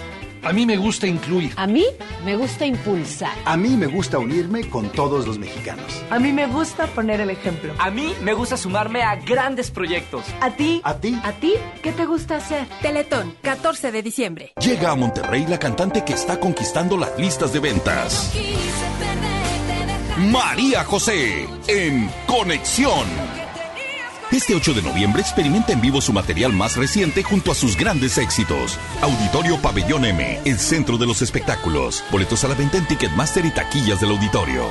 A 0.47 0.53
mí 0.53 0.65
me 0.65 0.77
gusta 0.77 1.09
incluir. 1.09 1.53
A 1.57 1.67
mí 1.67 1.85
me 2.25 2.37
gusta 2.37 2.65
impulsar. 2.65 3.33
A 3.45 3.57
mí 3.57 3.71
me 3.71 3.89
gusta 3.89 4.21
unirme 4.21 4.71
con 4.71 4.89
todos 4.91 5.27
los 5.27 5.41
mexicanos. 5.41 6.01
A 6.09 6.21
mí 6.21 6.33
me 6.33 6.47
gusta 6.47 6.87
poner 6.87 7.21
el 7.21 7.31
ejemplo. 7.31 7.75
A 7.81 7.91
mí 7.91 8.15
me 8.23 8.33
gusta 8.33 8.57
sumarme 8.57 9.03
a 9.03 9.17
grandes 9.17 9.73
proyectos. 9.73 10.25
¿A 10.41 10.53
ti? 10.53 10.81
¿A 10.85 10.99
ti? 10.99 11.19
¿A 11.25 11.33
ti? 11.33 11.55
¿Qué 11.83 11.91
te 11.91 12.07
gusta 12.07 12.37
hacer? 12.37 12.65
Teletón, 12.81 13.35
14 13.43 13.91
de 13.91 14.03
diciembre. 14.05 14.53
Llega 14.61 14.93
a 14.93 14.95
Monterrey 14.95 15.47
la 15.49 15.59
cantante 15.59 16.05
que 16.05 16.13
está 16.13 16.39
conquistando 16.39 16.97
las 16.97 17.19
listas 17.19 17.53
de 17.53 17.59
ventas. 17.59 18.33
María 20.31 20.85
José 20.85 21.49
en 21.67 22.09
Conexión. 22.29 23.36
Este 24.33 24.57
8 24.57 24.75
de 24.75 24.83
noviembre 24.83 25.23
experimenta 25.23 25.73
en 25.73 25.81
vivo 25.81 26.01
su 26.01 26.13
material 26.13 26.53
más 26.53 26.77
reciente 26.77 27.23
junto 27.23 27.53
a 27.53 27.55
sus 27.55 27.77
grandes 27.77 28.19
éxitos. 28.19 28.77
Auditorio 29.01 29.61
Pabellón 29.63 30.05
M, 30.05 30.41
el 30.45 30.59
centro 30.59 30.99
de 30.99 31.07
los 31.07 31.23
espectáculos. 31.23 32.03
Boletos 32.11 32.43
a 32.43 32.49
la 32.49 32.55
venta 32.55 32.77
en 32.77 32.87
Ticketmaster 32.89 33.45
y 33.45 33.51
taquillas 33.51 34.01
del 34.01 34.11
auditorio. 34.11 34.69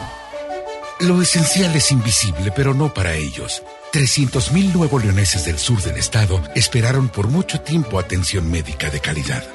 Lo 0.99 1.21
esencial 1.21 1.73
es 1.75 1.91
invisible, 1.91 2.51
pero 2.51 2.73
no 2.73 2.93
para 2.93 3.15
ellos. 3.15 3.63
300.000 3.93 4.73
nuevo 4.73 4.99
leoneses 4.99 5.45
del 5.45 5.57
sur 5.57 5.81
del 5.81 5.97
estado 5.97 6.41
esperaron 6.53 7.07
por 7.07 7.29
mucho 7.29 7.61
tiempo 7.61 7.97
atención 7.97 8.51
médica 8.51 8.89
de 8.89 8.99
calidad. 8.99 9.54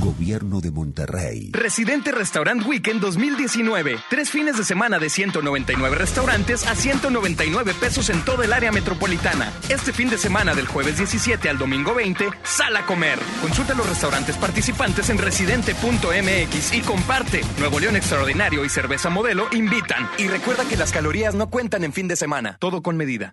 Gobierno 0.00 0.60
de 0.60 0.70
Monterrey. 0.70 1.50
Residente 1.52 2.12
Restaurant 2.12 2.64
Weekend 2.66 3.00
2019. 3.00 3.98
Tres 4.08 4.30
fines 4.30 4.56
de 4.56 4.64
semana 4.64 4.98
de 4.98 5.10
199 5.10 5.96
restaurantes 5.96 6.66
a 6.66 6.74
199 6.74 7.74
pesos 7.74 8.10
en 8.10 8.24
toda 8.24 8.44
el 8.44 8.52
área 8.52 8.72
metropolitana. 8.72 9.52
Este 9.68 9.92
fin 9.92 10.08
de 10.08 10.18
semana 10.18 10.54
del 10.54 10.66
jueves 10.66 10.98
17 10.98 11.48
al 11.48 11.58
domingo 11.58 11.94
20, 11.94 12.28
sal 12.44 12.76
a 12.76 12.86
comer. 12.86 13.18
Consulta 13.42 13.74
los 13.74 13.88
restaurantes 13.88 14.36
participantes 14.36 15.10
en 15.10 15.18
residente.mx 15.18 16.74
y 16.74 16.80
comparte. 16.80 17.40
Nuevo 17.58 17.80
León 17.80 17.96
Extraordinario 17.96 18.64
y 18.64 18.68
Cerveza 18.68 19.10
Modelo 19.10 19.48
invitan. 19.52 20.08
Y 20.18 20.28
recuerda 20.28 20.66
que 20.68 20.76
las 20.76 20.92
calorías 20.92 21.34
no 21.34 21.50
cuentan 21.50 21.84
en 21.84 21.92
fin 21.92 22.08
de 22.08 22.16
semana. 22.16 22.56
Todo 22.60 22.82
con 22.82 22.96
medida. 22.96 23.32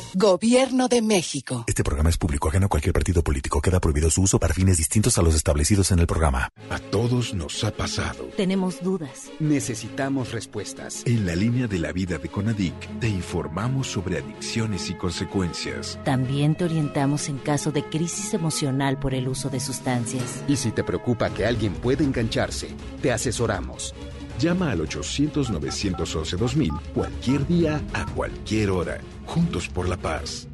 Gobierno 0.13 0.89
de 0.89 1.01
México. 1.01 1.63
Este 1.67 1.85
programa 1.85 2.09
es 2.09 2.17
público 2.17 2.49
ajeno 2.49 2.65
a 2.65 2.69
cualquier 2.69 2.91
partido 2.91 3.23
político. 3.23 3.61
Queda 3.61 3.79
prohibido 3.79 4.09
su 4.09 4.21
uso 4.21 4.39
para 4.39 4.53
fines 4.53 4.75
distintos 4.77 5.17
a 5.17 5.21
los 5.21 5.35
establecidos 5.35 5.89
en 5.91 5.99
el 5.99 6.07
programa. 6.07 6.49
A 6.69 6.79
todos 6.79 7.33
nos 7.33 7.63
ha 7.63 7.71
pasado. 7.71 8.25
Tenemos 8.35 8.83
dudas. 8.83 9.31
Necesitamos 9.39 10.33
respuestas. 10.33 11.03
En 11.05 11.25
la 11.25 11.33
línea 11.33 11.67
de 11.67 11.79
la 11.79 11.93
vida 11.93 12.17
de 12.17 12.27
Conadic 12.27 12.99
te 12.99 13.07
informamos 13.07 13.87
sobre 13.87 14.17
adicciones 14.17 14.89
y 14.89 14.95
consecuencias. 14.95 15.97
También 16.03 16.55
te 16.55 16.65
orientamos 16.65 17.29
en 17.29 17.37
caso 17.37 17.71
de 17.71 17.85
crisis 17.85 18.33
emocional 18.33 18.99
por 18.99 19.13
el 19.13 19.29
uso 19.29 19.49
de 19.49 19.61
sustancias. 19.61 20.43
Y 20.45 20.57
si 20.57 20.71
te 20.71 20.83
preocupa 20.83 21.29
que 21.29 21.45
alguien 21.45 21.73
pueda 21.73 22.03
engancharse, 22.03 22.67
te 23.01 23.13
asesoramos. 23.13 23.95
Llama 24.41 24.71
al 24.71 24.79
800-911-2000 24.87 26.81
cualquier 26.95 27.45
día, 27.45 27.79
a 27.93 28.07
cualquier 28.07 28.71
hora. 28.71 28.99
Juntos 29.27 29.67
por 29.69 29.87
la 29.87 29.97
paz. 29.97 30.47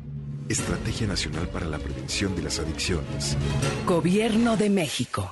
Estrategia 0.49 1.07
Nacional 1.07 1.47
para 1.47 1.65
la 1.67 1.77
Prevención 1.77 2.35
de 2.35 2.41
las 2.41 2.59
Adicciones. 2.59 3.37
Gobierno 3.85 4.57
de 4.57 4.69
México. 4.69 5.31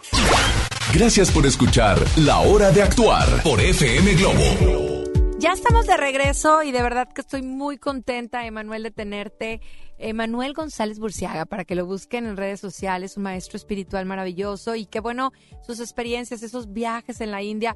Gracias 0.94 1.32
por 1.32 1.46
escuchar 1.46 1.98
La 2.16 2.40
Hora 2.40 2.72
de 2.72 2.82
Actuar 2.82 3.28
por 3.44 3.60
FM 3.60 4.14
Globo. 4.14 5.04
Ya 5.38 5.52
estamos 5.52 5.86
de 5.86 5.98
regreso 5.98 6.64
y 6.64 6.72
de 6.72 6.82
verdad 6.82 7.10
que 7.14 7.20
estoy 7.20 7.42
muy 7.42 7.78
contenta, 7.78 8.46
Emanuel, 8.46 8.84
de 8.84 8.92
tenerte. 8.92 9.60
Emanuel 9.98 10.54
González 10.54 10.98
Burciaga, 11.00 11.46
para 11.46 11.66
que 11.66 11.76
lo 11.76 11.86
busquen 11.86 12.26
en 12.26 12.38
redes 12.38 12.62
sociales, 12.62 13.18
un 13.18 13.24
maestro 13.24 13.58
espiritual 13.58 14.06
maravilloso 14.06 14.76
y 14.76 14.86
qué 14.86 15.02
bueno 15.02 15.34
sus 15.62 15.82
experiencias, 15.82 16.42
esos 16.42 16.72
viajes 16.72 17.20
en 17.20 17.32
la 17.32 17.42
India. 17.44 17.76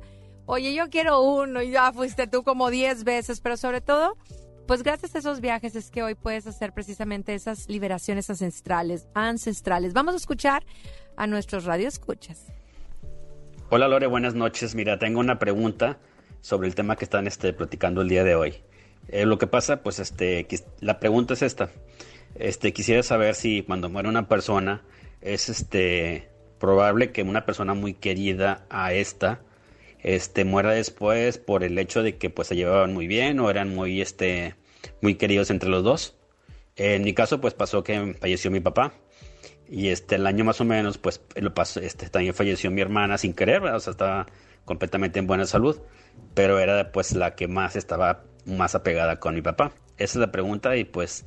Oye, 0.52 0.74
yo 0.74 0.90
quiero 0.90 1.22
uno 1.22 1.62
y 1.62 1.70
ya 1.70 1.94
fuiste 1.94 2.26
tú 2.26 2.42
como 2.42 2.72
10 2.72 3.04
veces, 3.04 3.40
pero 3.40 3.56
sobre 3.56 3.82
todo, 3.82 4.18
pues 4.66 4.82
gracias 4.82 5.14
a 5.14 5.20
esos 5.20 5.42
viajes 5.42 5.76
es 5.76 5.92
que 5.92 6.02
hoy 6.02 6.16
puedes 6.16 6.48
hacer 6.48 6.74
precisamente 6.74 7.36
esas 7.36 7.70
liberaciones 7.70 8.32
ancestrales, 8.32 9.08
ancestrales. 9.14 9.94
Vamos 9.94 10.16
a 10.16 10.18
escuchar 10.18 10.64
a 11.18 11.28
nuestros 11.28 11.66
radioescuchas. 11.66 12.48
Hola 13.70 13.88
Lore, 13.88 14.08
buenas 14.08 14.34
noches. 14.34 14.74
Mira, 14.74 14.98
tengo 14.98 15.20
una 15.20 15.38
pregunta 15.38 16.00
sobre 16.42 16.68
el 16.68 16.74
tema 16.74 16.96
que 16.96 17.06
están 17.06 17.28
este, 17.28 17.54
platicando 17.54 18.02
el 18.02 18.10
día 18.10 18.24
de 18.24 18.34
hoy. 18.34 18.56
Eh, 19.10 19.28
lo 19.28 19.38
que 19.38 19.46
pasa, 19.46 19.84
pues, 19.84 20.00
este, 20.00 20.48
la 20.80 21.00
pregunta 21.00 21.36
es 21.36 21.44
esta. 21.44 21.70
Este, 22.34 22.74
quisiera 22.74 23.04
saber 23.04 23.36
si 23.36 23.62
cuando 23.62 23.88
muere 23.92 24.10
una 24.10 24.28
persona 24.28 24.82
es, 25.22 25.48
este, 25.48 26.28
probable 26.60 27.12
que 27.12 27.22
una 27.22 27.46
persona 27.46 27.76
muy 27.76 27.94
querida 27.94 28.66
a 28.72 28.94
esta, 28.94 29.42
este, 30.02 30.46
muera 30.46 30.72
después 30.72 31.38
por 31.38 31.64
el 31.64 31.78
hecho 31.78 32.04
de 32.04 32.18
que, 32.18 32.30
pues, 32.30 32.48
se 32.48 32.56
llevaban 32.56 32.94
muy 32.94 33.08
bien 33.08 33.40
o 33.40 33.50
eran 33.50 33.74
muy, 33.74 34.02
este, 34.02 34.56
muy 35.02 35.16
queridos 35.16 35.50
entre 35.50 35.70
los 35.70 35.84
dos. 35.84 36.16
En 36.76 37.04
mi 37.04 37.14
caso, 37.14 37.42
pues, 37.42 37.54
pasó 37.54 37.84
que 37.84 38.16
falleció 38.20 38.52
mi 38.52 38.60
papá. 38.60 38.94
Y 39.70 39.90
este, 39.90 40.16
el 40.16 40.26
año 40.26 40.44
más 40.44 40.60
o 40.62 40.66
menos, 40.66 40.98
pues 40.98 41.22
lo 41.36 41.54
pasó, 41.54 41.80
este, 41.80 42.10
también 42.10 42.34
falleció 42.34 42.72
mi 42.72 42.82
hermana 42.82 43.20
sin 43.20 43.34
querer, 43.34 43.62
o 43.64 43.80
sea, 43.80 43.92
estaba 43.92 44.26
completamente 44.66 45.20
en 45.20 45.28
buena 45.28 45.46
salud, 45.46 45.80
pero 46.34 46.60
era 46.60 46.92
pues 46.92 47.16
la 47.16 47.36
que 47.36 47.48
más 47.48 47.76
estaba 47.76 48.24
más 48.46 48.74
apegada 48.74 49.20
con 49.20 49.36
mi 49.36 49.44
papá. 49.44 49.74
Esa 49.98 50.18
es 50.18 50.22
la 50.22 50.32
pregunta 50.32 50.76
y 50.76 50.86
pues 50.86 51.26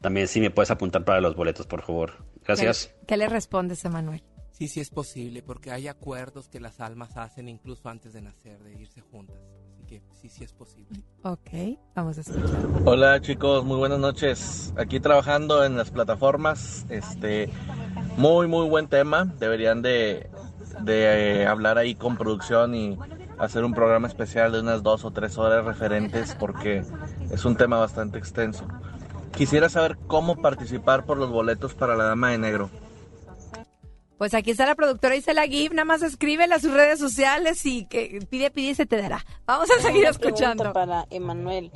también 0.00 0.26
si 0.26 0.40
me 0.40 0.50
puedes 0.50 0.70
apuntar 0.70 1.04
para 1.04 1.20
los 1.20 1.36
boletos, 1.36 1.66
por 1.66 1.82
favor. 1.82 2.24
Gracias. 2.44 2.92
¿Qué, 3.00 3.06
qué 3.06 3.16
le 3.16 3.28
respondes, 3.28 3.84
Emanuel? 3.84 4.22
Sí, 4.54 4.68
sí 4.68 4.78
es 4.78 4.88
posible, 4.88 5.42
porque 5.42 5.72
hay 5.72 5.88
acuerdos 5.88 6.48
que 6.48 6.60
las 6.60 6.78
almas 6.78 7.16
hacen 7.16 7.48
incluso 7.48 7.88
antes 7.88 8.12
de 8.12 8.22
nacer, 8.22 8.62
de 8.62 8.72
irse 8.80 9.00
juntas. 9.00 9.36
Así 9.72 9.82
que 9.84 10.00
sí, 10.12 10.28
sí 10.28 10.44
es 10.44 10.52
posible. 10.52 11.02
Ok, 11.24 11.76
vamos 11.96 12.18
a 12.18 12.20
escuchar. 12.20 12.60
Hola 12.84 13.20
chicos, 13.20 13.64
muy 13.64 13.76
buenas 13.78 13.98
noches. 13.98 14.72
Aquí 14.76 15.00
trabajando 15.00 15.64
en 15.64 15.76
las 15.76 15.90
plataformas, 15.90 16.86
este, 16.88 17.50
muy 18.16 18.46
muy 18.46 18.68
buen 18.68 18.86
tema. 18.86 19.24
Deberían 19.24 19.82
de, 19.82 20.30
de 20.82 21.40
eh, 21.42 21.46
hablar 21.48 21.76
ahí 21.76 21.96
con 21.96 22.16
producción 22.16 22.76
y 22.76 22.96
hacer 23.38 23.64
un 23.64 23.74
programa 23.74 24.06
especial 24.06 24.52
de 24.52 24.60
unas 24.60 24.84
dos 24.84 25.04
o 25.04 25.10
tres 25.10 25.36
horas 25.36 25.64
referentes 25.64 26.36
porque 26.38 26.84
es 27.28 27.44
un 27.44 27.56
tema 27.56 27.78
bastante 27.78 28.18
extenso. 28.18 28.68
Quisiera 29.32 29.68
saber 29.68 29.98
cómo 30.06 30.36
participar 30.36 31.06
por 31.06 31.16
los 31.16 31.30
boletos 31.30 31.74
para 31.74 31.96
la 31.96 32.04
Dama 32.04 32.30
de 32.30 32.38
Negro. 32.38 32.70
Pues 34.24 34.32
aquí 34.32 34.52
está 34.52 34.64
la 34.64 34.74
productora 34.74 35.16
Isela 35.16 35.46
Gibb, 35.46 35.74
nada 35.74 35.84
más 35.84 36.00
escríbele 36.00 36.54
a 36.54 36.58
sus 36.58 36.72
redes 36.72 36.98
sociales 36.98 37.66
y 37.66 37.84
que 37.84 38.20
pide, 38.30 38.50
pide 38.50 38.70
y 38.70 38.74
se 38.74 38.86
te 38.86 38.96
dará. 38.96 39.22
Vamos 39.44 39.68
a 39.70 39.82
seguir 39.82 40.00
una 40.00 40.08
escuchando. 40.12 40.72
para 40.72 41.06
Emanuel. 41.10 41.70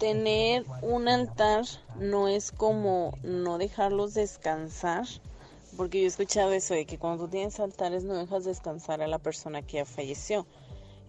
Tener 0.00 0.64
un 0.80 1.06
altar 1.06 1.64
no 2.00 2.26
es 2.26 2.50
como 2.50 3.16
no 3.22 3.56
dejarlos 3.56 4.14
descansar, 4.14 5.04
porque 5.76 6.00
yo 6.00 6.06
he 6.06 6.08
escuchado 6.08 6.50
eso 6.50 6.74
de 6.74 6.86
que 6.86 6.98
cuando 6.98 7.26
tú 7.26 7.30
tienes 7.30 7.60
altares 7.60 8.02
no 8.02 8.14
dejas 8.14 8.42
descansar 8.42 9.00
a 9.00 9.06
la 9.06 9.20
persona 9.20 9.62
que 9.62 9.76
ya 9.76 9.84
falleció. 9.84 10.44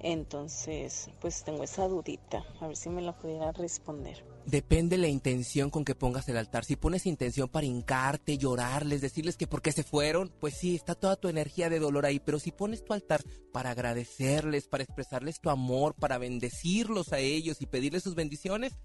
Entonces, 0.03 1.09
pues 1.21 1.45
tengo 1.45 1.63
esa 1.63 1.87
dudita, 1.87 2.45
a 2.59 2.67
ver 2.67 2.75
si 2.75 2.89
me 2.89 3.01
la 3.01 3.17
pudiera 3.17 3.53
responder. 3.53 4.21
Depende 4.45 4.97
la 4.97 5.07
intención 5.07 5.69
con 5.69 5.85
que 5.85 5.95
pongas 5.95 6.27
el 6.27 6.35
altar. 6.35 6.65
Si 6.65 6.75
pones 6.75 7.05
intención 7.05 7.47
para 7.47 7.65
hincarte, 7.65 8.37
llorarles, 8.37 8.99
decirles 8.99 9.37
que 9.37 9.47
por 9.47 9.61
qué 9.61 9.71
se 9.71 9.83
fueron, 9.83 10.29
pues 10.41 10.55
sí, 10.55 10.75
está 10.75 10.95
toda 10.95 11.15
tu 11.15 11.29
energía 11.29 11.69
de 11.69 11.79
dolor 11.79 12.05
ahí. 12.05 12.19
Pero 12.19 12.39
si 12.39 12.51
pones 12.51 12.83
tu 12.83 12.91
altar 12.91 13.23
para 13.53 13.71
agradecerles, 13.71 14.67
para 14.67 14.83
expresarles 14.83 15.39
tu 15.39 15.49
amor, 15.49 15.95
para 15.95 16.17
bendecirlos 16.17 17.13
a 17.13 17.19
ellos 17.19 17.61
y 17.61 17.65
pedirles 17.65 18.03
sus 18.03 18.15
bendiciones, 18.15 18.75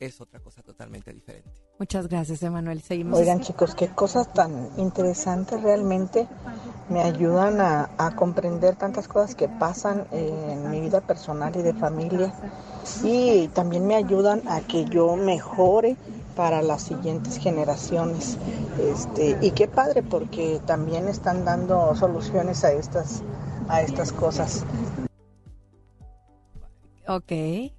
es 0.00 0.20
otra 0.20 0.40
cosa 0.40 0.62
totalmente 0.62 1.12
diferente. 1.12 1.50
Muchas 1.78 2.08
gracias, 2.08 2.42
Emanuel. 2.42 2.80
Seguimos. 2.82 3.18
Oigan 3.18 3.40
chicos, 3.40 3.74
qué 3.74 3.88
cosas 3.88 4.32
tan 4.32 4.70
interesantes 4.76 5.62
realmente 5.62 6.26
me 6.88 7.02
ayudan 7.02 7.60
a, 7.60 7.90
a 7.98 8.16
comprender 8.16 8.76
tantas 8.76 9.08
cosas 9.08 9.34
que 9.34 9.48
pasan 9.48 10.06
en 10.10 10.70
mi 10.70 10.80
vida 10.80 11.00
personal 11.00 11.54
y 11.56 11.62
de 11.62 11.74
familia 11.74 12.32
y 13.04 13.48
también 13.48 13.86
me 13.86 13.94
ayudan 13.94 14.42
a 14.48 14.60
que 14.60 14.84
yo 14.86 15.16
mejore 15.16 15.96
para 16.36 16.62
las 16.62 16.82
siguientes 16.82 17.36
generaciones. 17.36 18.38
Este, 18.78 19.36
y 19.40 19.50
qué 19.50 19.68
padre 19.68 20.02
porque 20.02 20.60
también 20.66 21.08
están 21.08 21.44
dando 21.44 21.94
soluciones 21.96 22.64
a 22.64 22.72
estas, 22.72 23.22
a 23.68 23.82
estas 23.82 24.12
cosas. 24.12 24.64
Ok, 27.12 27.32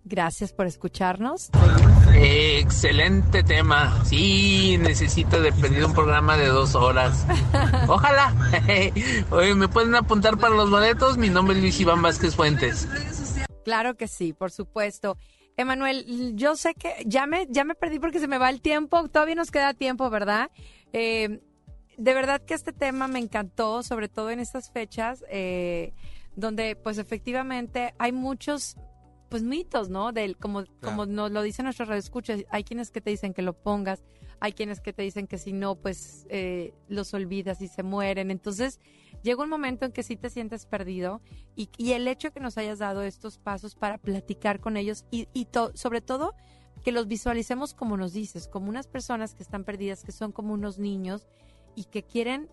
gracias 0.03 0.51
por 0.51 0.65
escucharnos. 0.65 1.51
Excelente 2.13 3.43
tema. 3.43 4.03
Sí, 4.03 4.77
necesito 4.77 5.39
de 5.39 5.53
pedir 5.53 5.85
un 5.85 5.93
programa 5.93 6.35
de 6.35 6.47
dos 6.47 6.75
horas. 6.75 7.25
Ojalá. 7.87 8.35
Oye, 9.31 9.55
¿me 9.55 9.69
pueden 9.69 9.95
apuntar 9.95 10.37
para 10.37 10.53
los 10.53 10.69
boletos? 10.69 11.17
Mi 11.17 11.29
nombre 11.29 11.55
es 11.55 11.61
Luis 11.61 11.79
Iván 11.79 12.01
Vázquez 12.01 12.35
Fuentes. 12.35 12.89
Claro 13.63 13.95
que 13.95 14.09
sí, 14.09 14.33
por 14.33 14.51
supuesto. 14.51 15.17
Emanuel, 15.55 16.33
yo 16.35 16.57
sé 16.57 16.73
que 16.73 16.93
ya 17.05 17.25
me, 17.25 17.47
ya 17.49 17.63
me 17.63 17.75
perdí 17.75 17.99
porque 17.99 18.19
se 18.19 18.27
me 18.27 18.37
va 18.37 18.49
el 18.49 18.59
tiempo. 18.59 19.07
Todavía 19.07 19.35
nos 19.35 19.49
queda 19.49 19.73
tiempo, 19.73 20.09
¿verdad? 20.09 20.51
Eh, 20.91 21.39
de 21.95 22.13
verdad 22.13 22.41
que 22.41 22.53
este 22.53 22.73
tema 22.73 23.07
me 23.07 23.19
encantó, 23.19 23.81
sobre 23.81 24.09
todo 24.09 24.29
en 24.29 24.41
estas 24.41 24.69
fechas, 24.71 25.23
eh, 25.29 25.93
donde 26.35 26.75
pues 26.75 26.97
efectivamente 26.97 27.93
hay 27.97 28.11
muchos 28.11 28.75
pues 29.31 29.43
mitos, 29.43 29.89
¿no? 29.89 30.11
Del, 30.11 30.35
como, 30.37 30.65
como 30.81 31.05
nos 31.05 31.31
lo 31.31 31.41
dice 31.41 31.63
nuestro 31.63 31.85
radio 31.85 31.99
escucha, 31.99 32.35
hay 32.49 32.65
quienes 32.65 32.91
que 32.91 32.99
te 32.99 33.09
dicen 33.11 33.33
que 33.33 33.41
lo 33.41 33.53
pongas, 33.53 34.03
hay 34.41 34.51
quienes 34.51 34.81
que 34.81 34.91
te 34.91 35.03
dicen 35.03 35.25
que 35.25 35.37
si 35.37 35.53
no, 35.53 35.75
pues 35.75 36.27
eh, 36.29 36.73
los 36.89 37.13
olvidas 37.13 37.61
y 37.61 37.69
se 37.69 37.81
mueren. 37.81 38.29
Entonces, 38.29 38.81
llega 39.23 39.41
un 39.41 39.49
momento 39.49 39.85
en 39.85 39.93
que 39.93 40.03
sí 40.03 40.17
te 40.17 40.29
sientes 40.29 40.65
perdido 40.65 41.21
y, 41.55 41.69
y 41.77 41.93
el 41.93 42.09
hecho 42.09 42.27
de 42.27 42.33
que 42.33 42.39
nos 42.41 42.57
hayas 42.57 42.79
dado 42.79 43.03
estos 43.03 43.37
pasos 43.37 43.73
para 43.75 43.97
platicar 43.97 44.59
con 44.59 44.75
ellos 44.75 45.05
y, 45.11 45.29
y 45.33 45.45
to- 45.45 45.71
sobre 45.75 46.01
todo 46.01 46.35
que 46.83 46.91
los 46.91 47.07
visualicemos 47.07 47.73
como 47.73 47.95
nos 47.95 48.11
dices, 48.11 48.49
como 48.49 48.67
unas 48.67 48.87
personas 48.87 49.33
que 49.33 49.43
están 49.43 49.63
perdidas, 49.63 50.03
que 50.03 50.11
son 50.11 50.33
como 50.33 50.53
unos 50.53 50.77
niños 50.77 51.25
y 51.73 51.85
que 51.85 52.03
quieren, 52.03 52.49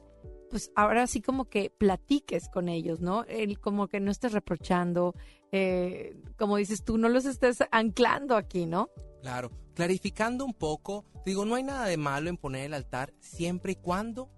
pues 0.51 0.71
ahora 0.75 1.07
sí 1.07 1.21
como 1.21 1.47
que 1.47 1.71
platiques 1.71 2.49
con 2.49 2.69
ellos, 2.69 3.01
¿no? 3.01 3.25
El, 3.25 3.59
como 3.59 3.89
que 3.89 4.01
no 4.01 4.11
estés 4.11 4.33
reprochando, 4.33 5.15
eh, 5.53 6.17
como 6.37 6.57
dices 6.57 6.85
tú, 6.85 6.99
no 6.99 7.09
los 7.09 7.25
estés 7.25 7.59
anclando 7.71 8.37
aquí, 8.37 8.67
¿no? 8.67 8.91
Claro, 9.23 9.51
clarificando 9.75 10.45
un 10.45 10.55
poco, 10.55 11.05
digo, 11.25 11.45
no 11.45 11.55
hay 11.55 11.63
nada 11.63 11.87
de 11.87 11.97
malo 11.97 12.31
en 12.31 12.37
poner 12.37 12.67
el 12.67 12.75
altar 12.75 13.13
siempre 13.21 13.73
y 13.73 13.77
cuando 13.77 14.31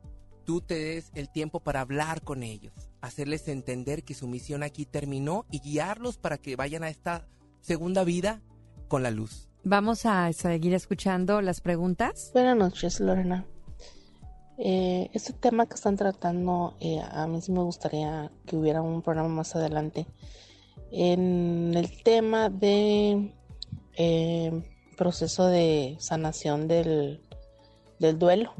tú 0.44 0.60
te 0.60 0.74
des 0.74 1.10
el 1.14 1.30
tiempo 1.30 1.60
para 1.60 1.80
hablar 1.80 2.22
con 2.22 2.42
ellos, 2.42 2.72
hacerles 3.00 3.46
entender 3.48 4.04
que 4.04 4.14
su 4.14 4.26
misión 4.26 4.62
aquí 4.62 4.86
terminó 4.86 5.46
y 5.50 5.60
guiarlos 5.60 6.18
para 6.18 6.38
que 6.38 6.56
vayan 6.56 6.82
a 6.82 6.88
esta 6.88 7.28
segunda 7.60 8.04
vida 8.04 8.42
con 8.88 9.02
la 9.02 9.10
luz. 9.10 9.48
Vamos 9.62 10.06
a 10.06 10.32
seguir 10.32 10.72
escuchando 10.74 11.42
las 11.42 11.60
preguntas. 11.60 12.30
Buenas 12.32 12.56
noches, 12.56 12.98
Lorena. 12.98 13.46
Eh, 14.62 15.08
este 15.14 15.32
tema 15.32 15.64
que 15.64 15.74
están 15.74 15.96
tratando, 15.96 16.76
eh, 16.80 17.00
a 17.00 17.26
mí 17.26 17.40
sí 17.40 17.50
me 17.50 17.62
gustaría 17.62 18.30
que 18.44 18.56
hubiera 18.56 18.82
un 18.82 19.00
programa 19.00 19.30
más 19.30 19.56
adelante. 19.56 20.06
En 20.90 21.72
el 21.74 22.02
tema 22.02 22.50
de 22.50 23.32
eh, 23.96 24.62
proceso 24.98 25.46
de 25.46 25.96
sanación 25.98 26.68
del, 26.68 27.22
del 27.98 28.18
duelo. 28.18 28.52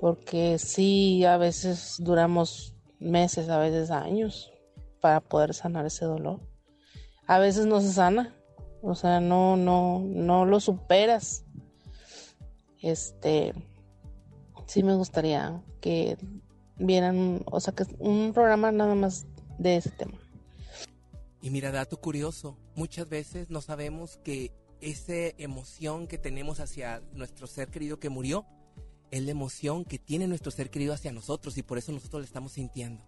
Porque 0.00 0.58
sí, 0.58 1.26
a 1.26 1.36
veces 1.36 1.96
duramos 1.98 2.74
meses, 2.98 3.50
a 3.50 3.58
veces 3.58 3.90
años 3.90 4.50
para 5.02 5.20
poder 5.20 5.52
sanar 5.52 5.84
ese 5.84 6.06
dolor. 6.06 6.40
A 7.26 7.38
veces 7.38 7.66
no 7.66 7.82
se 7.82 7.92
sana, 7.92 8.34
o 8.80 8.94
sea, 8.94 9.20
no, 9.20 9.58
no, 9.58 10.00
no 10.00 10.46
lo 10.46 10.58
superas. 10.58 11.44
Este, 12.80 13.52
sí 14.66 14.82
me 14.82 14.94
gustaría 14.94 15.62
que 15.80 16.16
vieran, 16.78 17.42
o 17.46 17.60
sea, 17.60 17.74
que 17.74 17.84
un 17.98 18.32
programa 18.32 18.72
nada 18.72 18.94
más 18.94 19.26
de 19.58 19.76
ese 19.76 19.90
tema. 19.90 20.18
Y 21.40 21.50
mira, 21.50 21.70
dato 21.70 22.00
curioso, 22.00 22.58
muchas 22.74 23.08
veces 23.08 23.50
no 23.50 23.60
sabemos 23.60 24.18
que 24.24 24.52
esa 24.80 25.14
emoción 25.38 26.06
que 26.06 26.18
tenemos 26.18 26.60
hacia 26.60 27.00
nuestro 27.12 27.46
ser 27.46 27.68
querido 27.68 27.98
que 27.98 28.08
murió 28.08 28.46
es 29.10 29.22
la 29.22 29.30
emoción 29.30 29.84
que 29.84 29.98
tiene 29.98 30.26
nuestro 30.26 30.50
ser 30.50 30.70
querido 30.70 30.92
hacia 30.92 31.12
nosotros 31.12 31.56
y 31.56 31.62
por 31.62 31.78
eso 31.78 31.92
nosotros 31.92 32.20
le 32.20 32.26
estamos 32.26 32.52
sintiendo. 32.52 33.04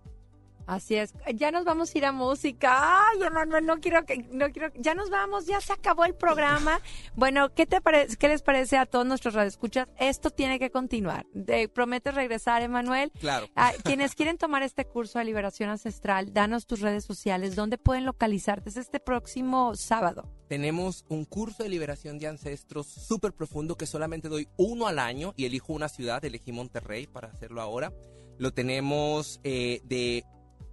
Así 0.69 0.97
es. 0.97 1.14
Ya 1.35 1.51
nos 1.51 1.64
vamos 1.64 1.95
a 1.95 1.99
ir 1.99 2.05
a 2.05 2.12
música. 2.12 2.69
Ay, 3.09 3.23
Emanuel, 3.23 3.64
no 3.64 3.81
quiero 3.81 4.05
que, 4.05 4.19
no 4.31 4.51
quiero. 4.53 4.71
Ya 4.77 4.95
nos 4.95 5.09
vamos, 5.09 5.47
ya 5.47 5.62
se 5.62 5.73
acabó 5.73 6.05
el 6.05 6.14
programa. 6.14 6.79
Bueno, 7.16 7.55
¿qué 7.55 7.64
te 7.64 7.81
parece, 7.81 8.16
qué 8.19 8.29
les 8.29 8.43
parece 8.43 8.77
a 8.77 8.85
todos 8.85 9.07
nuestros 9.07 9.33
radioescuchas? 9.33 9.89
Esto 9.99 10.29
tiene 10.29 10.59
que 10.59 10.71
continuar. 10.71 11.25
De- 11.33 11.71
¿Prometes 11.71 12.14
regresar, 12.14 12.61
Emanuel? 12.61 13.11
Claro. 13.19 13.47
Ah, 13.57 13.73
quienes 13.83 14.14
quieren 14.14 14.37
tomar 14.37 14.62
este 14.62 14.85
curso 14.85 15.19
de 15.19 15.25
liberación 15.25 15.71
ancestral, 15.71 16.35
danos 16.35 16.66
tus 16.66 16.81
redes 16.81 17.05
sociales, 17.07 17.57
¿dónde 17.57 17.79
pueden 17.79 18.05
localizarte? 18.05 18.69
Es 18.69 18.77
este 18.77 19.01
próximo 19.01 19.75
sábado. 19.75 20.31
Tenemos 20.49 21.07
un 21.09 21.25
curso 21.25 21.62
de 21.62 21.71
liberación 21.71 22.19
de 22.19 22.27
ancestros 22.27 22.87
súper 22.89 23.33
profundo 23.33 23.77
que 23.77 23.87
solamente 23.87 24.29
doy 24.29 24.49
uno 24.59 24.87
al 24.87 24.99
año 24.99 25.33
y 25.35 25.47
elijo 25.47 25.73
una 25.73 25.89
ciudad, 25.89 26.23
elegí 26.27 26.53
Monterrey 26.53 27.07
para 27.07 27.29
hacerlo 27.29 27.62
ahora. 27.62 27.91
Lo 28.39 28.53
tenemos 28.53 29.41
eh, 29.45 29.81
de 29.85 30.25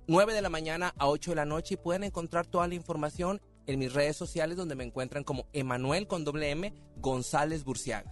9 0.08 0.34
de 0.34 0.42
la 0.42 0.50
mañana 0.50 0.94
a 0.98 1.08
8 1.08 1.32
de 1.32 1.36
la 1.36 1.46
noche 1.46 1.74
y 1.74 1.78
pueden 1.78 2.04
encontrar 2.04 2.46
toda 2.46 2.68
la 2.68 2.76
información 2.76 3.42
en 3.68 3.80
mis 3.80 3.94
redes 3.94 4.16
sociales 4.16 4.58
donde 4.58 4.76
me 4.76 4.84
encuentran 4.84 5.24
como 5.24 5.48
Emanuel 5.54 6.08
con 6.08 6.24
doble 6.24 6.52
M 6.52 6.74
González 6.98 7.64
Burciaga. 7.64 8.12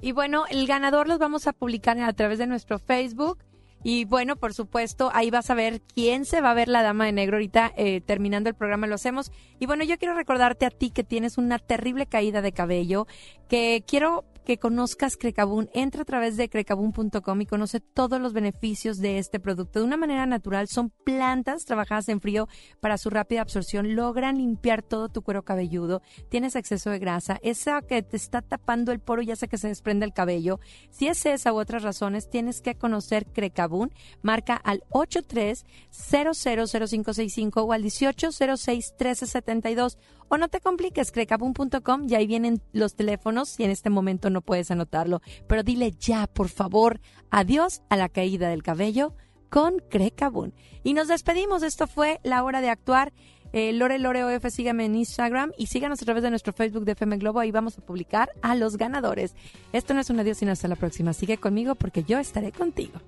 Y 0.00 0.12
bueno, 0.12 0.44
el 0.48 0.66
ganador 0.66 1.08
los 1.08 1.18
vamos 1.18 1.46
a 1.46 1.52
publicar 1.52 1.98
a 2.00 2.12
través 2.12 2.38
de 2.38 2.46
nuestro 2.46 2.78
Facebook. 2.78 3.38
Y 3.86 4.06
bueno, 4.06 4.36
por 4.36 4.54
supuesto, 4.54 5.10
ahí 5.12 5.30
vas 5.30 5.50
a 5.50 5.54
ver 5.54 5.82
quién 5.82 6.24
se 6.24 6.40
va 6.40 6.52
a 6.52 6.54
ver 6.54 6.68
la 6.68 6.82
dama 6.82 7.04
de 7.04 7.12
negro 7.12 7.36
ahorita 7.36 7.72
eh, 7.76 8.00
terminando 8.00 8.48
el 8.48 8.54
programa 8.54 8.86
lo 8.86 8.94
hacemos. 8.94 9.30
Y 9.58 9.66
bueno, 9.66 9.84
yo 9.84 9.98
quiero 9.98 10.14
recordarte 10.14 10.64
a 10.64 10.70
ti 10.70 10.90
que 10.90 11.04
tienes 11.04 11.36
una 11.36 11.58
terrible 11.58 12.06
caída 12.06 12.40
de 12.40 12.52
cabello, 12.52 13.06
que 13.46 13.84
quiero 13.86 14.24
que 14.44 14.58
conozcas 14.58 15.16
Crecabún. 15.16 15.70
Entra 15.72 16.02
a 16.02 16.04
través 16.04 16.36
de 16.36 16.48
crecabún.com 16.48 17.40
y 17.40 17.46
conoce 17.46 17.80
todos 17.80 18.20
los 18.20 18.32
beneficios 18.32 18.98
de 18.98 19.18
este 19.18 19.40
producto. 19.40 19.78
De 19.78 19.84
una 19.84 19.96
manera 19.96 20.26
natural, 20.26 20.68
son 20.68 20.90
plantas 20.90 21.64
trabajadas 21.64 22.08
en 22.08 22.20
frío 22.20 22.48
para 22.80 22.98
su 22.98 23.10
rápida 23.10 23.40
absorción. 23.40 23.96
Logran 23.96 24.38
limpiar 24.38 24.82
todo 24.82 25.08
tu 25.08 25.22
cuero 25.22 25.42
cabelludo. 25.42 26.02
Tienes 26.28 26.54
exceso 26.56 26.90
de 26.90 26.98
grasa. 26.98 27.38
Esa 27.42 27.80
que 27.82 28.02
te 28.02 28.16
está 28.16 28.42
tapando 28.42 28.90
el 28.92 29.00
poro 29.00 29.22
y 29.22 29.30
hace 29.30 29.48
que 29.48 29.58
se 29.58 29.68
desprenda 29.68 30.06
el 30.06 30.12
cabello. 30.12 30.60
Si 30.90 31.06
es 31.08 31.24
esa 31.26 31.52
u 31.52 31.58
otras 31.58 31.82
razones, 31.82 32.30
tienes 32.30 32.60
que 32.60 32.74
conocer 32.74 33.26
Crecabún. 33.26 33.92
Marca 34.22 34.56
al 34.56 34.82
83000565 34.90 37.64
o 37.64 37.72
al 37.72 37.84
18061372 37.84 39.98
o 40.28 40.38
no 40.38 40.48
te 40.48 40.60
compliques, 40.60 41.12
crecabun.com 41.12 42.06
y 42.08 42.14
ahí 42.14 42.26
vienen 42.26 42.60
los 42.72 42.94
teléfonos 42.94 43.48
si 43.50 43.64
en 43.64 43.70
este 43.70 43.90
momento 43.90 44.30
no 44.30 44.42
puedes 44.42 44.70
anotarlo. 44.70 45.20
Pero 45.46 45.62
dile 45.62 45.92
ya, 45.92 46.26
por 46.26 46.48
favor, 46.48 47.00
adiós 47.30 47.82
a 47.88 47.96
la 47.96 48.08
caída 48.08 48.48
del 48.48 48.62
cabello 48.62 49.14
con 49.50 49.78
Crecabun. 49.88 50.52
Y 50.82 50.94
nos 50.94 51.06
despedimos. 51.06 51.62
Esto 51.62 51.86
fue 51.86 52.18
La 52.24 52.42
Hora 52.42 52.60
de 52.60 52.70
Actuar. 52.70 53.12
Eh, 53.52 53.72
Lore 53.72 54.00
Lore 54.00 54.24
OF, 54.24 54.50
sígame 54.50 54.84
en 54.84 54.96
Instagram 54.96 55.52
y 55.56 55.68
síganos 55.68 56.02
a 56.02 56.04
través 56.04 56.24
de 56.24 56.30
nuestro 56.30 56.52
Facebook 56.52 56.84
de 56.84 56.92
FM 56.92 57.18
Globo. 57.18 57.38
Ahí 57.38 57.52
vamos 57.52 57.78
a 57.78 57.82
publicar 57.82 58.30
a 58.42 58.56
los 58.56 58.76
ganadores. 58.76 59.36
Esto 59.72 59.94
no 59.94 60.00
es 60.00 60.10
un 60.10 60.18
adiós, 60.18 60.38
sino 60.38 60.50
hasta 60.50 60.66
la 60.66 60.74
próxima. 60.74 61.12
Sigue 61.12 61.36
conmigo 61.36 61.76
porque 61.76 62.02
yo 62.02 62.18
estaré 62.18 62.50
contigo. 62.50 63.00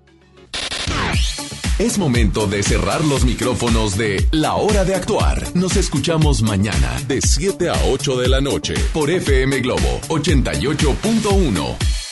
Es 1.78 1.98
momento 1.98 2.46
de 2.46 2.62
cerrar 2.62 3.04
los 3.04 3.26
micrófonos 3.26 3.98
de 3.98 4.26
La 4.30 4.54
Hora 4.54 4.86
de 4.86 4.94
Actuar. 4.94 5.44
Nos 5.54 5.76
escuchamos 5.76 6.40
mañana 6.40 6.98
de 7.06 7.20
7 7.20 7.68
a 7.68 7.74
8 7.90 8.16
de 8.16 8.28
la 8.28 8.40
noche 8.40 8.72
por 8.94 9.10
FM 9.10 9.60
Globo 9.60 10.00
88.1. 10.08 12.05